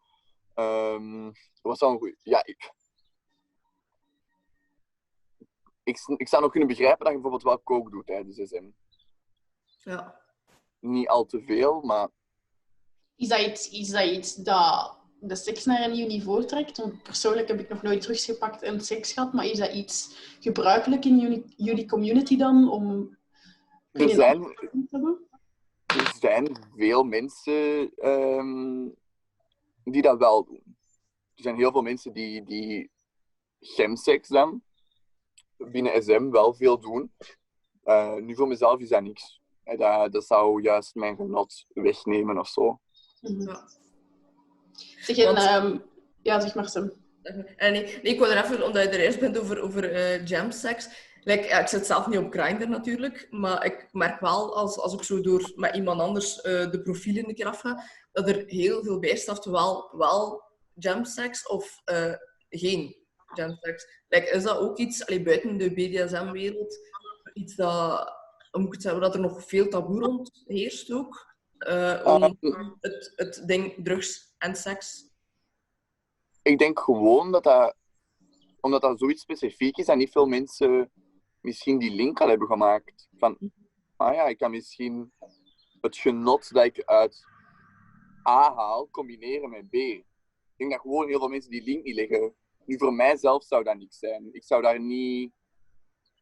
Um, 0.54 1.32
wat 1.62 1.78
zou 1.78 1.92
een 1.92 1.98
goeie... 1.98 2.16
Ja, 2.22 2.44
ik... 2.44 2.74
Ik, 5.82 5.98
ik 6.16 6.28
zou 6.28 6.42
nog 6.42 6.50
kunnen 6.50 6.68
begrijpen 6.68 7.04
dat 7.04 7.14
je 7.14 7.20
bijvoorbeeld 7.20 7.42
wel 7.42 7.58
kook 7.58 7.90
doet 7.90 8.06
tijdens 8.06 8.48
SM. 8.48 8.70
Ja. 9.66 10.20
Niet 10.78 11.08
al 11.08 11.24
te 11.24 11.42
veel, 11.42 11.80
maar... 11.80 12.08
Is 13.16 13.28
dat 13.28 13.40
iets, 13.40 13.70
is 13.70 13.88
dat, 13.88 14.04
iets 14.04 14.34
dat 14.34 14.95
de 15.20 15.36
seks 15.36 15.64
naar 15.64 15.84
een 15.84 15.92
nieuw 15.92 16.06
niveau 16.06 16.44
trekt? 16.44 16.76
Want 16.76 17.02
persoonlijk 17.02 17.48
heb 17.48 17.60
ik 17.60 17.68
nog 17.68 17.82
nooit 17.82 18.00
drugs 18.00 18.24
gepakt 18.24 18.62
en 18.62 18.80
seks 18.80 19.12
gehad, 19.12 19.32
maar 19.32 19.44
is 19.44 19.58
dat 19.58 19.72
iets 19.72 20.16
gebruikelijk 20.40 21.04
in 21.04 21.18
jullie, 21.18 21.44
jullie 21.56 21.86
community 21.86 22.36
dan? 22.36 22.70
Om 22.70 23.16
er 23.92 24.08
zijn, 24.08 24.42
er 25.86 26.12
zijn 26.20 26.56
veel 26.76 27.02
mensen 27.02 27.92
um, 28.08 28.94
die 29.84 30.02
dat 30.02 30.18
wel 30.18 30.44
doen. 30.44 30.62
Er 31.34 31.42
zijn 31.42 31.56
heel 31.56 31.72
veel 31.72 31.82
mensen 31.82 32.12
die, 32.12 32.44
die 32.44 32.90
chemseks 33.60 34.28
dan 34.28 34.62
binnen 35.56 36.02
SM 36.02 36.30
wel 36.30 36.54
veel 36.54 36.80
doen. 36.80 37.12
Uh, 37.84 38.14
nu 38.14 38.34
voor 38.34 38.48
mezelf 38.48 38.80
is 38.80 38.88
dat 38.88 39.02
niks. 39.02 39.40
Dat, 39.64 40.12
dat 40.12 40.24
zou 40.24 40.62
juist 40.62 40.94
mijn 40.94 41.16
genot 41.16 41.66
wegnemen 41.68 42.38
of 42.38 42.48
zo. 42.48 42.80
Ja. 43.20 43.68
Zeg, 45.00 45.16
en, 45.16 45.34
Want... 45.34 45.64
um, 45.64 45.82
ja, 46.22 46.40
zeg 46.40 46.54
maar, 46.54 46.68
Sam. 46.68 46.92
En 47.56 47.72
nee, 47.72 47.82
nee, 47.82 48.00
ik 48.00 48.18
wil 48.18 48.30
er 48.30 48.44
even, 48.44 48.64
omdat 48.64 48.82
je 48.82 48.88
er 48.88 49.00
eerst 49.00 49.20
bent 49.20 49.38
over, 49.38 49.60
over 49.60 49.92
uh, 49.92 50.26
jamsex. 50.26 50.88
Like, 51.20 51.48
ja, 51.48 51.60
ik 51.60 51.66
zit 51.66 51.86
zelf 51.86 52.06
niet 52.06 52.18
op 52.18 52.32
Grindr 52.32 52.68
natuurlijk, 52.68 53.26
maar 53.30 53.64
ik 53.64 53.88
merk 53.92 54.20
wel 54.20 54.56
als, 54.56 54.78
als 54.78 54.94
ik 54.94 55.02
zo 55.02 55.20
door 55.20 55.52
met 55.54 55.74
iemand 55.74 56.00
anders 56.00 56.36
uh, 56.36 56.70
de 56.70 56.80
profielen 56.82 57.28
een 57.28 57.34
keer 57.34 57.46
afga, 57.46 57.82
dat 58.12 58.28
er 58.28 58.44
heel 58.46 58.84
veel 58.84 58.98
bij 58.98 59.16
staat, 59.16 59.44
wel, 59.44 59.88
wel 59.96 60.42
jamsex 60.74 61.46
of 61.48 61.80
uh, 61.92 62.14
geen 62.48 62.96
jamsex. 63.34 63.86
Like, 64.08 64.30
is 64.30 64.42
dat 64.42 64.58
ook 64.58 64.78
iets 64.78 65.06
allee, 65.06 65.22
buiten 65.22 65.56
de 65.56 65.72
BDSM-wereld, 65.72 66.78
iets 67.34 67.54
dat, 67.54 68.12
moet 68.50 68.66
ik 68.66 68.72
het 68.72 68.82
zeggen, 68.82 69.00
dat 69.00 69.14
er 69.14 69.20
nog 69.20 69.44
veel 69.46 69.68
taboe 69.68 70.00
rond 70.00 70.42
heerst 70.44 70.92
ook? 70.92 71.34
Uh, 71.58 72.00
om 72.04 72.36
het, 72.80 73.12
het 73.16 73.42
ding 73.46 73.84
drugs 73.84 74.25
en 74.38 74.56
seks? 74.56 75.10
Ik 76.42 76.58
denk 76.58 76.78
gewoon 76.78 77.32
dat 77.32 77.44
dat, 77.44 77.76
omdat 78.60 78.80
dat 78.80 78.98
zoiets 78.98 79.22
specifiek 79.22 79.76
is 79.76 79.86
en 79.86 79.98
niet 79.98 80.10
veel 80.10 80.26
mensen 80.26 80.90
misschien 81.40 81.78
die 81.78 81.94
link 81.94 82.20
al 82.20 82.28
hebben 82.28 82.46
gemaakt. 82.46 83.08
Van, 83.16 83.38
ah 83.96 84.14
ja, 84.14 84.26
ik 84.26 84.38
kan 84.38 84.50
misschien 84.50 85.12
het 85.80 85.96
genot 85.96 86.52
dat 86.52 86.64
ik 86.64 86.84
uit 86.84 87.24
A 88.28 88.54
haal 88.54 88.88
combineren 88.90 89.50
met 89.50 89.68
B. 89.68 89.74
Ik 89.74 90.04
denk 90.56 90.70
dat 90.70 90.80
gewoon 90.80 91.08
heel 91.08 91.18
veel 91.18 91.28
mensen 91.28 91.50
die 91.50 91.62
link 91.62 91.84
niet 91.84 91.94
leggen. 91.94 92.34
Nu, 92.64 92.78
voor 92.78 92.92
mijzelf 92.92 93.44
zou 93.44 93.64
dat 93.64 93.76
niks 93.76 93.98
zijn. 93.98 94.28
Ik 94.34 94.44
zou 94.44 94.62
daar 94.62 94.80
niet 94.80 95.32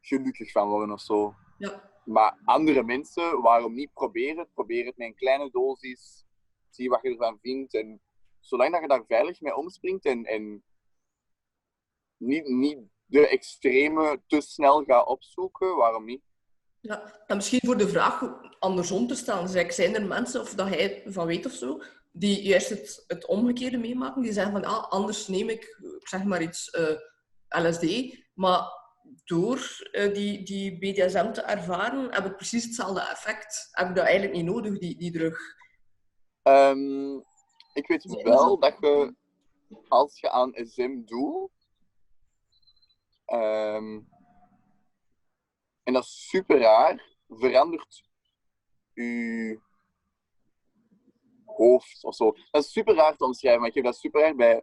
gelukkig 0.01 0.51
van 0.51 0.69
worden 0.69 0.93
of 0.93 1.01
zo. 1.01 1.35
Ja. 1.59 1.91
Maar 2.05 2.41
andere 2.45 2.83
mensen, 2.83 3.41
waarom 3.41 3.75
niet 3.75 3.93
proberen? 3.93 4.49
Probeer 4.55 4.87
het 4.87 4.97
met 4.97 5.07
een 5.07 5.15
kleine 5.15 5.51
dosis. 5.51 6.24
Zie 6.75 6.89
wat 6.89 7.03
je 7.03 7.11
ervan 7.11 7.39
vindt. 7.43 7.75
En 7.75 8.01
zolang 8.41 8.73
dat 8.73 8.81
je 8.81 8.89
daar 8.89 9.05
veilig 9.07 9.41
mee 9.41 9.57
omspringt 9.57 10.05
en, 10.05 10.25
en 10.25 10.65
niet, 12.17 12.49
niet 12.49 12.79
de 13.05 13.29
extreme 13.29 14.23
te 14.27 14.41
snel 14.41 14.85
gaat 14.85 15.07
opzoeken, 15.07 15.77
waarom 15.77 16.05
niet? 16.05 16.23
Ja, 16.81 17.23
en 17.27 17.37
misschien 17.37 17.61
voor 17.65 17.77
de 17.77 17.89
vraag 17.89 18.41
andersom 18.59 19.07
te 19.07 19.15
stellen. 19.15 19.49
Zeg, 19.49 19.73
zijn 19.73 19.95
er 19.95 20.07
mensen, 20.07 20.41
of 20.41 20.55
dat 20.55 20.69
hij 20.69 21.03
van 21.07 21.27
weet 21.27 21.47
of 21.47 21.53
zo, 21.53 21.83
die 22.13 22.43
juist 22.43 22.69
het, 23.07 23.27
omgekeerde 23.27 23.79
meemaken? 23.79 24.23
Die 24.23 24.33
zeggen 24.33 24.53
van, 24.53 24.65
ah, 24.65 24.91
anders 24.91 25.29
neem 25.29 25.49
ik, 25.49 25.79
zeg 26.03 26.25
maar 26.25 26.43
iets, 26.43 26.71
eh, 26.71 26.97
LSD, 27.49 28.17
maar 28.35 28.63
door 29.25 29.87
uh, 29.93 30.15
die, 30.15 30.43
die 30.43 30.79
BDSM 30.79 31.33
te 31.33 31.41
ervaren, 31.41 32.15
heb 32.15 32.25
ik 32.25 32.37
precies 32.37 32.65
hetzelfde 32.65 33.01
effect. 33.01 33.69
Heb 33.71 33.89
ik 33.89 33.95
dat 33.95 34.05
eigenlijk 34.05 34.35
niet 34.37 34.45
nodig, 34.45 34.79
die, 34.79 34.99
die 34.99 35.13
drug? 35.13 35.39
Um, 36.49 37.25
ik 37.73 37.87
weet 37.87 38.23
wel 38.23 38.59
dat 38.59 38.77
je, 38.81 39.15
als 39.89 40.21
je 40.21 40.31
aan 40.31 40.53
SM 40.55 41.05
doet, 41.05 41.51
um, 43.27 44.09
en 45.83 45.93
dat 45.93 46.03
is 46.03 46.29
super 46.29 46.59
raar, 46.59 47.17
verandert 47.29 48.05
je 48.93 49.61
hoofd 51.45 52.05
of 52.05 52.15
zo. 52.15 52.37
Dat 52.51 52.65
is 52.65 52.73
super 52.73 52.95
raar 52.95 53.17
te 53.17 53.25
omschrijven, 53.25 53.61
maar 53.61 53.69
ik 53.69 53.75
heb 53.75 53.85
dat 53.85 53.97
super 53.97 54.23
erg 54.23 54.35
bij 54.35 54.63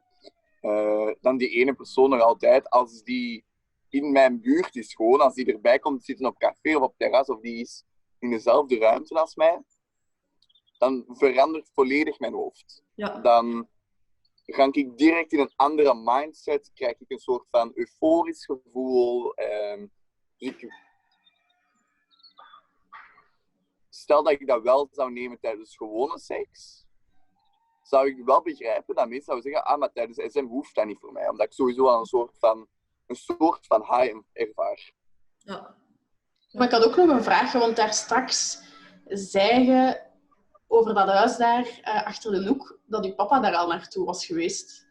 uh, 0.62 1.12
dan 1.22 1.38
die 1.38 1.50
ene 1.50 1.74
persoon 1.74 2.10
nog 2.10 2.22
altijd. 2.22 2.70
Als 2.70 3.04
die 3.04 3.46
in 3.90 4.12
mijn 4.12 4.42
buurt 4.42 4.76
is 4.76 4.94
gewoon, 4.94 5.22
als 5.22 5.34
die 5.34 5.54
erbij 5.54 5.80
komt 5.80 6.06
zitten 6.06 6.26
op 6.26 6.38
café 6.38 6.76
of 6.76 6.82
op 6.82 6.94
terras, 6.98 7.28
of 7.28 7.40
die 7.40 7.62
is 7.62 7.84
in 8.20 8.30
dezelfde 8.30 8.78
ruimte 8.78 9.20
als 9.20 9.36
mij, 9.36 9.62
dan 10.82 11.06
verandert 11.08 11.70
volledig 11.74 12.20
mijn 12.20 12.34
hoofd. 12.34 12.84
Ja. 12.96 13.20
Dan 13.20 13.68
ga 14.46 14.68
ik 14.72 14.98
direct 14.98 15.34
in 15.34 15.40
een 15.40 15.54
andere 15.56 15.96
mindset, 15.96 16.72
krijg 16.74 17.00
ik 17.00 17.12
een 17.12 17.20
soort 17.20 17.48
van 17.50 17.72
euforisch 17.74 18.46
gevoel. 18.46 19.34
Ehm, 19.34 19.86
dus 20.38 20.74
stel 23.90 24.24
dat 24.24 24.34
ik 24.34 24.48
dat 24.48 24.62
wel 24.62 24.88
zou 24.92 25.12
nemen 25.12 25.40
tijdens 25.40 25.78
gewone 25.78 26.20
seks, 26.20 26.86
zou 27.82 28.08
ik 28.08 28.26
wel 28.26 28.42
begrijpen 28.42 28.96
dat 28.96 29.08
mensen 29.08 29.26
zouden 29.26 29.52
zeggen, 29.52 29.72
ah, 29.72 29.80
maar 29.80 29.92
tijdens 29.92 30.34
SM 30.34 30.46
hoeft 30.46 30.76
dat 30.76 30.86
niet 30.86 31.00
voor 31.00 31.12
mij, 31.12 31.30
omdat 31.30 31.46
ik 31.46 31.54
sowieso 31.54 31.88
al 31.88 32.00
een 32.00 32.06
soort 32.06 32.38
van 32.40 32.68
een 33.08 33.16
soort 33.16 33.68
van 33.68 33.82
high 33.82 34.16
ervaar. 34.34 34.92
Ja. 35.38 35.76
Maar 36.52 36.66
ik 36.66 36.74
had 36.74 36.86
ook 36.86 36.96
nog 36.96 37.10
een 37.10 37.24
vraag, 37.24 37.52
want 37.52 37.76
daar 37.76 37.94
straks 37.94 38.62
zei 39.06 39.66
je 39.66 40.10
over 40.72 40.94
dat 40.94 41.08
huis 41.08 41.38
daar 41.38 41.82
uh, 41.84 42.06
achter 42.06 42.32
de 42.32 42.48
hoek, 42.48 42.80
dat 42.86 43.06
je 43.06 43.16
papa 43.16 43.40
daar 43.40 43.56
al 43.56 43.68
naartoe 43.68 44.06
was 44.06 44.26
geweest. 44.26 44.88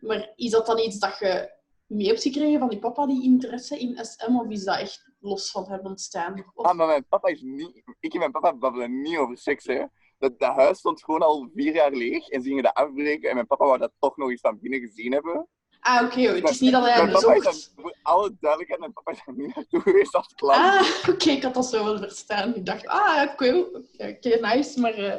Maar 0.00 0.32
is 0.36 0.50
dat 0.50 0.66
dan 0.66 0.78
iets 0.78 0.98
dat 0.98 1.18
je 1.18 1.52
mee 1.86 2.06
hebt 2.06 2.22
gekregen 2.22 2.58
van 2.58 2.68
die 2.68 2.78
papa, 2.78 3.06
die 3.06 3.22
interesse 3.22 3.78
in 3.78 4.04
SM, 4.04 4.36
of 4.36 4.48
is 4.48 4.64
dat 4.64 4.78
echt 4.78 5.10
los 5.20 5.50
van 5.50 5.68
hem 5.68 5.80
ontstaan? 5.86 6.44
Of... 6.54 6.64
Ah, 6.64 6.76
maar 6.76 6.86
mijn 6.86 7.06
papa 7.08 7.28
is 7.28 7.40
niet... 7.42 7.82
Ik 8.00 8.12
en 8.12 8.18
mijn 8.18 8.30
papa 8.30 8.54
babbelen 8.54 9.00
niet 9.00 9.16
over 9.16 9.38
seks, 9.38 9.64
hè. 9.64 9.84
Dat, 10.18 10.38
dat 10.38 10.54
huis 10.54 10.78
stond 10.78 11.04
gewoon 11.04 11.22
al 11.22 11.50
vier 11.54 11.74
jaar 11.74 11.92
leeg 11.92 12.28
en 12.28 12.42
ze 12.42 12.48
gingen 12.48 12.62
dat 12.62 12.74
afbreken 12.74 13.28
en 13.28 13.34
mijn 13.34 13.46
papa 13.46 13.64
wou 13.64 13.78
dat 13.78 13.92
toch 13.98 14.16
nog 14.16 14.30
eens 14.30 14.40
van 14.40 14.58
binnen 14.60 14.80
gezien 14.80 15.12
hebben. 15.12 15.48
Ah, 15.88 16.04
oké. 16.04 16.20
Het 16.20 16.50
is 16.50 16.60
niet 16.60 16.72
dat 16.72 16.82
hij 16.82 16.92
hem 16.92 17.12
bezocht. 17.12 17.72
Voor 17.76 17.96
alle 18.02 18.36
duidelijkheid, 18.40 18.80
mijn 18.80 18.92
papa 18.92 19.10
is 19.10 19.22
er 19.26 19.32
niet 19.36 19.54
naartoe 19.54 19.80
geweest 19.80 20.14
als 20.14 20.34
klant. 20.34 20.58
Ah, 20.58 21.08
oké. 21.08 21.30
Ik 21.30 21.42
had 21.42 21.54
dat 21.54 21.66
zo 21.66 21.84
wel 21.84 21.98
verstaan. 21.98 22.54
Ik 22.54 22.66
dacht, 22.66 22.86
ah, 22.86 23.36
cool. 23.36 23.86
Oké, 23.96 24.38
nice. 24.40 24.80
Maar 24.80 24.98
uh, 24.98 25.14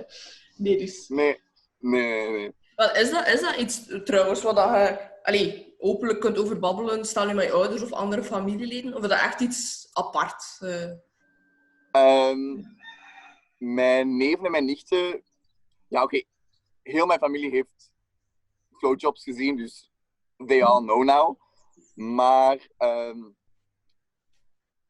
nee, 0.55 0.77
dus. 0.77 1.07
Nee, 1.07 1.41
nee, 1.79 2.29
nee. 2.29 2.55
Wel, 2.75 2.95
is, 2.95 3.11
dat, 3.11 3.27
is 3.27 3.41
dat 3.41 3.55
iets 3.55 3.81
trouwens 4.03 4.41
wat 4.41 4.55
je 4.55 5.09
allee, 5.23 5.75
openlijk 5.77 6.19
kunt 6.19 6.37
overbabbelen? 6.37 7.05
Stel 7.05 7.27
je 7.27 7.33
met 7.33 7.51
ouders 7.51 7.81
of 7.81 7.91
andere 7.91 8.23
familieleden? 8.23 8.95
Of 8.95 9.01
is 9.01 9.09
dat 9.09 9.19
echt 9.19 9.39
iets 9.39 9.89
apart? 9.93 10.59
Uh... 10.61 10.91
Um, 12.29 12.77
mijn 13.57 14.17
neven 14.17 14.45
en 14.45 14.51
mijn 14.51 14.65
nichten... 14.65 15.23
Ja, 15.87 16.03
oké. 16.03 16.23
Heel 16.83 17.05
mijn 17.05 17.19
familie 17.19 17.49
heeft 17.49 17.91
flowjobs 18.77 19.23
gezien, 19.23 19.55
dus 19.55 19.88
they 20.45 20.63
all 20.63 20.81
know 20.81 21.03
now. 21.03 21.39
Maar 21.95 22.67
um, 22.77 23.37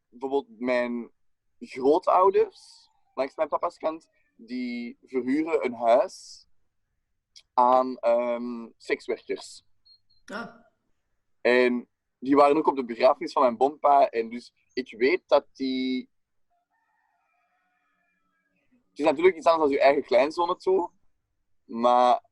bijvoorbeeld 0.09 0.59
mijn 0.59 1.11
grootouders, 1.59 2.89
langs 3.13 3.35
mijn 3.35 3.49
papa's 3.49 3.77
kant, 3.77 4.07
die 4.35 4.97
verhuren 5.01 5.65
een 5.65 5.73
huis 5.73 6.47
aan 7.53 7.97
um, 8.01 8.73
sekswerkers. 8.77 9.63
Ah. 10.25 10.55
En 11.41 11.89
die 12.19 12.35
waren 12.35 12.57
ook 12.57 12.67
op 12.67 12.75
de 12.75 12.85
begrafenis 12.85 13.31
van 13.31 13.41
mijn 13.41 13.57
bompa. 13.57 14.09
En 14.09 14.29
dus 14.29 14.53
ik 14.73 14.95
weet 14.97 15.23
dat 15.27 15.45
die... 15.53 16.09
Het 18.89 18.99
is 18.99 19.05
natuurlijk 19.05 19.37
iets 19.37 19.45
anders 19.45 19.69
dan 19.69 19.77
je 19.79 19.83
eigen 19.83 20.03
kleinzoon 20.03 20.57
toe. 20.57 20.91
Maar 21.65 22.28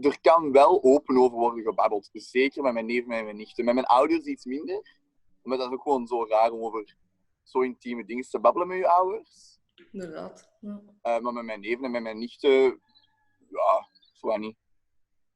er 0.00 0.20
kan 0.20 0.52
wel 0.52 0.82
open 0.82 1.16
over 1.16 1.38
worden 1.38 1.64
gebabbeld. 1.64 2.08
Zeker 2.12 2.62
met 2.62 2.72
mijn 2.72 2.86
neven 2.86 3.12
en 3.12 3.24
mijn 3.24 3.36
nichten. 3.36 3.64
Met 3.64 3.74
mijn 3.74 3.86
ouders 3.86 4.24
iets 4.24 4.44
minder. 4.44 4.98
Maar 5.42 5.58
dat 5.58 5.66
is 5.66 5.72
ook 5.72 5.82
gewoon 5.82 6.06
zo 6.06 6.26
raar 6.28 6.50
om 6.50 6.60
over 6.60 6.96
zo 7.42 7.60
intieme 7.60 8.04
dingen 8.04 8.24
te 8.24 8.40
babbelen 8.40 8.68
met 8.68 8.78
je 8.78 8.88
ouders. 8.88 9.58
inderdaad. 9.92 10.50
Ja. 10.60 10.82
Uh, 11.02 11.18
maar 11.18 11.32
met 11.32 11.44
mijn 11.44 11.60
neven 11.60 11.84
en 11.84 11.90
met 11.90 12.02
mijn 12.02 12.18
nichten, 12.18 12.80
ja, 13.48 13.88
zo 14.12 14.36
niet. 14.36 14.56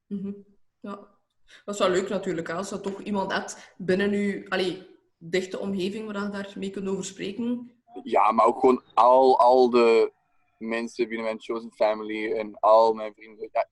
Mm 0.07 0.45
Ja. 0.81 1.19
Dat 1.65 1.75
is 1.75 1.81
wel 1.81 1.91
leuk 1.91 2.09
natuurlijk, 2.09 2.51
als 2.51 2.69
je 2.71 2.81
toch 2.81 3.01
iemand 3.01 3.33
hebt 3.33 3.75
binnen 3.77 4.11
je 4.13 4.47
allee, 4.49 4.87
dichte 5.19 5.59
omgeving 5.59 6.13
waar 6.13 6.23
je 6.23 6.31
daar 6.31 6.53
mee 6.57 6.71
kunt 6.71 6.89
over 6.89 7.05
spreken. 7.05 7.73
Ja, 8.03 8.33
maar 8.33 8.47
ook 8.47 8.61
gewoon 8.61 8.83
al, 8.95 9.39
al 9.39 9.71
de 9.71 10.13
mensen 10.59 11.09
binnen 11.09 11.27
mijn 11.27 11.41
chosen 11.41 11.73
family 11.73 12.33
en 12.33 12.59
al 12.61 12.95
mijn 12.95 13.15
vrienden. 13.15 13.49
Ja, 13.53 13.69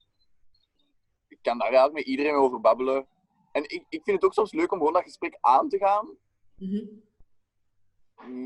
ik 1.39 1.45
kan 1.45 1.59
daar 1.59 1.67
eigenlijk 1.67 1.95
met 1.95 2.07
iedereen 2.07 2.35
over 2.35 2.61
babbelen. 2.61 3.09
En 3.53 3.63
ik, 3.63 3.85
ik 3.89 4.03
vind 4.03 4.17
het 4.17 4.25
ook 4.25 4.33
soms 4.33 4.53
leuk 4.53 4.73
om 4.73 4.79
gewoon 4.79 4.93
dat 4.93 5.03
gesprek 5.03 5.39
aan 5.41 5.69
te 5.69 5.79
gaan. 5.79 6.17
Mhm. 6.55 6.87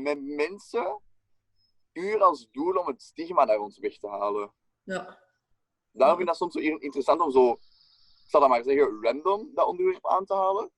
Met 0.01 0.21
mensen, 0.21 1.01
puur 1.91 2.21
als 2.21 2.47
doel 2.51 2.75
om 2.75 2.87
het 2.87 3.01
stigma 3.01 3.45
naar 3.45 3.59
ons 3.59 3.79
weg 3.79 3.97
te 3.97 4.07
halen. 4.07 4.53
Ja. 4.83 5.21
Daarom 5.91 6.17
vind 6.17 6.29
ik 6.29 6.37
dat 6.37 6.51
soms 6.51 6.53
zo 6.53 6.59
interessant 6.59 7.21
om 7.21 7.31
zo 7.31 7.59
zal 8.27 8.39
dat 8.39 8.49
maar 8.49 8.63
zeggen, 8.63 9.01
random 9.01 9.51
dat 9.53 9.67
onderwerp 9.67 10.07
aan 10.07 10.25
te 10.25 10.33
halen. 10.33 10.71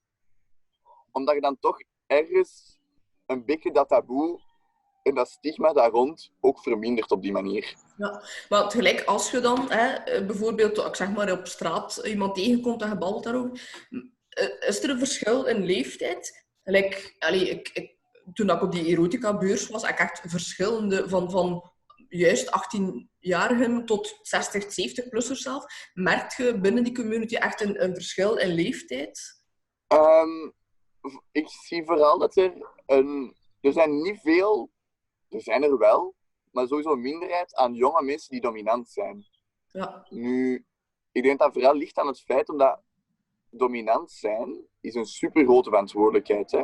Omdat 1.11 1.36
je 1.36 1.41
dan 1.41 1.59
toch 1.59 1.78
ergens 2.07 2.80
een 3.26 3.45
beetje 3.45 3.72
dat 3.72 3.88
taboe 3.88 4.39
en 5.05 5.15
dat 5.15 5.29
stigma 5.29 5.73
daar 5.73 5.89
rond 5.89 6.31
ook 6.39 6.59
vermindert 6.59 7.11
op 7.11 7.21
die 7.21 7.31
manier. 7.31 7.75
Ja, 7.97 8.23
maar 8.49 8.69
tegelijk 8.69 9.03
als 9.03 9.31
je 9.31 9.39
dan 9.39 9.71
hè, 9.71 10.25
bijvoorbeeld, 10.25 10.77
ik 10.77 10.95
zeg 10.95 11.11
maar 11.11 11.31
op 11.31 11.47
straat, 11.47 12.01
iemand 12.03 12.35
tegenkomt 12.35 12.81
en 12.81 12.89
je 12.89 13.19
daarover, 13.21 13.61
eh, 14.29 14.69
is 14.69 14.83
er 14.83 14.89
een 14.89 14.97
verschil 14.97 15.45
in 15.45 15.65
leeftijd? 15.65 16.45
Like, 16.63 17.13
allee, 17.19 17.49
ik, 17.49 17.69
ik, 17.73 17.95
toen 18.33 18.49
ik 18.49 18.61
op 18.61 18.71
die 18.71 18.85
erotica-beurs 18.85 19.67
was, 19.67 19.83
ik 19.83 19.99
echt 19.99 20.21
verschillende 20.25 21.09
van, 21.09 21.31
van 21.31 21.71
juist 22.09 22.47
18-jarigen 22.47 23.85
tot 23.85 24.19
60, 24.21 24.63
70-plussers 24.63 25.41
zelf. 25.41 25.65
Merk 25.93 26.31
je 26.31 26.59
binnen 26.59 26.83
die 26.83 26.95
community 26.95 27.35
echt 27.35 27.61
een, 27.61 27.83
een 27.83 27.93
verschil 27.93 28.35
in 28.35 28.53
leeftijd? 28.53 29.43
Um, 29.87 30.53
ik 31.31 31.47
zie 31.47 31.85
vooral 31.85 32.19
dat 32.19 32.37
er 32.37 32.53
een... 32.85 33.35
Er 33.61 33.73
zijn 33.73 34.01
niet 34.01 34.19
veel... 34.21 34.73
Er 35.36 35.41
zijn 35.41 35.63
er 35.63 35.77
wel, 35.77 36.15
maar 36.51 36.67
sowieso 36.67 36.91
een 36.91 37.01
minderheid 37.01 37.55
aan 37.55 37.73
jonge 37.73 38.03
mensen 38.03 38.31
die 38.31 38.41
dominant 38.41 38.89
zijn. 38.89 39.25
Ja. 39.67 40.05
Nu, 40.09 40.65
ik 41.11 41.23
denk 41.23 41.39
dat 41.39 41.53
vooral 41.53 41.75
ligt 41.75 41.97
aan 41.97 42.07
het 42.07 42.21
feit 42.21 42.49
omdat 42.49 42.81
dominant 43.49 44.11
zijn 44.11 44.67
is 44.81 44.95
een 44.95 45.05
super 45.05 45.43
grote 45.43 45.69
verantwoordelijkheid. 45.69 46.51
Hè? 46.51 46.63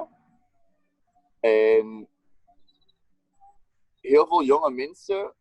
En 1.40 2.10
heel 4.02 4.28
veel 4.28 4.44
jonge 4.44 4.72
mensen 4.72 5.36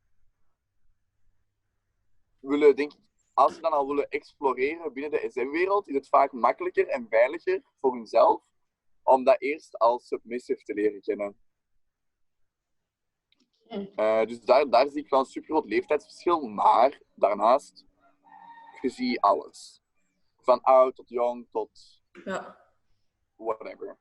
willen, 2.40 2.76
denk 2.76 2.92
ik, 2.92 2.98
als 3.34 3.54
ze 3.54 3.60
dan 3.60 3.72
al 3.72 3.86
willen 3.86 4.08
exploreren 4.08 4.92
binnen 4.92 5.10
de 5.10 5.30
SM-wereld, 5.30 5.88
is 5.88 5.94
het 5.94 6.08
vaak 6.08 6.32
makkelijker 6.32 6.88
en 6.88 7.06
veiliger 7.08 7.62
voor 7.80 7.92
hunzelf 7.92 8.42
om 9.02 9.24
dat 9.24 9.40
eerst 9.40 9.78
als 9.78 10.06
submissive 10.06 10.62
te 10.62 10.74
leren 10.74 11.00
kennen. 11.00 11.36
Uh, 13.70 14.26
dus 14.26 14.40
daar, 14.40 14.68
daar 14.68 14.88
zie 14.88 15.02
ik 15.02 15.10
wel 15.10 15.20
een 15.20 15.26
super 15.26 15.48
groot 15.48 15.68
leeftijdsverschil, 15.68 16.40
maar 16.40 17.00
daarnaast, 17.14 17.86
je 18.80 18.88
ziet 18.88 19.20
alles. 19.20 19.82
Van 20.40 20.60
oud 20.60 20.94
tot 20.94 21.08
jong 21.08 21.46
tot 21.50 22.02
ja. 22.24 22.56
whatever. 23.36 23.98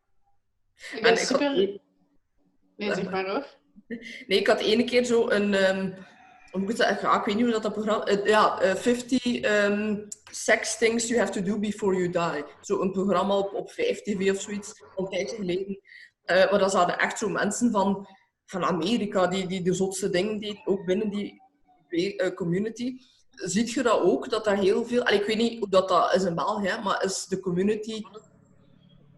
Ik 0.91 1.01
ben 1.01 1.17
super... 1.17 1.81
Nee, 2.75 2.93
zeg 2.93 3.09
maar 3.09 3.29
hoor. 3.29 3.57
Nee, 4.27 4.39
ik 4.39 4.47
had 4.47 4.59
ene 4.59 4.83
keer 4.83 5.03
zo 5.03 5.29
een... 5.29 5.53
Um 5.53 6.07
hoe 6.51 6.61
moet 6.61 6.69
ik 6.69 6.75
zeggen? 6.75 7.13
ik 7.13 7.25
weet 7.25 7.35
niet 7.35 7.43
hoe 7.43 7.53
dat, 7.53 7.63
dat 7.63 7.73
programma... 7.73 8.07
Uh, 8.07 8.25
ja, 8.25 8.63
uh, 8.63 8.75
50 8.75 9.43
um, 9.43 10.07
Sex 10.31 10.77
Things 10.77 11.07
You 11.07 11.19
Have 11.19 11.31
To 11.31 11.41
Do 11.41 11.59
Before 11.59 11.95
You 11.95 12.09
Die. 12.09 12.43
Zo 12.61 12.81
een 12.81 12.91
programma 12.91 13.37
op, 13.37 13.53
op 13.53 13.71
5TV 13.71 14.29
of 14.29 14.41
zoiets, 14.41 14.83
een 14.95 15.05
tijdje 15.05 15.35
geleden. 15.35 15.79
Uh, 16.25 16.51
maar 16.51 16.59
dat 16.59 16.71
zaten 16.71 16.99
echt 16.99 17.17
zo 17.17 17.29
mensen 17.29 17.71
van, 17.71 18.07
van 18.49 18.63
Amerika, 18.63 19.27
die, 19.27 19.47
die 19.47 19.61
de 19.61 19.73
zotste 19.73 20.09
dingen 20.09 20.39
deden, 20.39 20.61
ook 20.65 20.85
binnen 20.85 21.09
die 21.09 21.41
uh, 21.89 22.33
community. 22.35 22.97
Ziet 23.29 23.71
je 23.71 23.83
dat 23.83 24.01
ook, 24.01 24.29
dat 24.29 24.43
dat 24.43 24.57
heel 24.57 24.85
veel... 24.85 25.07
Ik 25.07 25.25
weet 25.25 25.37
niet 25.37 25.59
hoe 25.59 25.69
dat, 25.69 25.89
dat 25.89 26.15
is 26.15 26.23
in 26.23 26.35
België, 26.35 26.79
maar 26.83 27.03
is 27.03 27.25
de 27.25 27.39
community 27.39 28.01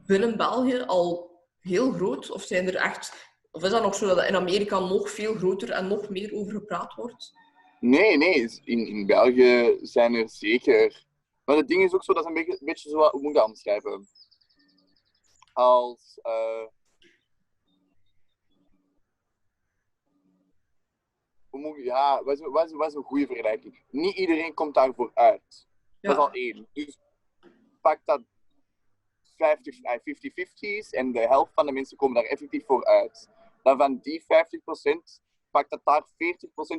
binnen 0.06 0.38
België 0.38 0.84
al 0.88 1.30
heel 1.60 1.92
groot? 1.92 2.32
Of 2.32 2.44
zijn 2.44 2.68
er 2.68 2.76
echt 2.76 3.30
of 3.52 3.64
is 3.64 3.70
dat 3.70 3.84
nog 3.84 3.96
zo 3.96 4.08
dat 4.08 4.28
in 4.28 4.36
Amerika 4.36 4.80
nog 4.80 5.10
veel 5.10 5.34
groter 5.34 5.72
en 5.72 5.88
nog 5.88 6.10
meer 6.10 6.34
over 6.34 6.52
gepraat 6.52 6.94
wordt? 6.94 7.32
Nee, 7.80 8.18
nee. 8.18 8.60
In, 8.64 8.88
in 8.88 9.06
België 9.06 9.78
zijn 9.82 10.14
er 10.14 10.30
zeker. 10.30 11.06
Maar 11.46 11.58
het 11.58 11.68
ding 11.68 11.84
is 11.84 11.94
ook 11.94 12.04
zo, 12.04 12.14
dat 12.14 12.24
is 12.24 12.30
een 12.30 12.60
beetje, 12.60 12.90
zo, 12.90 13.10
hoe 13.10 13.22
moet 13.22 13.38
ik 13.38 13.64
dat? 13.64 14.02
Als. 15.54 16.20
Uh, 16.24 16.68
ja, 21.84 22.24
wat 22.24 22.40
is, 22.40 22.48
wat, 22.48 22.66
is, 22.66 22.72
wat 22.72 22.88
is 22.88 22.94
een 22.94 23.04
goede 23.04 23.26
vergelijking? 23.26 23.84
Niet 23.90 24.16
iedereen 24.16 24.54
komt 24.54 24.74
daarvoor 24.74 25.12
uit. 25.14 25.68
Dat 26.02 26.12
is 26.12 26.18
al 26.18 26.32
één. 26.32 26.68
Dus 26.74 27.00
pak 27.82 28.00
dat 28.06 28.22
50, 29.36 29.76
50-50's 29.76 30.90
en 30.90 31.12
de 31.12 31.20
helft 31.20 31.54
van 31.54 31.66
de 31.66 31.72
mensen 31.72 31.98
komen 31.98 32.16
daar 32.16 32.32
effectief 32.32 32.66
voor 32.66 32.86
uit 32.86 33.30
dan 33.64 33.78
van 33.78 34.00
die 34.02 34.22
50% 34.22 34.26
pakt 35.52 35.70
dat 35.70 35.82
daar 35.84 36.04
40% 36.04 36.08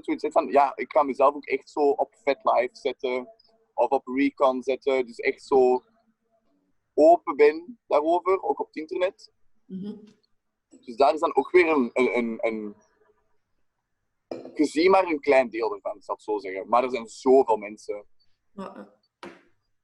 zoiets 0.01 0.27
van, 0.31 0.47
ja, 0.47 0.73
ik 0.77 0.89
kan 0.89 1.07
mezelf 1.07 1.35
ook 1.35 1.47
echt 1.47 1.70
zo 1.70 1.81
op 1.81 2.14
FetLife 2.14 2.77
zetten 2.77 3.29
of 3.75 3.91
op 3.91 4.07
Recon 4.07 4.62
zetten. 4.62 5.07
Dus 5.07 5.18
echt 5.18 5.43
zo 5.43 5.83
open 6.95 7.37
ben 7.37 7.79
daarover, 7.87 8.43
ook 8.43 8.61
op 8.61 8.66
het 8.66 8.77
internet. 8.77 9.33
Mhm. 9.66 9.95
Dus 10.68 10.97
daar 10.97 11.14
is 11.14 11.20
dan 11.20 11.37
ook 11.37 11.51
weer 11.51 11.68
een, 11.68 11.91
een, 11.93 12.16
een, 12.16 12.39
een 12.41 12.75
je 14.55 14.90
maar 14.90 15.05
een 15.05 15.20
klein 15.20 15.50
deel 15.50 15.74
ervan, 15.74 15.96
ik 15.96 16.05
zal 16.05 16.14
het 16.14 16.24
zo 16.24 16.38
zeggen. 16.38 16.68
Maar 16.68 16.84
er 16.84 16.90
zijn 16.90 17.07
zoveel 17.07 17.57
mensen. 17.57 18.07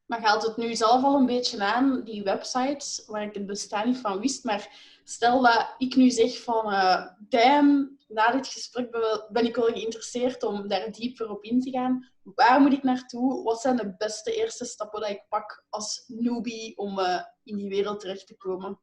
Maar 0.06 0.20
geldt 0.20 0.46
het 0.46 0.56
nu 0.56 0.74
zelf 0.74 1.02
al 1.04 1.16
een 1.16 1.26
beetje 1.26 1.64
aan, 1.64 2.04
die 2.04 2.22
websites, 2.22 3.04
waar 3.06 3.22
ik 3.22 3.34
het 3.34 3.46
bestaan 3.46 3.86
niet 3.86 3.98
van 3.98 4.20
wist. 4.20 4.44
Maar 4.44 4.98
stel 5.04 5.42
dat 5.42 5.74
ik 5.78 5.96
nu 5.96 6.10
zeg 6.10 6.42
van, 6.42 6.72
uh, 6.72 7.06
damn, 7.18 7.98
na 8.08 8.30
dit 8.30 8.46
gesprek 8.46 8.90
ben 9.30 9.44
ik 9.44 9.56
wel 9.56 9.66
geïnteresseerd 9.66 10.42
om 10.42 10.68
daar 10.68 10.92
dieper 10.92 11.30
op 11.30 11.42
in 11.42 11.60
te 11.60 11.70
gaan. 11.70 12.10
Waar 12.22 12.60
moet 12.60 12.72
ik 12.72 12.82
naartoe? 12.82 13.42
Wat 13.42 13.60
zijn 13.60 13.76
de 13.76 13.94
beste 13.96 14.34
eerste 14.34 14.64
stappen 14.64 15.00
die 15.00 15.10
ik 15.10 15.24
pak 15.28 15.64
als 15.68 16.04
newbie 16.06 16.76
om 16.76 16.98
uh, 16.98 17.22
in 17.44 17.56
die 17.56 17.68
wereld 17.68 18.00
terecht 18.00 18.26
te 18.26 18.36
komen? 18.36 18.80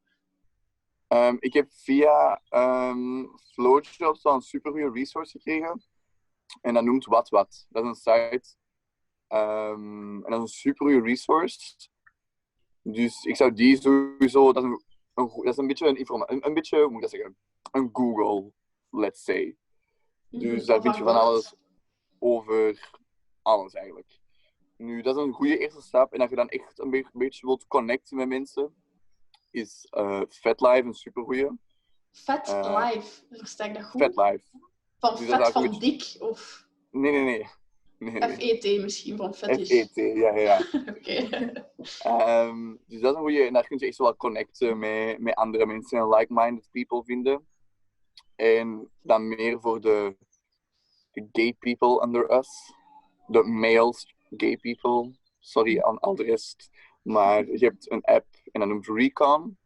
Um, 1.07 1.37
ik 1.39 1.53
heb 1.53 1.71
via 1.71 2.41
um, 2.49 3.29
Flowjobs 3.53 4.25
al 4.25 4.33
een 4.33 4.41
supergoeie 4.41 4.91
resource 4.91 5.31
gekregen. 5.31 5.83
En 6.61 6.73
dat 6.73 6.83
noemt 6.83 7.05
Wat 7.05 7.29
Wat. 7.29 7.65
Dat 7.69 7.83
is 7.83 7.89
een 7.89 7.95
site 7.95 8.55
Um, 9.27 10.25
en 10.25 10.31
dat 10.31 10.33
is 10.33 10.39
een 10.39 10.47
super 10.47 10.85
goede 10.85 11.07
resource. 11.07 11.75
Dus 12.81 13.23
ik 13.23 13.35
zou 13.35 13.53
die 13.53 13.81
sowieso. 13.81 14.53
Dat 14.53 14.63
is 14.63 14.69
een, 14.69 14.83
een 15.13 15.31
dat 15.35 15.45
is 15.45 15.57
een 15.57 15.67
beetje 15.67 15.87
een 15.87 15.97
informatie. 15.97 16.35
Een, 16.35 16.45
een, 16.45 16.53
beetje, 16.53 16.77
hoe 16.77 16.87
moet 16.87 16.95
ik 16.95 17.01
dat 17.01 17.09
zeggen? 17.09 17.37
Een 17.71 17.89
Google, 17.93 18.51
let's 18.89 19.23
say. 19.23 19.57
Dus 20.29 20.65
daar 20.65 20.81
vind 20.81 20.95
je 20.97 21.03
van 21.03 21.19
alles 21.19 21.55
over 22.19 22.89
alles 23.41 23.73
eigenlijk. 23.73 24.19
Nu, 24.77 25.01
dat 25.01 25.17
is 25.17 25.23
een 25.23 25.33
goede 25.33 25.57
eerste 25.57 25.81
stap. 25.81 26.13
En 26.13 26.21
als 26.21 26.29
je 26.29 26.35
dan 26.35 26.49
echt 26.49 26.79
een 26.79 27.07
beetje 27.13 27.45
wilt 27.45 27.67
connecten 27.67 28.17
met 28.17 28.27
mensen, 28.27 28.75
is 29.55 29.87
uh, 29.91 30.21
FetLife 30.29 30.87
een 30.87 30.93
super 30.93 31.23
goede. 31.23 31.57
Fat 32.11 32.49
uh, 32.49 32.91
Life, 32.91 33.23
versta 33.31 33.65
ik 33.65 33.73
dat 33.73 33.83
goed? 33.83 34.01
FetLife. 34.01 34.43
Van 34.99 35.15
dus 35.15 35.25
vet 35.27 35.51
van 35.51 35.79
dik? 35.79 36.15
Of... 36.19 36.67
Nee, 36.91 37.11
nee, 37.11 37.23
nee. 37.23 37.47
FET 37.99 38.81
misschien 38.81 39.17
van 39.17 39.33
fetish. 39.33 39.67
FET, 39.67 40.15
ja, 40.15 40.37
ja. 40.37 40.59
Oké. 40.95 41.29
Ehm, 41.99 42.75
dus 42.87 43.01
dat 43.01 43.11
is 43.11 43.17
een 43.17 43.23
goede. 43.23 43.43
En 43.43 43.53
daar 43.53 43.67
kun 43.67 43.77
je 43.77 43.85
echt 43.85 43.97
wel 43.97 44.15
connecten 44.15 44.79
met, 44.79 45.19
met 45.19 45.35
andere 45.35 45.65
mensen 45.65 45.99
en 45.99 46.09
like-minded 46.09 46.69
people 46.71 47.03
vinden. 47.03 47.47
En 48.35 48.91
dan 49.01 49.27
meer 49.27 49.59
voor 49.59 49.81
de, 49.81 50.15
de 51.11 51.27
gay 51.31 51.53
people 51.53 52.03
under 52.03 52.37
us. 52.37 52.73
De 53.27 53.43
males 53.43 54.15
gay 54.37 54.57
people. 54.57 55.13
Sorry 55.39 55.81
aan 55.81 55.99
al 55.99 56.15
de 56.15 56.23
rest. 56.23 56.69
Maar 57.05 57.45
je 57.45 57.65
hebt 57.65 57.91
een 57.91 58.03
app 58.03 58.25
en 58.51 58.59
dat 58.59 58.69
noemt 58.69 58.87
Recon. 58.87 59.57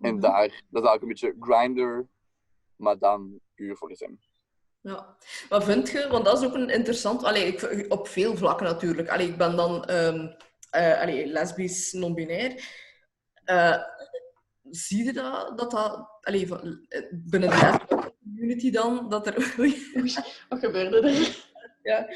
En 0.00 0.12
mhm. 0.12 0.20
daar, 0.20 0.40
dat 0.70 0.82
is 0.82 0.88
eigenlijk 0.88 1.02
een 1.02 1.08
beetje 1.08 1.36
grinder, 1.40 2.06
maar 2.76 2.98
dan 2.98 3.40
puur 3.54 3.76
voor 3.76 3.88
de 3.88 3.96
sim. 3.96 4.20
Ja, 4.80 5.16
wat 5.48 5.64
vind 5.64 5.90
je? 5.90 6.08
Want 6.10 6.24
dat 6.24 6.38
is 6.38 6.46
ook 6.46 6.54
een 6.54 6.70
interessant... 6.70 7.24
Allee, 7.24 7.46
ik, 7.46 7.92
op 7.92 8.08
veel 8.08 8.36
vlakken 8.36 8.66
natuurlijk. 8.66 9.08
Allee, 9.08 9.28
ik 9.28 9.36
ben 9.36 9.56
dan 9.56 9.90
um, 9.90 10.36
uh, 10.76 11.00
allee, 11.00 11.26
lesbisch, 11.26 11.92
non-binair. 11.92 12.64
Uh, 13.46 13.76
zie 14.70 15.04
je 15.04 15.12
dat, 15.12 15.58
dat, 15.58 15.70
dat 15.70 16.08
allee, 16.20 16.46
van, 16.46 16.86
binnen 17.10 17.50
de 17.50 18.12
community 18.24 18.70
dan, 18.70 19.08
dat 19.08 19.26
er... 19.26 19.34
wat 20.48 20.58
gebeurde 20.58 21.00
er? 21.00 21.44
Ja. 21.82 22.08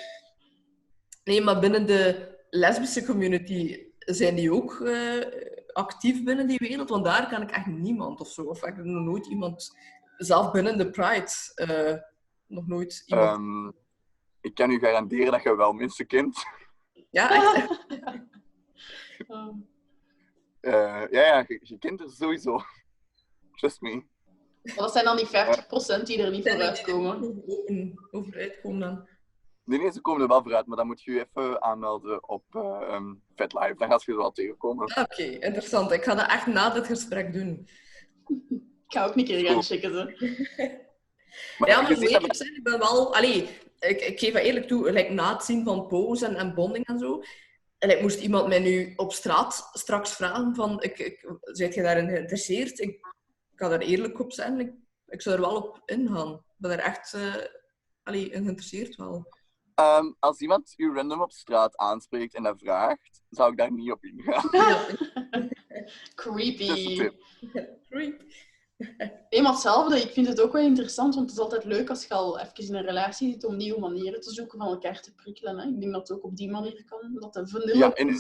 Nee, 1.25 1.41
maar 1.41 1.61
binnen 1.61 1.87
de 1.87 2.35
lesbische 2.51 3.05
community 3.05 3.86
zijn 4.15 4.35
die 4.35 4.53
ook 4.53 4.81
uh, 4.81 5.25
actief 5.73 6.25
binnen 6.25 6.47
die 6.47 6.59
wereld? 6.59 6.89
Want 6.89 7.05
daar 7.05 7.29
kan 7.29 7.43
ik 7.43 7.51
echt 7.51 7.67
niemand 7.67 8.21
of 8.21 8.29
zo. 8.29 8.43
Of 8.43 8.59
ik 8.59 8.77
heb 8.77 8.85
nog 8.85 9.05
nooit 9.05 9.27
iemand, 9.27 9.77
zelf 10.17 10.51
binnen 10.51 10.79
de 10.79 10.91
Pride, 10.91 11.31
uh, 11.57 11.97
nog 12.47 12.67
nooit 12.67 13.03
iemand. 13.07 13.39
Um, 13.39 13.75
ik 14.41 14.55
kan 14.55 14.71
u 14.71 14.79
garanderen 14.79 15.33
dat 15.33 15.43
je 15.43 15.57
wel 15.57 15.73
mensen 15.73 16.07
kent. 16.07 16.45
Ja, 17.11 17.31
echt? 17.31 17.71
um. 19.29 19.69
uh, 20.61 21.05
ja, 21.11 21.27
ja 21.27 21.45
je, 21.47 21.61
je, 21.63 21.79
kent 21.79 22.01
er 22.01 22.11
sowieso. 22.11 22.61
Trust 23.55 23.81
me. 23.81 24.05
Maar 24.63 24.77
dat 24.77 24.93
zijn 24.93 25.05
dan 25.05 25.17
die 25.17 25.27
50% 25.27 26.03
die 26.03 26.23
er 26.23 26.31
niet 26.31 26.49
vooruit 26.49 26.81
komen. 26.83 27.43
Overuit 28.11 28.61
komen 28.61 28.81
dan. 28.81 29.09
Nee, 29.67 29.93
ze 29.93 30.01
komen 30.01 30.23
er 30.23 30.29
wel 30.29 30.43
vooruit, 30.43 30.67
maar 30.67 30.77
dan 30.77 30.87
moet 30.87 31.03
je 31.03 31.13
je 31.13 31.27
even 31.31 31.63
aanmelden 31.63 32.29
op 32.29 32.45
uh, 32.55 32.95
um. 32.95 33.23
Dan 33.35 33.77
gaat 33.77 34.03
je 34.03 34.13
er 34.13 34.19
wel 34.19 34.33
tegenkomen. 34.33 34.97
Oké, 34.97 35.23
interessant. 35.23 35.93
Ik 35.93 36.05
ga 36.05 36.15
dat 36.15 36.31
echt 36.31 36.47
na 36.47 36.71
dit 36.71 36.87
gesprek 36.87 37.33
doen. 37.33 37.69
Ik 38.89 38.93
ga 38.93 39.07
ook 39.07 39.15
niet 39.15 39.27
keer 39.27 39.47
gaan 39.47 39.63
checken. 39.63 39.93
Zo. 39.93 40.05
maar 41.59 41.69
ja, 41.69 41.83
maar 41.83 41.91
ik 41.91 42.35
zijn, 42.35 42.57
ik 42.57 42.63
ben 42.63 42.79
wel... 42.79 43.15
Allee, 43.15 43.49
ik, 43.79 44.01
ik 44.01 44.19
geef 44.19 44.35
eerlijk 44.35 44.69
toe, 44.69 44.93
like, 44.93 45.13
na 45.13 45.33
het 45.33 45.45
zien 45.45 45.65
van 45.65 45.87
pose 45.87 46.27
en, 46.27 46.37
en 46.37 46.55
bonding 46.55 46.87
en 46.87 46.99
zo... 46.99 47.23
En 47.79 47.91
ik 47.91 48.01
moest 48.01 48.21
iemand 48.21 48.49
mij 48.49 48.59
nu 48.59 48.93
op 48.97 49.13
straat 49.13 49.69
straks 49.73 50.13
vragen 50.13 50.55
van... 50.55 50.83
Ik, 50.83 50.99
ik, 50.99 51.35
zijt 51.41 51.75
je 51.75 51.83
daarin 51.83 52.09
geïnteresseerd? 52.09 52.79
Ik, 52.79 52.91
ik 53.51 53.57
kan 53.57 53.73
er 53.73 53.81
eerlijk 53.81 54.21
op 54.21 54.33
zijn. 54.33 54.61
Ik, 54.61 54.73
ik 55.07 55.23
zou 55.23 55.35
er 55.35 55.41
wel 55.41 55.57
op 55.57 55.83
ingaan. 55.85 56.33
Ik 56.33 56.55
ben 56.57 56.71
er 56.71 56.79
echt 56.79 57.15
uh, 57.15 57.35
allee, 58.03 58.31
in 58.31 58.43
geïnteresseerd 58.43 58.97
wel. 58.97 59.27
Um, 59.81 60.17
als 60.19 60.41
iemand 60.41 60.75
u 60.77 60.95
random 60.95 61.23
op 61.23 61.33
straat 61.33 61.77
aanspreekt 61.77 62.35
en 62.35 62.43
dat 62.43 62.59
vraagt, 62.59 63.23
zou 63.31 63.51
ik 63.51 63.59
daar 63.59 63.73
niet 63.73 63.93
op 63.93 64.05
ingaan. 64.05 64.49
Creepy. 66.15 67.11
Creep. 67.89 68.25
Eenmaal 69.29 69.53
hetzelfde. 69.53 70.01
Ik 70.01 70.11
vind 70.11 70.27
het 70.27 70.41
ook 70.41 70.53
wel 70.53 70.63
interessant, 70.63 71.15
want 71.15 71.31
het 71.31 71.39
is 71.39 71.45
altijd 71.45 71.65
leuk 71.65 71.89
als 71.89 72.07
je 72.07 72.15
al 72.15 72.39
even 72.39 72.69
in 72.69 72.75
een 72.75 72.85
relatie 72.85 73.33
zit 73.33 73.45
om 73.45 73.57
nieuwe 73.57 73.81
manieren 73.81 74.21
te 74.21 74.31
zoeken 74.31 74.59
van 74.59 74.69
elkaar 74.69 75.03
te 75.03 75.15
prikkelen. 75.15 75.59
Hè. 75.59 75.69
Ik 75.69 75.81
denk 75.81 75.93
dat 75.93 76.09
het 76.09 76.19
ook 76.19 76.25
op 76.25 76.37
die 76.37 76.51
manier 76.51 76.85
kan. 76.85 77.15
Dat 77.15 77.33
de 77.33 77.49
vanille 77.49 77.77
ja, 77.77 77.93
en... 77.93 78.17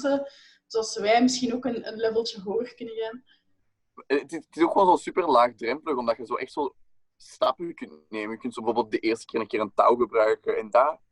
zoals 0.66 0.98
wij, 0.98 1.22
misschien 1.22 1.54
ook 1.54 1.64
een, 1.64 1.88
een 1.88 1.96
leveltje 1.96 2.40
hoger 2.40 2.74
kunnen 2.74 2.94
gaan. 2.94 3.24
Het 4.06 4.32
is, 4.32 4.44
het 4.46 4.56
is 4.56 4.62
ook 4.62 4.74
wel 4.74 4.86
zo 4.86 4.96
super 4.96 5.30
laagdrempelig, 5.30 5.98
omdat 5.98 6.16
je 6.16 6.26
zo 6.26 6.34
echt 6.34 6.52
zo 6.52 6.74
stappen 7.16 7.74
kunt 7.74 8.10
nemen. 8.10 8.30
Je 8.30 8.38
kunt 8.38 8.54
zo 8.54 8.62
bijvoorbeeld 8.62 8.92
de 8.92 9.08
eerste 9.08 9.26
keer 9.26 9.40
een 9.40 9.46
keer 9.46 9.60
een 9.60 9.74
touw 9.74 9.96
gebruiken 9.96 10.58
en 10.58 10.70
daar 10.70 11.04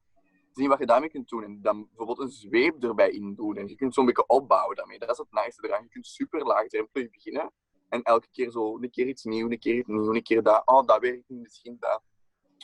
zien 0.55 0.69
wat 0.69 0.79
je 0.79 0.87
daarmee 0.87 1.11
kunt 1.11 1.29
doen. 1.29 1.45
En 1.45 1.59
dan 1.63 1.87
bijvoorbeeld 1.89 2.19
een 2.19 2.31
zweep 2.31 2.83
erbij 2.83 3.11
in 3.11 3.35
doen. 3.35 3.57
En 3.57 3.69
je 3.69 3.75
kunt 3.75 3.95
zo'n 3.95 4.07
beetje 4.07 4.27
opbouwen 4.27 4.77
daarmee. 4.77 4.99
Dat 4.99 5.11
is 5.11 5.19
het 5.19 5.31
nice 5.31 5.59
eraan. 5.61 5.83
Je 5.83 5.89
kunt 5.89 6.07
super 6.07 6.45
laagdrempelig 6.45 7.11
beginnen. 7.11 7.53
En 7.89 8.03
elke 8.03 8.29
keer 8.33 8.51
zo, 8.51 8.79
een 8.81 8.91
keer 8.91 9.07
iets 9.07 9.25
nieuws, 9.25 9.51
een 9.51 9.59
keer 9.59 9.75
iets 9.75 9.89
nieuws, 9.89 10.07
een 10.07 10.23
keer 10.23 10.43
dat. 10.43 10.63
Oh, 10.65 10.87
dat 10.87 11.01
werkt 11.01 11.29
niet, 11.29 11.43
misschien 11.43 11.77
dat. 11.81 12.03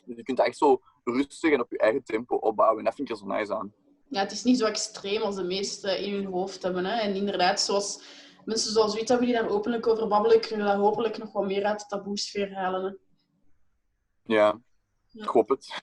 Dus 0.05 0.16
je 0.16 0.22
kunt 0.22 0.36
dat 0.36 0.47
echt 0.47 0.57
zo 0.57 0.80
rustig 1.05 1.53
en 1.53 1.61
op 1.61 1.70
je 1.70 1.78
eigen 1.78 2.05
tempo 2.05 2.36
opbouwen. 2.36 2.78
En 2.78 2.84
dat 2.84 2.95
vind 2.95 3.09
ik 3.09 3.14
er 3.14 3.20
zo 3.20 3.26
nice 3.26 3.55
aan. 3.55 3.72
Ja, 4.09 4.20
het 4.20 4.32
is 4.32 4.45
niet 4.45 4.59
zo 4.59 4.66
extreem 4.66 5.22
als 5.22 5.34
de 5.34 5.43
meesten 5.43 5.99
in 5.99 6.14
hun 6.14 6.24
hoofd 6.24 6.62
hebben. 6.62 6.84
Hè? 6.84 7.01
En 7.01 7.14
inderdaad, 7.14 7.61
zoals 7.61 8.03
mensen 8.45 8.72
zoals 8.72 8.95
u 8.95 8.99
hebben 8.99 9.26
die 9.26 9.34
daar 9.34 9.49
openlijk 9.49 9.86
over 9.86 10.09
babbelen, 10.09 10.41
kunnen 10.41 10.66
daar 10.66 10.76
hopelijk 10.76 11.18
nog 11.18 11.32
wat 11.32 11.47
meer 11.47 11.64
uit 11.64 11.80
de 11.80 11.86
taboesfeer 11.86 12.55
halen. 12.55 12.84
Hè? 12.84 12.93
Ja, 14.34 14.61
ik 15.12 15.28
hoop 15.28 15.49
het. 15.49 15.82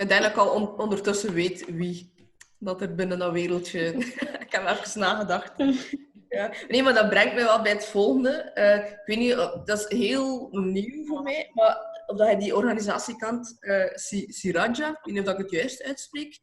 Ik 0.00 0.36
al 0.36 0.74
ondertussen 0.76 1.32
weet 1.32 1.64
wie 1.74 2.12
dat 2.58 2.80
er 2.80 2.94
binnen 2.94 3.18
dat 3.18 3.32
wereldje... 3.32 3.80
ik 4.46 4.46
heb 4.48 4.66
even 4.66 5.00
nagedacht. 5.00 5.52
Ja. 6.28 6.52
Nee, 6.68 6.82
maar 6.82 6.94
dat 6.94 7.08
brengt 7.08 7.34
me 7.34 7.42
wel 7.42 7.62
bij 7.62 7.72
het 7.72 7.86
volgende. 7.86 8.52
Uh, 8.54 8.90
ik 8.90 9.02
weet 9.04 9.18
niet, 9.18 9.36
dat 9.66 9.78
is 9.78 9.98
heel 9.98 10.48
nieuw 10.50 11.06
voor 11.06 11.22
mij, 11.22 11.50
maar 11.54 12.04
dat 12.06 12.30
je 12.30 12.36
die 12.36 12.56
organisatie 12.56 13.16
kent, 13.16 13.56
uh, 13.60 13.84
Siraja, 14.28 14.88
ik 14.88 14.98
weet 15.02 15.14
niet 15.14 15.28
of 15.28 15.32
ik 15.32 15.38
het 15.38 15.50
juist 15.50 15.82
uitspreek. 15.82 16.38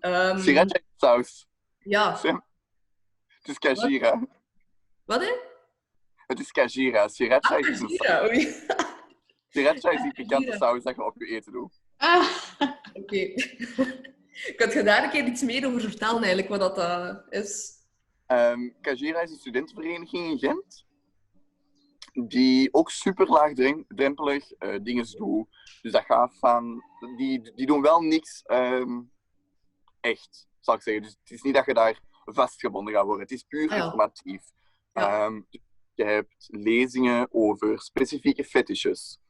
Um, 0.00 0.38
Siraja 0.38 0.80
saus. 0.96 1.48
Ja. 1.78 2.20
Het 3.38 3.48
is 3.48 3.58
Kajira. 3.58 4.26
Wat 5.04 5.20
hè? 5.20 5.32
Het 6.26 6.40
is 6.40 6.50
Kajira. 6.50 7.08
Siraja 7.08 7.38
ah, 7.40 7.58
is 7.58 7.80
een 7.80 7.88
saus. 7.88 8.64
Sriracha 9.48 9.90
is 9.90 10.02
die 10.02 10.12
pikante 10.12 10.52
saus 10.52 10.82
dat 10.82 10.96
je 10.96 11.04
op 11.04 11.14
je 11.18 11.26
eten 11.26 11.52
doet. 11.52 11.80
Ah. 11.96 12.28
Oké. 12.92 13.34
Kan 14.56 14.70
je 14.70 14.82
daar 14.84 15.04
een 15.04 15.10
keer 15.10 15.26
iets 15.26 15.42
meer 15.42 15.66
over 15.66 15.80
vertellen, 15.80 16.22
eigenlijk, 16.22 16.48
wat 16.48 16.60
dat 16.60 16.78
uh, 16.78 17.40
is? 17.40 17.74
Um, 18.26 18.74
Kajira 18.80 19.20
is 19.20 19.30
een 19.30 19.36
studentenvereniging 19.36 20.30
in 20.30 20.38
Gent. 20.38 20.84
Die 22.28 22.74
ook 22.74 22.90
super 22.90 23.26
laagdrempelig 23.26 24.52
uh, 24.58 24.74
dingen 24.82 25.06
doen. 25.16 25.48
Dus 25.82 25.92
dat 25.92 26.04
gaat 26.04 26.36
van... 26.38 26.82
Die, 27.16 27.52
die 27.54 27.66
doen 27.66 27.82
wel 27.82 28.00
niks 28.00 28.42
um, 28.46 29.10
echt, 30.00 30.48
zal 30.60 30.74
ik 30.74 30.82
zeggen. 30.82 31.02
Dus 31.02 31.16
het 31.20 31.30
is 31.30 31.42
niet 31.42 31.54
dat 31.54 31.66
je 31.66 31.74
daar 31.74 32.00
vastgebonden 32.24 32.94
gaat 32.94 33.04
worden. 33.04 33.22
Het 33.22 33.30
is 33.30 33.42
puur 33.42 33.70
ah, 33.70 33.76
informatief. 33.76 34.42
Ja. 34.92 35.24
Um, 35.24 35.46
je 35.94 36.04
hebt 36.04 36.46
lezingen 36.50 37.28
over 37.30 37.80
specifieke 37.80 38.44
fetishes. 38.44 39.20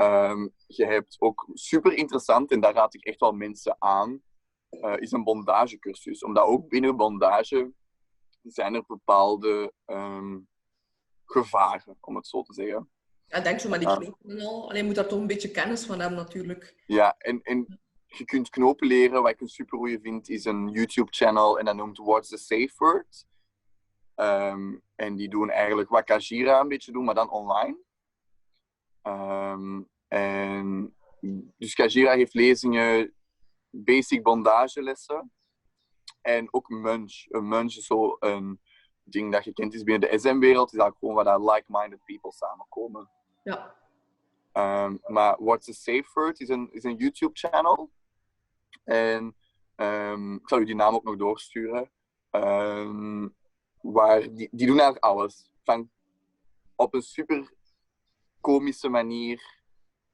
Um, 0.00 0.52
je 0.66 0.86
hebt 0.86 1.16
ook 1.18 1.48
super 1.52 1.92
interessant, 1.92 2.50
en 2.50 2.60
daar 2.60 2.74
raad 2.74 2.94
ik 2.94 3.04
echt 3.04 3.20
wel 3.20 3.32
mensen 3.32 3.76
aan, 3.78 4.22
uh, 4.70 4.96
is 4.96 5.12
een 5.12 5.24
bondagecursus. 5.24 6.22
Omdat 6.22 6.44
ook 6.44 6.68
binnen 6.68 6.96
bondage 6.96 7.72
zijn 8.42 8.74
er 8.74 8.84
bepaalde 8.86 9.72
um, 9.86 10.48
gevaren, 11.24 11.96
om 12.00 12.16
het 12.16 12.26
zo 12.26 12.42
te 12.42 12.52
zeggen. 12.52 12.90
Ja, 13.26 13.40
denk 13.40 13.60
zo 13.60 13.68
maar 13.68 13.78
die 13.78 13.96
knopen 13.96 14.30
en 14.30 14.40
al. 14.40 14.68
Alleen 14.70 14.86
moet 14.86 14.94
daar 14.94 15.06
toch 15.08 15.20
een 15.20 15.26
beetje 15.26 15.50
kennis 15.50 15.86
van 15.86 16.00
hebben, 16.00 16.18
natuurlijk. 16.18 16.82
Ja, 16.86 17.14
en, 17.18 17.42
en 17.42 17.80
je 18.06 18.24
kunt 18.24 18.50
knopen 18.50 18.86
leren. 18.86 19.22
Wat 19.22 19.30
ik 19.30 19.40
een 19.40 19.48
super 19.48 19.78
goeie 19.78 20.00
vind, 20.00 20.28
is 20.28 20.44
een 20.44 20.68
YouTube-channel 20.68 21.58
en 21.58 21.64
dat 21.64 21.76
noemt 21.76 21.98
What's 21.98 22.28
the 22.28 22.36
Safe 22.36 22.72
Word. 22.76 23.26
Um, 24.16 24.82
en 24.94 25.16
die 25.16 25.28
doen 25.28 25.50
eigenlijk 25.50 25.88
wat 25.88 26.04
Kajira 26.04 26.60
een 26.60 26.68
beetje 26.68 26.92
doen, 26.92 27.04
maar 27.04 27.14
dan 27.14 27.30
online. 27.30 27.84
Um, 29.06 29.88
en 30.08 30.96
dus 31.56 31.74
Kajira 31.74 32.12
heeft 32.12 32.34
lezingen, 32.34 33.14
basic 33.70 34.22
bondagelessen 34.22 35.32
en 36.20 36.52
ook 36.52 36.68
munch. 36.68 37.24
Een 37.28 37.48
munch 37.48 37.76
is 37.76 37.86
zo 37.86 38.16
een 38.18 38.60
ding 39.02 39.32
dat 39.32 39.44
je 39.44 39.52
kent 39.52 39.74
is 39.74 39.82
binnen 39.82 40.10
de 40.10 40.18
SM-wereld. 40.18 40.72
is 40.72 40.78
eigenlijk 40.78 40.98
gewoon 40.98 41.24
waar 41.24 41.54
like-minded 41.54 42.04
people 42.04 42.32
samenkomen. 42.32 43.10
Ja. 43.42 43.74
Um, 44.52 45.00
maar 45.06 45.36
What's 45.38 45.68
a 45.68 45.72
Safe 45.72 46.10
Word 46.14 46.40
is 46.40 46.48
een, 46.48 46.72
is 46.72 46.84
een 46.84 46.96
YouTube-channel. 46.96 47.90
En 48.84 49.36
um, 49.76 50.34
ik 50.34 50.48
zal 50.48 50.60
u 50.60 50.64
die 50.64 50.74
naam 50.74 50.94
ook 50.94 51.04
nog 51.04 51.16
doorsturen. 51.16 51.90
Um, 52.30 53.34
waar 53.80 54.20
die, 54.20 54.48
die 54.52 54.66
doen 54.66 54.78
eigenlijk 54.78 55.04
alles. 55.04 55.50
Van 55.64 55.90
op 56.74 56.94
een 56.94 57.02
super 57.02 57.55
komische 58.46 58.88
manier 58.88 59.62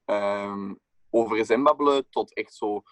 um, 0.04 0.80
over 1.10 1.62
babbelen 1.62 2.10
tot 2.10 2.34
echt 2.34 2.54
zo 2.54 2.82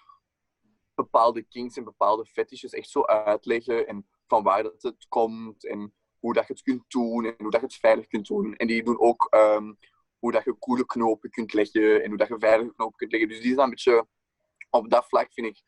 bepaalde 0.95 1.43
kinks 1.43 1.77
en 1.77 1.85
bepaalde 1.85 2.27
fetishes 2.27 2.73
echt 2.73 2.89
zo 2.89 3.05
uitleggen 3.05 3.87
en 3.87 4.09
van 4.27 4.43
waar 4.43 4.63
dat 4.63 4.83
het 4.83 5.07
komt 5.09 5.67
en 5.67 5.95
hoe 6.19 6.35
dat 6.35 6.47
je 6.47 6.53
het 6.53 6.63
kunt 6.63 6.85
doen 6.89 7.25
en 7.25 7.35
hoe 7.39 7.51
dat 7.51 7.61
je 7.61 7.67
het 7.67 7.77
veilig 7.77 8.07
kunt 8.07 8.27
doen. 8.27 8.55
En 8.55 8.67
die 8.67 8.83
doen 8.83 9.01
ook 9.01 9.29
um, 9.35 9.79
hoe 10.19 10.33
dat 10.33 10.45
je 10.45 10.59
coole 10.59 10.87
knopen 10.87 11.31
kunt 11.31 11.53
leggen 11.53 12.03
en 12.03 12.09
hoe 12.09 12.19
dat 12.19 12.29
je 12.29 12.39
veilige 12.39 12.75
knopen 12.75 12.97
kunt 12.97 13.11
leggen. 13.11 13.29
Dus 13.29 13.41
die 13.41 13.55
zijn 13.55 13.65
een 13.65 13.71
beetje 13.71 14.07
op 14.71 14.91
dat 14.91 15.07
vlak, 15.07 15.33
vind 15.33 15.47
ik, 15.47 15.63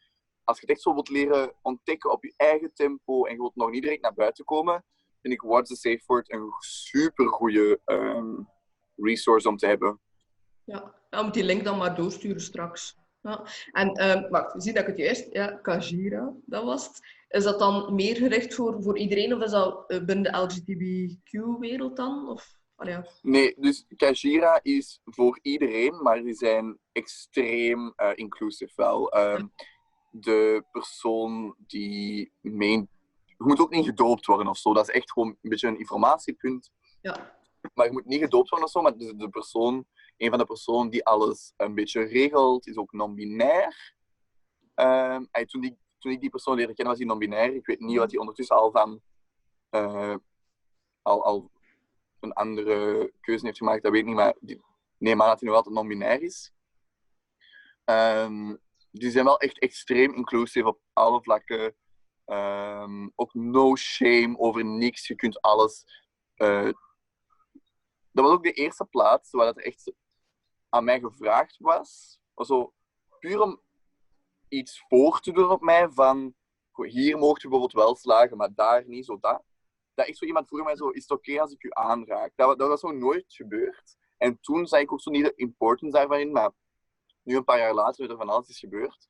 als 0.45 0.57
je 0.57 0.67
het 0.67 0.75
echt 0.75 0.83
zo 0.83 0.95
wilt 0.95 1.09
leren 1.09 1.55
ontdekken 1.63 2.11
op 2.11 2.25
je 2.25 2.35
eigen 2.37 2.75
tempo 2.75 3.25
en 3.25 3.33
je 3.33 3.41
wilt 3.41 3.57
nog 3.57 3.71
niet 3.71 3.83
direct 3.83 4.03
naar 4.03 4.15
buiten 4.15 4.45
komen, 4.45 4.85
vind 5.21 5.35
ik 5.35 5.41
What's 5.41 5.69
the 5.69 5.77
Safe 5.77 6.03
Word 6.07 6.33
een 6.33 6.53
super 6.59 7.29
goede 7.29 7.81
um, 7.85 8.49
resource 9.03 9.49
om 9.49 9.57
te 9.57 9.67
hebben. 9.67 10.01
Ja, 10.65 10.95
dan 11.11 11.25
moet 11.25 11.35
die 11.35 11.45
link 11.45 11.65
dan 11.65 11.79
maar 11.79 11.97
doorsturen 11.97 12.41
straks. 12.41 12.97
Ja. 13.21 13.45
En 13.73 14.11
um, 14.11 14.31
wacht, 14.31 14.63
zie 14.63 14.73
dat 14.73 14.83
ik 14.83 14.89
het 14.89 14.99
juist... 14.99 15.33
Ja, 15.33 15.47
Kajira, 15.47 16.33
dat 16.47 16.65
was 16.65 16.87
het. 16.87 17.01
Is 17.29 17.45
dat 17.45 17.59
dan 17.59 17.95
meer 17.95 18.17
gericht 18.17 18.55
voor, 18.55 18.83
voor 18.83 18.99
iedereen 18.99 19.35
of 19.35 19.43
is 19.43 19.51
dat 19.51 19.85
uh, 19.89 20.05
binnen 20.05 20.33
de 20.33 20.39
LGBTQ-wereld 20.39 21.97
dan? 21.97 22.29
Of, 22.29 22.59
oh, 22.77 22.89
ja. 22.89 23.07
Nee, 23.23 23.55
dus 23.59 23.87
Kajira 23.97 24.61
is 24.63 25.01
voor 25.05 25.39
iedereen, 25.43 26.03
maar 26.03 26.23
die 26.23 26.35
zijn 26.35 26.79
extreem 26.93 27.93
uh, 27.97 28.11
inclusief 28.15 28.75
wel. 28.75 29.17
Um, 29.17 29.53
De 30.11 30.65
persoon 30.73 31.55
die 31.67 32.33
meent... 32.41 32.89
Je 33.25 33.45
moet 33.49 33.61
ook 33.61 33.71
niet 33.71 33.85
gedoopt 33.87 34.27
worden 34.27 34.47
of 34.47 34.59
zo. 34.59 34.75
Dat 34.75 34.89
is 34.89 34.95
echt 34.95 35.13
gewoon 35.13 35.29
een 35.29 35.51
beetje 35.51 35.69
een 35.69 35.79
informatiepunt. 35.79 36.71
Ja. 37.01 37.41
Maar 37.75 37.87
je 37.87 37.93
moet 37.93 38.05
niet 38.05 38.21
gedoopt 38.21 38.49
worden 38.49 38.67
of 38.67 38.73
zo, 38.73 38.83
maar 38.83 38.97
de, 38.97 39.29
persoon, 39.31 39.87
een 40.17 40.29
van 40.29 40.39
de 40.39 40.45
personen 40.45 40.91
die 40.91 41.05
alles 41.05 41.53
een 41.57 41.75
beetje 41.75 42.03
regelt, 42.03 42.67
is 42.67 42.77
ook 42.77 42.93
non-binair. 42.93 43.95
Um, 44.75 45.29
toen, 45.47 45.61
die, 45.61 45.79
toen 45.99 46.13
ik 46.13 46.21
die 46.21 46.31
persoon 46.31 46.57
leerde 46.57 46.75
kennen, 46.75 46.95
was 46.95 47.03
hij 47.03 47.11
non-binair. 47.11 47.55
Ik 47.55 47.67
weet 47.67 47.81
niet 47.81 47.99
wat 47.99 48.11
hij 48.11 48.21
ondertussen 48.21 48.57
al 48.57 48.71
van 48.71 49.01
uh, 49.71 50.17
al, 51.03 51.25
al 51.25 51.51
een 52.21 52.33
andere 52.33 53.13
keuze 53.21 53.47
heeft 53.47 53.59
gemaakt, 53.59 53.83
dat 53.83 53.93
weet 53.93 54.01
ik 54.01 54.07
niet, 54.07 54.17
maar 54.17 54.35
die, 54.41 54.61
neem 54.99 55.23
aan 55.23 55.29
dat 55.29 55.41
hij 55.41 55.49
nog 55.49 55.57
altijd 55.57 55.75
non-binair 55.75 56.23
is. 56.23 56.53
Um, 57.85 58.61
die 58.91 59.11
zijn 59.11 59.25
wel 59.25 59.39
echt 59.39 59.59
extreem 59.59 60.15
inclusief 60.15 60.65
op 60.65 60.81
alle 60.93 61.23
vlakken. 61.23 61.75
Um, 62.27 63.13
ook 63.15 63.35
no 63.35 63.77
shame 63.77 64.39
over 64.39 64.65
niks. 64.65 65.07
Je 65.07 65.15
kunt 65.15 65.41
alles. 65.41 65.85
Uh, 66.37 66.69
dat 68.13 68.25
was 68.25 68.35
ook 68.35 68.43
de 68.43 68.53
eerste 68.53 68.85
plaats 68.85 69.31
waar 69.31 69.47
het 69.47 69.63
echt 69.63 69.93
aan 70.69 70.85
mij 70.85 71.01
gevraagd 71.01 71.57
was. 71.59 72.21
zo, 72.35 72.75
puur 73.19 73.41
om 73.41 73.61
iets 74.49 74.85
voor 74.89 75.21
te 75.21 75.33
doen 75.33 75.51
op 75.51 75.61
mij 75.61 75.89
van 75.91 76.35
hier 76.73 77.19
mocht 77.19 77.43
je 77.43 77.49
bijvoorbeeld 77.49 77.85
wel 77.85 77.97
slagen, 77.97 78.37
maar 78.37 78.55
daar 78.55 78.87
niet, 78.87 79.05
zo 79.05 79.19
dat. 79.21 79.43
Dat 79.95 80.07
echt 80.07 80.19
zo 80.19 80.25
iemand 80.25 80.49
vroeg 80.49 80.65
mij 80.65 80.77
zo, 80.77 80.89
is 80.89 81.03
het 81.03 81.11
oké 81.11 81.41
als 81.41 81.53
ik 81.53 81.63
u 81.63 81.69
aanraak? 81.71 82.33
Dat, 82.37 82.59
dat 82.59 82.69
was 82.69 82.81
zo 82.81 82.91
nooit 82.91 83.25
gebeurd. 83.29 83.97
En 84.19 84.41
toen 84.41 84.67
zei 84.67 84.83
ik 84.83 84.93
ook 84.93 85.01
zo 85.01 85.11
niet 85.11 85.25
de 85.25 85.35
importance 85.35 85.97
daarvan 85.97 86.19
in, 86.19 86.33
maar 86.33 86.51
nu 87.23 87.37
een 87.37 87.45
paar 87.45 87.59
jaar 87.59 87.75
later, 87.75 88.11
er 88.11 88.17
van 88.17 88.29
alles 88.29 88.49
is 88.49 88.59
gebeurd, 88.59 89.09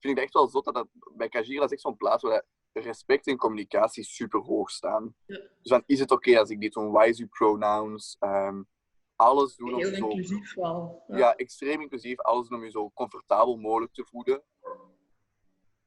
vind 0.00 0.16
ik 0.16 0.22
echt 0.24 0.32
wel 0.32 0.48
zot 0.48 0.64
dat, 0.64 0.88
bij 1.14 1.28
Kajir, 1.28 1.54
dat 1.54 1.64
is 1.64 1.72
echt 1.72 1.80
zo'n 1.80 1.96
plaats 1.96 2.22
waar 2.22 2.44
respect 2.72 3.26
en 3.26 3.36
communicatie 3.36 4.04
super 4.04 4.40
hoog 4.40 4.70
staan. 4.70 5.14
Ja. 5.26 5.36
Dus 5.36 5.70
dan 5.70 5.82
is 5.86 6.00
het 6.00 6.10
oké 6.10 6.38
als 6.38 6.50
ik 6.50 6.60
dit 6.60 6.72
doe, 6.72 6.98
wise 6.98 7.26
pronouns, 7.26 8.16
um, 8.20 8.68
alles 9.16 9.56
doen 9.56 9.74
om 9.74 9.80
Heel 9.80 9.94
zo... 9.94 10.08
inclusief 10.08 10.54
wel. 10.54 11.02
Ja. 11.06 11.34
extreem 11.34 11.80
inclusief, 11.80 12.20
alles 12.20 12.48
om 12.48 12.64
je 12.64 12.70
zo 12.70 12.90
comfortabel 12.94 13.56
mogelijk 13.56 13.92
te 13.92 14.04
voelen. 14.04 14.42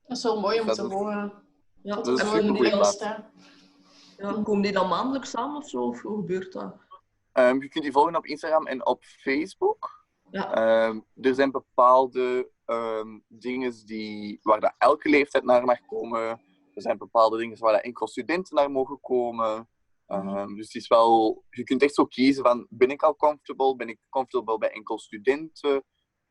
Dat 0.08 0.18
is 0.18 0.24
wel 0.24 0.40
mooi 0.40 0.60
om 0.60 0.68
te 0.68 0.82
horen. 0.82 1.44
Ja, 1.82 1.96
dat 1.96 2.08
is 2.08 2.22
een 2.22 2.28
super 2.28 2.56
goede 2.56 2.70
plaats. 2.70 3.04
Ja, 4.18 4.42
komen 4.44 4.62
die 4.62 4.72
dan 4.72 4.88
maandelijks 4.88 5.30
samen 5.30 5.58
of 5.58 5.70
zo? 5.70 5.82
Of 5.82 6.02
hoe 6.02 6.16
gebeurt 6.16 6.54
dat? 6.54 6.76
Um, 7.34 7.62
je 7.62 7.70
kunt 7.70 7.84
die 7.84 7.94
volgen 7.94 8.16
op 8.16 8.26
Instagram 8.26 8.68
en 8.68 8.86
op 8.86 9.04
Facebook. 9.04 10.06
Ja. 10.32 10.88
Um, 10.88 11.06
er 11.22 11.36
zijn 11.36 11.52
bepaalde 11.52 12.50
um, 12.66 13.24
dingen 13.28 13.86
die, 13.86 14.40
waar 14.42 14.60
dat 14.60 14.74
elke 14.78 15.10
leeftijd 15.10 15.44
naar 15.44 15.66
mag 15.66 15.86
komen. 15.86 16.42
Er 16.76 16.82
zijn 16.82 16.98
bepaalde 16.98 17.38
dingen 17.38 17.60
waar 17.60 17.80
enkel 17.80 18.08
studenten 18.08 18.56
naar 18.56 18.72
mogen 18.72 19.00
komen. 19.02 19.68
Um, 20.08 20.56
dus 20.56 20.66
het 20.66 20.76
is 20.76 20.88
wel, 20.88 21.44
je 21.50 21.64
kunt 21.64 21.82
echt 21.82 21.94
zo 21.94 22.06
kiezen 22.06 22.44
van, 22.44 22.68
ben 22.70 22.90
ik 22.90 23.04
al 23.04 23.16
comfortable? 23.16 23.76
Ben 23.76 23.90
ik 23.90 24.00
comfortable 24.10 24.58
bij 24.58 24.72
enkel 24.72 25.00
studenten? 25.00 25.84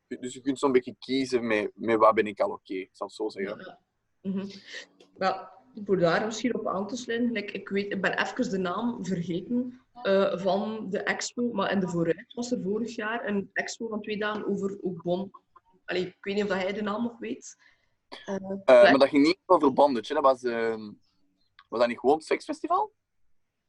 Dus 0.07 0.33
je 0.33 0.41
kunt 0.41 0.59
zo'n 0.59 0.71
beetje 0.71 0.95
kiezen 0.99 1.47
met, 1.47 1.71
met 1.73 1.97
wat 1.97 2.15
ben 2.15 2.27
ik 2.27 2.39
al 2.39 2.51
oké, 2.51 2.73
ik 2.73 2.89
zal 2.91 3.07
het 3.07 3.15
zo 3.15 3.29
zeggen. 3.29 3.57
Ja. 3.57 3.79
Mm 4.21 4.31
-hmm. 4.31 5.85
voor 5.85 5.97
daar 5.97 6.25
misschien 6.25 6.55
op 6.55 6.67
aan 6.67 6.87
te 6.87 6.95
sluiten, 6.95 7.35
ik, 7.53 7.69
weet, 7.69 7.91
ik 7.91 8.01
ben 8.01 8.19
even 8.19 8.49
de 8.49 8.57
naam 8.57 9.05
vergeten 9.05 9.81
uh, 10.03 10.37
van 10.37 10.89
de 10.89 10.99
expo, 10.99 11.49
maar 11.51 11.71
in 11.71 11.79
de 11.79 11.87
vooruit 11.87 12.33
was 12.33 12.51
er 12.51 12.61
vorig 12.61 12.95
jaar 12.95 13.27
een 13.27 13.49
expo 13.53 13.87
van 13.87 14.01
twee 14.01 14.17
dagen 14.17 14.47
over 14.47 14.77
Ogbon. 14.81 15.31
Allee, 15.85 16.05
ik 16.05 16.17
weet 16.19 16.35
niet 16.35 16.43
of 16.43 16.49
hij 16.49 16.73
de 16.73 16.81
naam 16.81 17.03
nog 17.03 17.19
weet. 17.19 17.55
Uh, 18.25 18.35
uh, 18.35 18.65
maar 18.65 18.97
dat 18.97 19.09
ging 19.09 19.25
niet 19.25 19.39
over 19.45 19.73
bondage, 19.73 20.13
dat 20.13 20.23
was, 20.23 20.43
ehm, 20.43 20.91
was 21.67 21.79
dat 21.79 21.87
niet 21.87 21.99
gewoon 21.99 22.15
het 22.15 22.25
seksfestival? 22.25 22.93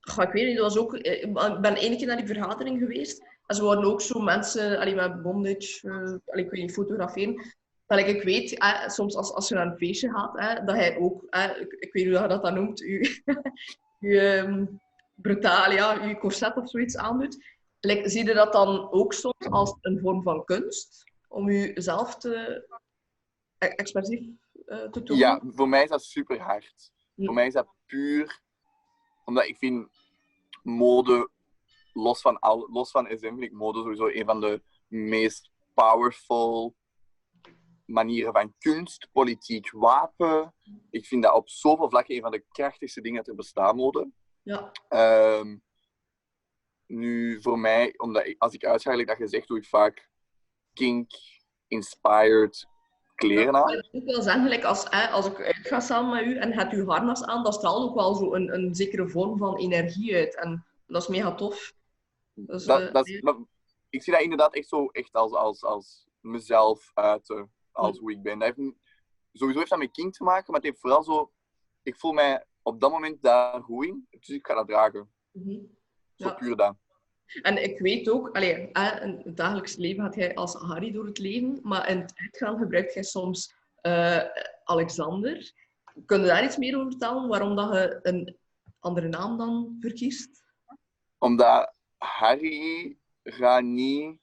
Goh, 0.01 0.25
ik 0.25 0.33
weet 0.33 0.47
niet, 0.47 0.57
dat 0.57 0.65
was 0.65 0.79
ook, 0.79 0.95
ik 0.95 1.33
ben 1.61 1.77
één 1.77 1.97
keer 1.97 2.07
naar 2.07 2.17
die 2.17 2.27
vergadering 2.27 2.79
geweest. 2.79 3.25
En 3.47 3.57
ze 3.57 3.65
waren 3.65 3.85
ook 3.85 4.01
zo 4.01 4.21
mensen 4.21 4.79
allee, 4.79 4.95
met 4.95 5.23
bondage, 5.23 5.89
allee, 6.27 6.45
ik 6.45 6.51
weet 6.51 6.61
niet, 6.61 6.73
fotograferen 6.73 7.55
dat 7.87 7.99
ik 7.99 8.23
weet, 8.23 8.67
soms 8.87 9.17
als, 9.17 9.33
als 9.33 9.49
je 9.49 9.55
naar 9.55 9.67
een 9.67 9.77
feestje 9.77 10.11
gaat, 10.11 10.67
dat 10.67 10.77
hij 10.77 10.99
ook, 10.99 11.23
ik, 11.23 11.73
ik, 11.73 11.93
weet 11.93 12.05
niet 12.05 12.15
hoe 12.15 12.23
je 12.23 12.29
dat 12.29 12.43
dan 12.43 12.55
noemt, 12.55 12.79
je, 12.79 13.23
je 13.99 14.39
um, 14.39 14.81
brutaal, 15.15 15.73
ja, 15.73 16.05
je 16.05 16.19
corset 16.19 16.57
of 16.57 16.71
zoiets 16.71 16.97
aandoet. 16.97 17.37
Like, 17.81 18.09
zie 18.09 18.25
je 18.25 18.35
dat 18.35 18.53
dan 18.53 18.93
ook 18.93 19.13
soms 19.13 19.51
als 19.51 19.77
een 19.81 20.01
vorm 20.01 20.23
van 20.23 20.45
kunst? 20.45 21.05
Om 21.29 21.51
jezelf 21.51 22.17
te 22.17 22.65
expressief 23.59 24.29
uh, 24.67 24.89
te 24.89 25.03
doen? 25.03 25.17
Ja, 25.17 25.41
voor 25.45 25.69
mij 25.69 25.83
is 25.83 25.89
dat 25.89 26.05
super 26.05 26.41
hard. 26.41 26.93
Voor 27.17 27.35
mij 27.35 27.47
is 27.47 27.53
dat 27.53 27.75
puur 27.87 28.45
omdat 29.27 29.47
ik 29.47 29.57
vind 29.57 29.89
mode, 30.63 31.31
los 31.93 32.21
van, 32.21 32.39
al, 32.39 32.69
los 32.71 32.91
van 32.91 33.07
SM, 33.07 33.19
vind 33.19 33.43
ik 33.43 33.53
mode 33.53 33.79
sowieso 33.79 34.07
een 34.07 34.25
van 34.25 34.41
de 34.41 34.63
meest 34.87 35.51
powerful 35.75 36.77
manieren 37.85 38.33
van 38.33 38.55
kunst, 38.59 39.09
politiek, 39.13 39.71
wapen. 39.71 40.55
Ik 40.91 41.07
vind 41.07 41.23
dat 41.23 41.35
op 41.35 41.49
zoveel 41.49 41.91
vlakken 41.91 42.15
een 42.15 42.21
van 42.23 42.31
de 42.31 42.45
krachtigste 42.49 43.01
dingen 43.01 43.19
dat 43.19 43.29
er 43.29 43.35
bestaan 43.35 43.77
mode. 43.77 44.11
Ja. 44.43 44.73
Um, 45.39 45.63
nu, 46.87 47.43
voor 47.43 47.59
mij, 47.59 47.95
omdat 47.97 48.27
ik, 48.27 48.43
als 48.43 48.55
ik 48.55 48.65
uitga, 48.65 49.05
dat 49.05 49.17
gezegd, 49.17 49.49
doe 49.49 49.59
ik 49.59 49.67
vaak 49.67 50.11
kink-inspired 50.73 52.69
kleren 53.17 53.57
aan. 53.57 53.85
ik 53.91 54.05
wil 54.05 54.23
zeggen, 54.23 54.63
als, 54.63 54.91
als 54.91 55.27
ik 55.27 55.41
uitga 55.41 55.81
samen 55.81 56.11
met 56.11 56.25
u 56.35 56.39
en 56.39 56.53
hebt 56.53 56.73
u 56.73 56.85
harnas 56.85 57.25
aan, 57.25 57.45
dat 57.45 57.55
straalt 57.55 57.89
ook 57.89 57.95
wel 57.95 58.15
zo 58.15 58.35
een, 58.35 58.55
een 58.55 58.75
zekere 58.75 59.09
vorm 59.09 59.39
van 59.39 59.57
energie 59.57 60.15
uit. 60.15 60.37
En 60.37 60.65
dat 60.87 61.03
is 61.03 61.09
mega 61.09 61.35
tof. 61.35 61.75
Dus, 62.33 62.65
dat, 62.65 62.81
uh, 62.81 62.93
dat 62.93 63.09
is, 63.09 63.21
maar, 63.21 63.35
ik 63.89 64.03
zie 64.03 64.13
dat 64.13 64.23
inderdaad 64.23 64.55
echt 64.55 64.69
zo 64.69 64.87
echt 64.87 65.13
als, 65.13 65.33
als, 65.33 65.65
als 65.65 66.07
mezelf 66.21 66.91
uiten 66.95 67.51
als 67.73 67.99
hoe 67.99 68.13
ik 68.13 68.23
ben. 68.23 68.39
Dat 68.39 68.55
heeft, 68.57 68.73
sowieso 69.33 69.59
heeft 69.59 69.71
dat 69.71 69.79
met 69.79 69.91
King 69.91 70.15
te 70.15 70.25
maken, 70.25 70.45
maar 70.47 70.61
het 70.61 70.65
heeft 70.65 70.81
vooral 70.81 71.03
zo... 71.03 71.33
Ik 71.83 71.97
voel 71.97 72.13
mij 72.13 72.45
op 72.63 72.81
dat 72.81 72.91
moment 72.91 73.23
daar 73.23 73.63
goed 73.63 73.85
in, 73.85 74.07
dus 74.11 74.29
ik 74.29 74.47
ga 74.47 74.55
dat 74.55 74.69
dragen. 74.69 75.11
Mm 75.33 75.75
Zo 76.15 76.35
puur 76.35 76.57
dat. 76.57 76.77
En 77.43 77.63
ik 77.63 77.79
weet 77.79 78.09
ook, 78.09 78.37
allee, 78.37 78.71
in 79.03 79.21
het 79.25 79.37
dagelijks 79.37 79.77
leven 79.77 80.05
gaat 80.05 80.15
jij 80.15 80.35
als 80.35 80.55
Harry 80.55 80.93
door 80.93 81.07
het 81.07 81.19
leven, 81.19 81.59
maar 81.63 81.89
in 81.89 81.99
het 81.99 82.13
uitgaan 82.17 82.59
gebruikt 82.59 82.95
jij 82.95 83.03
soms 83.03 83.55
uh, 83.83 84.23
Alexander. 84.65 85.53
Kun 86.07 86.21
je 86.21 86.27
daar 86.27 86.45
iets 86.45 86.57
meer 86.57 86.77
over 86.77 86.91
vertellen, 86.91 87.29
waarom 87.29 87.57
dat 87.57 87.73
je 87.73 87.99
een 88.03 88.37
andere 88.79 89.09
naam 89.09 89.39
dan 89.39 89.77
verkiest? 89.81 90.45
Omdat 91.19 91.75
Harry 91.97 92.97
gaat 93.23 93.63
niet... 93.63 94.19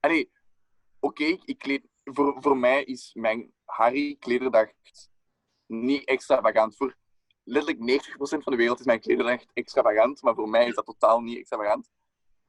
Allee, 0.00 0.30
oké, 1.00 1.38
ik 1.44 1.58
kleed, 1.58 1.82
voor, 2.04 2.36
voor 2.42 2.56
mij 2.56 2.84
is 2.84 3.10
mijn 3.14 3.52
Harry 3.64 4.16
klederdracht 4.18 5.10
niet 5.66 6.04
extravagant. 6.04 6.76
Voor 6.76 6.96
letterlijk 7.44 8.04
90% 8.04 8.14
van 8.16 8.52
de 8.52 8.56
wereld 8.56 8.80
is 8.80 8.86
mijn 8.86 9.00
klederdracht 9.00 9.50
extravagant, 9.52 10.22
maar 10.22 10.34
voor 10.34 10.48
mij 10.48 10.66
is 10.66 10.74
dat 10.74 10.84
totaal 10.84 11.20
niet 11.20 11.38
extravagant. 11.38 11.90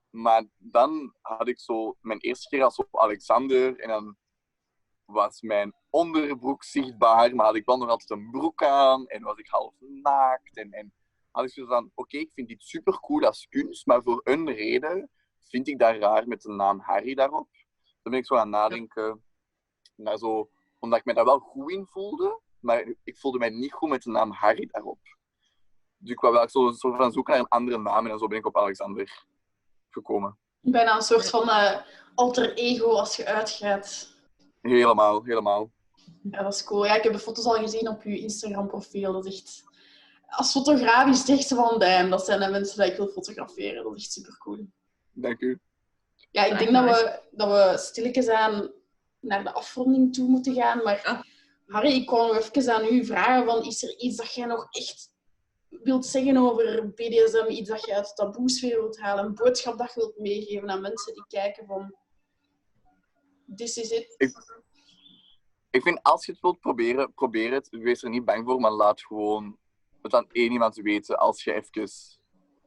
Maar 0.10 0.44
dan 0.58 1.14
had 1.22 1.48
ik 1.48 1.60
zo 1.60 1.96
mijn 2.02 2.20
eerste 2.20 2.50
keer 2.50 2.64
als 2.64 2.78
op 2.78 3.00
Alexander 3.00 3.80
en 3.80 3.88
dan 3.88 4.18
was 5.06 5.41
mijn 5.41 5.74
onderbroek 5.89 6.64
zichtbaar, 6.64 7.36
maar 7.36 7.46
had 7.46 7.56
ik 7.56 7.66
wel 7.66 7.78
nog 7.78 7.89
altijd 7.89 8.10
een 8.10 8.32
broek 8.32 8.64
aan 8.64 9.08
en 9.08 9.24
was 9.24 9.38
ik 9.38 9.48
half 9.48 9.74
naakt. 9.80 10.58
En, 10.58 10.72
en 10.72 10.94
had 11.32 11.44
ik 11.44 11.52
zo 11.52 11.66
van, 11.66 11.91
oké, 11.94 12.18
ik 12.18 12.32
vind 12.34 12.48
dit 12.48 12.64
super 12.64 13.00
cool 13.00 13.26
als 13.26 13.48
kunst, 13.50 13.86
maar 13.86 14.04
voor 14.04 14.22
een 14.24 14.52
reden 14.52 15.10
vind 15.39 15.68
ik 15.68 15.80
dat 15.80 15.96
raar 15.96 16.28
met 16.28 16.41
de 16.41 16.52
naam 16.52 16.80
Harry 16.80 17.14
daarop 17.14 17.48
dan 18.04 18.12
ben 18.12 18.22
ik 18.22 18.26
zo 18.26 18.36
aan 18.36 18.41
het 18.41 18.50
nadenken. 18.50 19.24
Naar 19.96 20.18
zo, 20.18 20.50
omdat 20.80 21.00
ik 21.00 21.06
me 21.06 21.14
daar 21.14 21.26
wel 21.26 21.39
goed 21.39 21.72
in 21.72 21.86
voelde, 21.86 22.39
maar 22.64 22.93
ik 23.03 23.18
voelde 23.18 23.38
mij 23.38 23.49
niet 23.49 23.74
goed 23.74 23.89
met 23.89 24.03
de 24.03 24.09
naam 24.09 24.32
Harry 24.32 24.68
daarop. 24.72 24.99
Dus 25.97 26.11
ik 26.11 26.20
wou 26.20 26.34
wel 26.34 26.49
zo, 26.49 26.72
zo 26.72 26.95
van 26.95 27.11
zoeken 27.11 27.34
naar 27.34 27.41
een 27.41 27.47
andere 27.47 27.78
naam 27.78 28.07
en 28.07 28.20
zo 28.20 28.28
ben 28.28 28.38
ik 28.38 28.45
op 28.45 28.57
Alexander 28.57 29.26
gekomen. 29.89 30.38
Bijna 30.59 30.95
een 30.95 31.01
soort 31.01 31.30
van 31.30 31.47
uh, 31.47 31.82
alter 32.16 32.53
ego 32.53 32.89
als 32.89 33.16
je 33.16 33.26
uitgaat. 33.26 34.16
Helemaal, 34.61 35.24
helemaal. 35.24 35.72
Ja, 36.32 36.43
dat 36.43 36.53
is 36.53 36.64
cool. 36.64 36.86
Ja, 36.86 36.95
ik 36.95 37.03
heb 37.03 37.14
de 37.14 37.20
foto's 37.20 37.45
al 37.45 37.53
gezien 37.53 37.88
op 37.88 38.03
je 38.03 38.20
Instagram-profiel. 38.20 39.14
Dat 39.14 39.26
is 39.26 39.41
echt... 39.41 39.64
Als 40.28 40.51
fotograaf 40.51 41.09
is 41.09 41.20
het 41.20 41.30
echt 41.30 41.47
van, 41.47 41.80
damn, 41.80 42.09
dat 42.09 42.26
zijn 42.26 42.39
de 42.39 42.49
mensen 42.49 42.82
die 42.82 42.91
ik 42.91 42.97
wil 42.97 43.07
fotograferen. 43.07 43.84
Dat 43.84 43.95
is 43.95 44.03
echt 44.03 44.11
super 44.11 44.38
cool. 44.38 44.68
Dank 45.11 45.39
u. 45.39 45.59
Ja, 46.32 46.45
ik 46.45 46.57
denk 46.57 46.72
dat 46.72 46.84
we, 46.84 47.20
dat 47.32 47.47
we 47.47 47.78
stilletjes 47.78 48.30
aan 48.30 48.72
naar 49.20 49.43
de 49.43 49.53
afronding 49.53 50.14
toe 50.14 50.30
moeten 50.30 50.53
gaan. 50.53 50.84
Maar 50.84 51.28
Harry, 51.68 51.91
ik 51.91 52.11
nog 52.11 52.38
even 52.38 52.74
aan 52.74 52.93
u 52.93 53.05
vragen. 53.05 53.45
Van, 53.45 53.64
is 53.64 53.84
er 53.84 53.97
iets 53.97 54.18
dat 54.18 54.34
jij 54.34 54.45
nog 54.45 54.68
echt 54.70 55.11
wilt 55.70 56.05
zeggen 56.05 56.38
over 56.38 56.93
BDSM? 56.93 57.45
Iets 57.47 57.70
dat 57.70 57.86
je 57.86 57.95
uit 57.95 58.07
de 58.07 58.14
taboesfeer 58.14 58.80
wilt 58.80 58.99
halen? 58.99 59.26
Een 59.26 59.36
boodschap 59.36 59.78
dat 59.78 59.93
je 59.93 59.99
wilt 59.99 60.20
meegeven 60.20 60.70
aan 60.70 60.82
mensen 60.82 61.14
die 61.14 61.26
kijken 61.28 61.66
van... 61.66 61.95
This 63.55 63.78
is 63.78 63.89
it. 63.89 64.16
Ik, 65.70 65.82
vind, 65.82 66.03
als 66.03 66.26
je 66.26 66.32
het 66.32 66.41
wilt 66.41 66.59
proberen, 66.59 67.14
probeer 67.14 67.51
het. 67.51 67.70
Wees 67.70 68.03
er 68.03 68.09
niet 68.09 68.26
bang 68.26 68.45
voor, 68.45 68.59
maar 68.59 68.72
laat 68.72 69.01
gewoon 69.01 69.57
het 70.01 70.14
aan 70.14 70.30
één 70.32 70.51
iemand 70.51 70.76
weten 70.76 71.20
als 71.20 71.43
je 71.43 71.53
even 71.53 71.89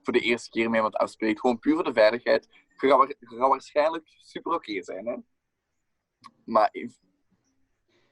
voor 0.03 0.13
de 0.13 0.21
eerste 0.21 0.51
keer 0.51 0.67
met 0.67 0.75
iemand 0.75 0.97
afspreekt, 0.97 1.41
gewoon 1.41 1.59
puur 1.59 1.75
voor 1.75 1.85
de 1.85 1.93
veiligheid, 1.93 2.49
je 2.81 3.17
gaat 3.19 3.49
waarschijnlijk 3.49 4.17
super 4.21 4.53
oké 4.53 4.83
zijn. 4.83 5.07
Hè? 5.07 5.17
Maar 6.45 6.69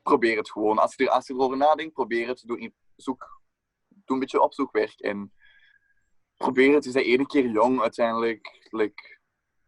probeer 0.04 0.36
het 0.36 0.50
gewoon. 0.50 0.78
Als 0.78 0.94
je, 0.96 1.04
er, 1.04 1.10
als 1.10 1.26
je 1.26 1.34
erover 1.34 1.56
nadenkt, 1.56 1.92
probeer 1.92 2.28
het. 2.28 2.42
Doe, 2.46 2.72
zoek, 2.96 3.42
doe 3.88 4.02
een 4.06 4.18
beetje 4.18 4.42
opzoekwerk 4.42 5.00
en 5.00 5.32
probeer 6.36 6.74
het. 6.74 6.84
Je 6.84 6.92
bent 6.92 7.06
één 7.06 7.26
keer 7.26 7.48
jong 7.50 7.80
uiteindelijk. 7.80 8.66
Like, 8.70 9.18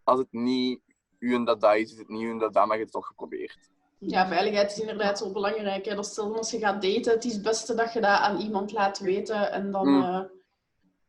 als 0.03 0.19
het 0.19 0.33
niet 0.33 0.81
u 1.19 1.35
en 1.35 1.45
dat 1.45 1.63
is, 1.63 1.93
is 1.93 1.99
het 1.99 2.09
niet 2.09 2.23
u 2.23 2.31
en 2.31 2.39
dat 2.39 2.55
maar 2.55 2.65
je 2.65 2.73
hebt 2.73 2.81
het 2.81 2.93
toch 2.93 3.07
geprobeerd. 3.07 3.71
Ja, 3.99 4.29
veiligheid 4.29 4.71
is 4.71 4.79
inderdaad 4.79 5.19
zo 5.19 5.33
belangrijk. 5.33 5.85
Hè. 5.85 5.95
Dat 5.95 6.07
stel 6.07 6.37
als 6.37 6.51
je 6.51 6.59
gaat 6.59 6.83
daten, 6.83 7.13
het 7.13 7.25
is 7.25 7.33
het 7.33 7.43
beste 7.43 7.75
dat 7.75 7.93
je 7.93 8.01
dat 8.01 8.19
aan 8.19 8.41
iemand 8.41 8.73
laat 8.73 8.99
weten 8.99 9.53
en 9.53 9.71
dan... 9.71 9.89
Mm. 9.89 10.03
Uh... 10.03 10.21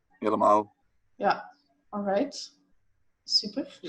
Helemaal. 0.07 0.75
Ja, 1.15 1.55
alright. 1.89 2.59
Super. 3.23 3.79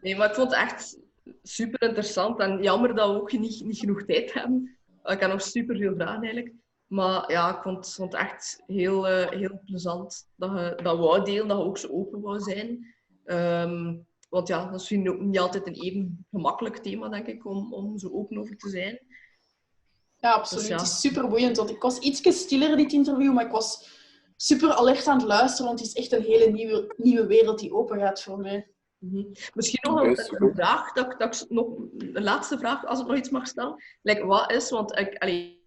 Nee, 0.00 0.16
maar 0.16 0.28
ik 0.28 0.34
vond 0.34 0.50
het 0.50 0.60
echt 0.60 0.98
super 1.42 1.82
interessant 1.82 2.38
en 2.40 2.62
jammer 2.62 2.94
dat 2.94 3.10
we 3.10 3.20
ook 3.20 3.32
niet, 3.32 3.64
niet 3.64 3.78
genoeg 3.78 4.04
tijd 4.04 4.32
hebben. 4.32 4.78
Ik 5.04 5.20
heb 5.20 5.30
nog 5.30 5.42
super 5.42 5.76
veel 5.76 5.94
vragen 5.94 6.22
eigenlijk. 6.22 6.52
Maar 6.86 7.30
ja, 7.30 7.56
ik 7.56 7.62
vond, 7.62 7.94
vond 7.94 8.12
het 8.12 8.20
echt 8.20 8.62
heel, 8.66 9.10
uh, 9.10 9.28
heel 9.28 9.60
plezant 9.64 10.28
dat 10.36 10.50
je 10.50 10.82
dat 10.82 10.98
wou 10.98 11.24
delen, 11.24 11.48
dat 11.48 11.58
je 11.58 11.64
ook 11.64 11.78
zo 11.78 11.88
open 11.88 12.20
wou 12.20 12.40
zijn. 12.40 12.94
Um, 13.24 14.06
want 14.28 14.48
ja, 14.48 14.70
dat 14.70 14.80
is 14.80 15.08
ook 15.08 15.20
niet 15.20 15.38
altijd 15.38 15.66
een 15.66 15.74
even 15.74 16.26
gemakkelijk 16.30 16.76
thema, 16.76 17.08
denk 17.08 17.26
ik, 17.26 17.46
om, 17.46 17.72
om 17.72 17.98
zo 17.98 18.10
open 18.12 18.38
over 18.38 18.56
te 18.56 18.68
zijn. 18.68 19.00
Ja, 20.20 20.32
absoluut. 20.32 20.68
Dus 20.68 20.72
het 20.72 20.80
is 20.80 21.00
super 21.00 21.28
boeiend. 21.28 21.56
Want 21.56 21.70
ik 21.70 21.82
was 21.82 21.98
iets 21.98 22.40
stiller 22.40 22.76
dit 22.76 22.92
interview, 22.92 23.32
maar 23.32 23.44
ik 23.44 23.52
was 23.52 23.88
super 24.36 24.72
alert 24.72 25.06
aan 25.06 25.18
het 25.18 25.26
luisteren, 25.26 25.66
want 25.66 25.78
het 25.78 25.88
is 25.88 25.94
echt 25.94 26.12
een 26.12 26.22
hele 26.22 26.50
nieuwe, 26.50 26.94
nieuwe 26.96 27.26
wereld 27.26 27.58
die 27.58 27.74
open 27.74 27.98
gaat 27.98 28.22
voor 28.22 28.38
mij. 28.38 28.73
Mhm. 29.10 29.24
Misschien 29.54 29.90
nog 29.90 30.00
een, 30.00 30.44
een 30.46 30.54
vraag, 30.54 30.92
dat, 30.92 31.18
dat 31.18 31.40
ik 31.40 31.50
nog, 31.50 31.66
een 31.98 32.22
laatste 32.22 32.58
vraag, 32.58 32.86
als 32.86 33.00
ik 33.00 33.06
nog 33.06 33.16
iets 33.16 33.30
mag 33.30 33.46
stellen. 33.46 33.82
Like, 34.02 34.24
wat 34.24 34.52
is, 34.52 34.70
want 34.70 34.98
ik, 34.98 35.18
allee, 35.18 35.62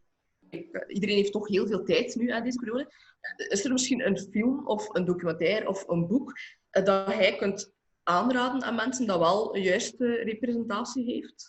iedereen 0.87 1.15
heeft 1.15 1.31
toch 1.31 1.47
heel 1.47 1.67
veel 1.67 1.83
tijd 1.83 2.15
nu 2.15 2.31
aan 2.31 2.43
deze 2.43 2.59
periode. 2.59 2.91
Is 3.37 3.65
er 3.65 3.71
misschien 3.71 4.05
een 4.05 4.17
film 4.31 4.67
of 4.67 4.95
een 4.95 5.05
documentaire 5.05 5.67
of 5.67 5.87
een 5.87 6.07
boek 6.07 6.39
dat 6.69 7.07
jij 7.07 7.35
kunt 7.35 7.73
aanraden 8.03 8.63
aan 8.63 8.75
mensen 8.75 9.07
dat 9.07 9.19
wel 9.19 9.55
een 9.55 9.61
juiste 9.61 10.15
representatie 10.15 11.05
heeft? 11.05 11.45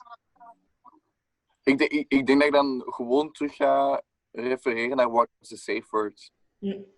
Ik, 1.63 1.79
denk, 1.79 1.91
ik, 1.91 2.05
ik 2.09 2.27
denk 2.27 2.39
dat 2.39 2.49
ik 2.49 2.55
dan 2.55 2.83
gewoon 2.87 3.33
terug 3.33 3.55
ga 3.55 4.03
refereren 4.31 4.97
naar 4.97 5.11
What 5.11 5.29
is 5.41 5.49
the 5.49 5.57
Safe 5.57 5.87
Word. 5.91 6.31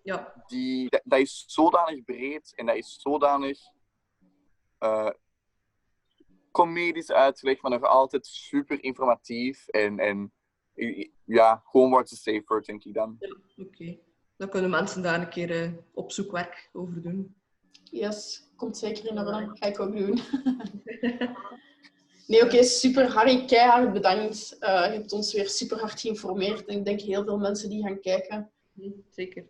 Ja. 0.02 0.44
Die, 0.46 0.88
dat, 0.88 1.00
dat, 1.04 1.18
is 1.18 1.44
zodanig 1.46 2.04
breed 2.04 2.52
en 2.56 2.66
dat 2.66 2.76
is 2.76 2.98
zodanig 3.00 3.58
uh, 4.80 5.10
comedisch 6.50 7.10
uitgelegd, 7.10 7.62
maar 7.62 7.70
nog 7.70 7.82
altijd 7.82 8.26
super 8.26 8.82
informatief. 8.82 9.68
En, 9.68 9.98
en 9.98 10.32
ja, 11.24 11.62
gewoon 11.64 11.90
What 11.90 12.10
is 12.10 12.22
the 12.22 12.30
Safe 12.30 12.42
Word, 12.46 12.66
denk 12.66 12.84
ik 12.84 12.94
dan. 12.94 13.16
Ja, 13.18 13.64
Oké. 13.64 13.98
Dan 14.36 14.48
kunnen 14.48 14.70
mensen 14.70 15.02
daar 15.02 15.20
een 15.20 15.28
keer 15.28 15.64
uh, 15.64 15.72
opzoekwerk 15.94 16.68
over 16.72 17.02
doen. 17.02 17.34
Yes, 17.84 18.48
komt 18.56 18.76
zeker 18.76 19.06
in 19.06 19.18
orde. 19.18 19.50
Ga 19.52 19.66
ik 19.66 19.80
ook 19.80 19.96
doen. 19.96 20.20
nee, 22.26 22.44
oké, 22.44 22.62
super. 22.62 23.12
Harry, 23.12 23.44
keihard 23.44 23.92
bedankt. 23.92 24.56
Uh, 24.60 24.68
je 24.68 24.92
hebt 24.92 25.12
ons 25.12 25.32
weer 25.32 25.48
super 25.48 25.78
hard 25.78 26.00
geïnformeerd. 26.00 26.64
En 26.64 26.76
ik 26.76 26.84
denk 26.84 27.00
heel 27.00 27.24
veel 27.24 27.38
mensen 27.38 27.68
die 27.68 27.82
gaan 27.82 28.00
kijken. 28.00 28.50
Zeker. 29.10 29.44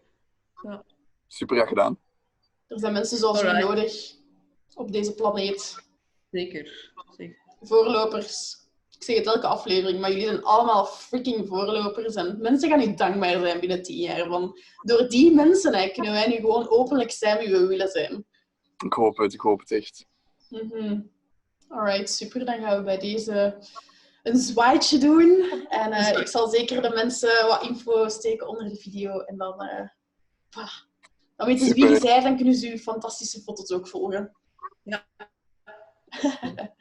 Ja. 0.62 0.84
Super 1.26 1.56
graag 1.56 1.68
gedaan. 1.68 1.98
Er 2.66 2.78
zijn 2.78 2.92
mensen 2.92 3.18
zoals 3.18 3.40
jullie 3.40 3.64
nodig 3.64 4.19
op 4.74 4.92
deze 4.92 5.14
planeet. 5.14 5.74
Zeker. 6.30 6.92
Zeker. 7.16 7.36
Voorlopers. 7.60 8.58
Ik 8.96 9.06
zeg 9.06 9.16
het 9.16 9.26
elke 9.26 9.46
aflevering, 9.46 10.00
maar 10.00 10.10
jullie 10.10 10.26
zijn 10.26 10.42
allemaal 10.42 10.86
freaking 10.86 11.48
voorlopers. 11.48 12.14
En 12.14 12.40
mensen 12.40 12.68
gaan 12.68 12.78
niet 12.78 12.98
dankbaar 12.98 13.40
zijn 13.40 13.60
binnen 13.60 13.82
tien 13.82 13.96
jaar. 13.96 14.28
Want 14.28 14.60
door 14.82 15.08
die 15.08 15.34
mensen 15.34 15.74
hè, 15.74 15.88
kunnen 15.88 16.12
wij 16.12 16.28
nu 16.28 16.34
gewoon 16.34 16.70
openlijk 16.70 17.10
zijn 17.10 17.38
wie 17.38 17.48
we 17.48 17.66
willen 17.66 17.88
zijn. 17.88 18.26
Ik 18.84 18.92
hoop 18.92 19.16
het, 19.16 19.32
ik 19.32 19.40
hoop 19.40 19.60
het 19.60 19.70
echt. 19.70 20.06
Mm 20.48 21.10
Alright, 21.68 22.10
super. 22.10 22.44
Dan 22.44 22.60
gaan 22.60 22.76
we 22.76 22.82
bij 22.82 22.98
deze 22.98 23.58
een 24.22 24.38
zwaaitje 24.38 24.98
doen. 24.98 25.50
En 25.68 25.90
uh, 25.90 26.18
ik 26.18 26.28
zal 26.28 26.48
zeker 26.48 26.82
de 26.82 26.90
mensen 26.90 27.46
wat 27.46 27.62
info 27.62 28.08
steken 28.08 28.48
onder 28.48 28.68
de 28.68 28.76
video. 28.76 29.18
En 29.20 29.36
dan, 29.36 29.62
uh, 29.62 29.88
voilà. 30.50 30.88
dan 31.36 31.46
weten 31.46 31.66
ze 31.66 31.74
wie 31.74 31.88
je 31.88 32.00
zijn, 32.00 32.22
dan 32.22 32.36
kunnen 32.36 32.54
ze 32.54 32.70
uw 32.70 32.76
fantastische 32.76 33.40
foto's 33.40 33.72
ook 33.72 33.88
volgen. 33.88 34.36
Ja. 34.82 35.06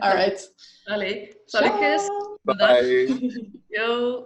Alright. 0.00 0.54
Allee, 0.84 1.42
zal 1.44 1.64
ik 1.64 1.80
eens? 1.80 2.08
Bye. 2.42 3.52
Yo. 3.68 4.24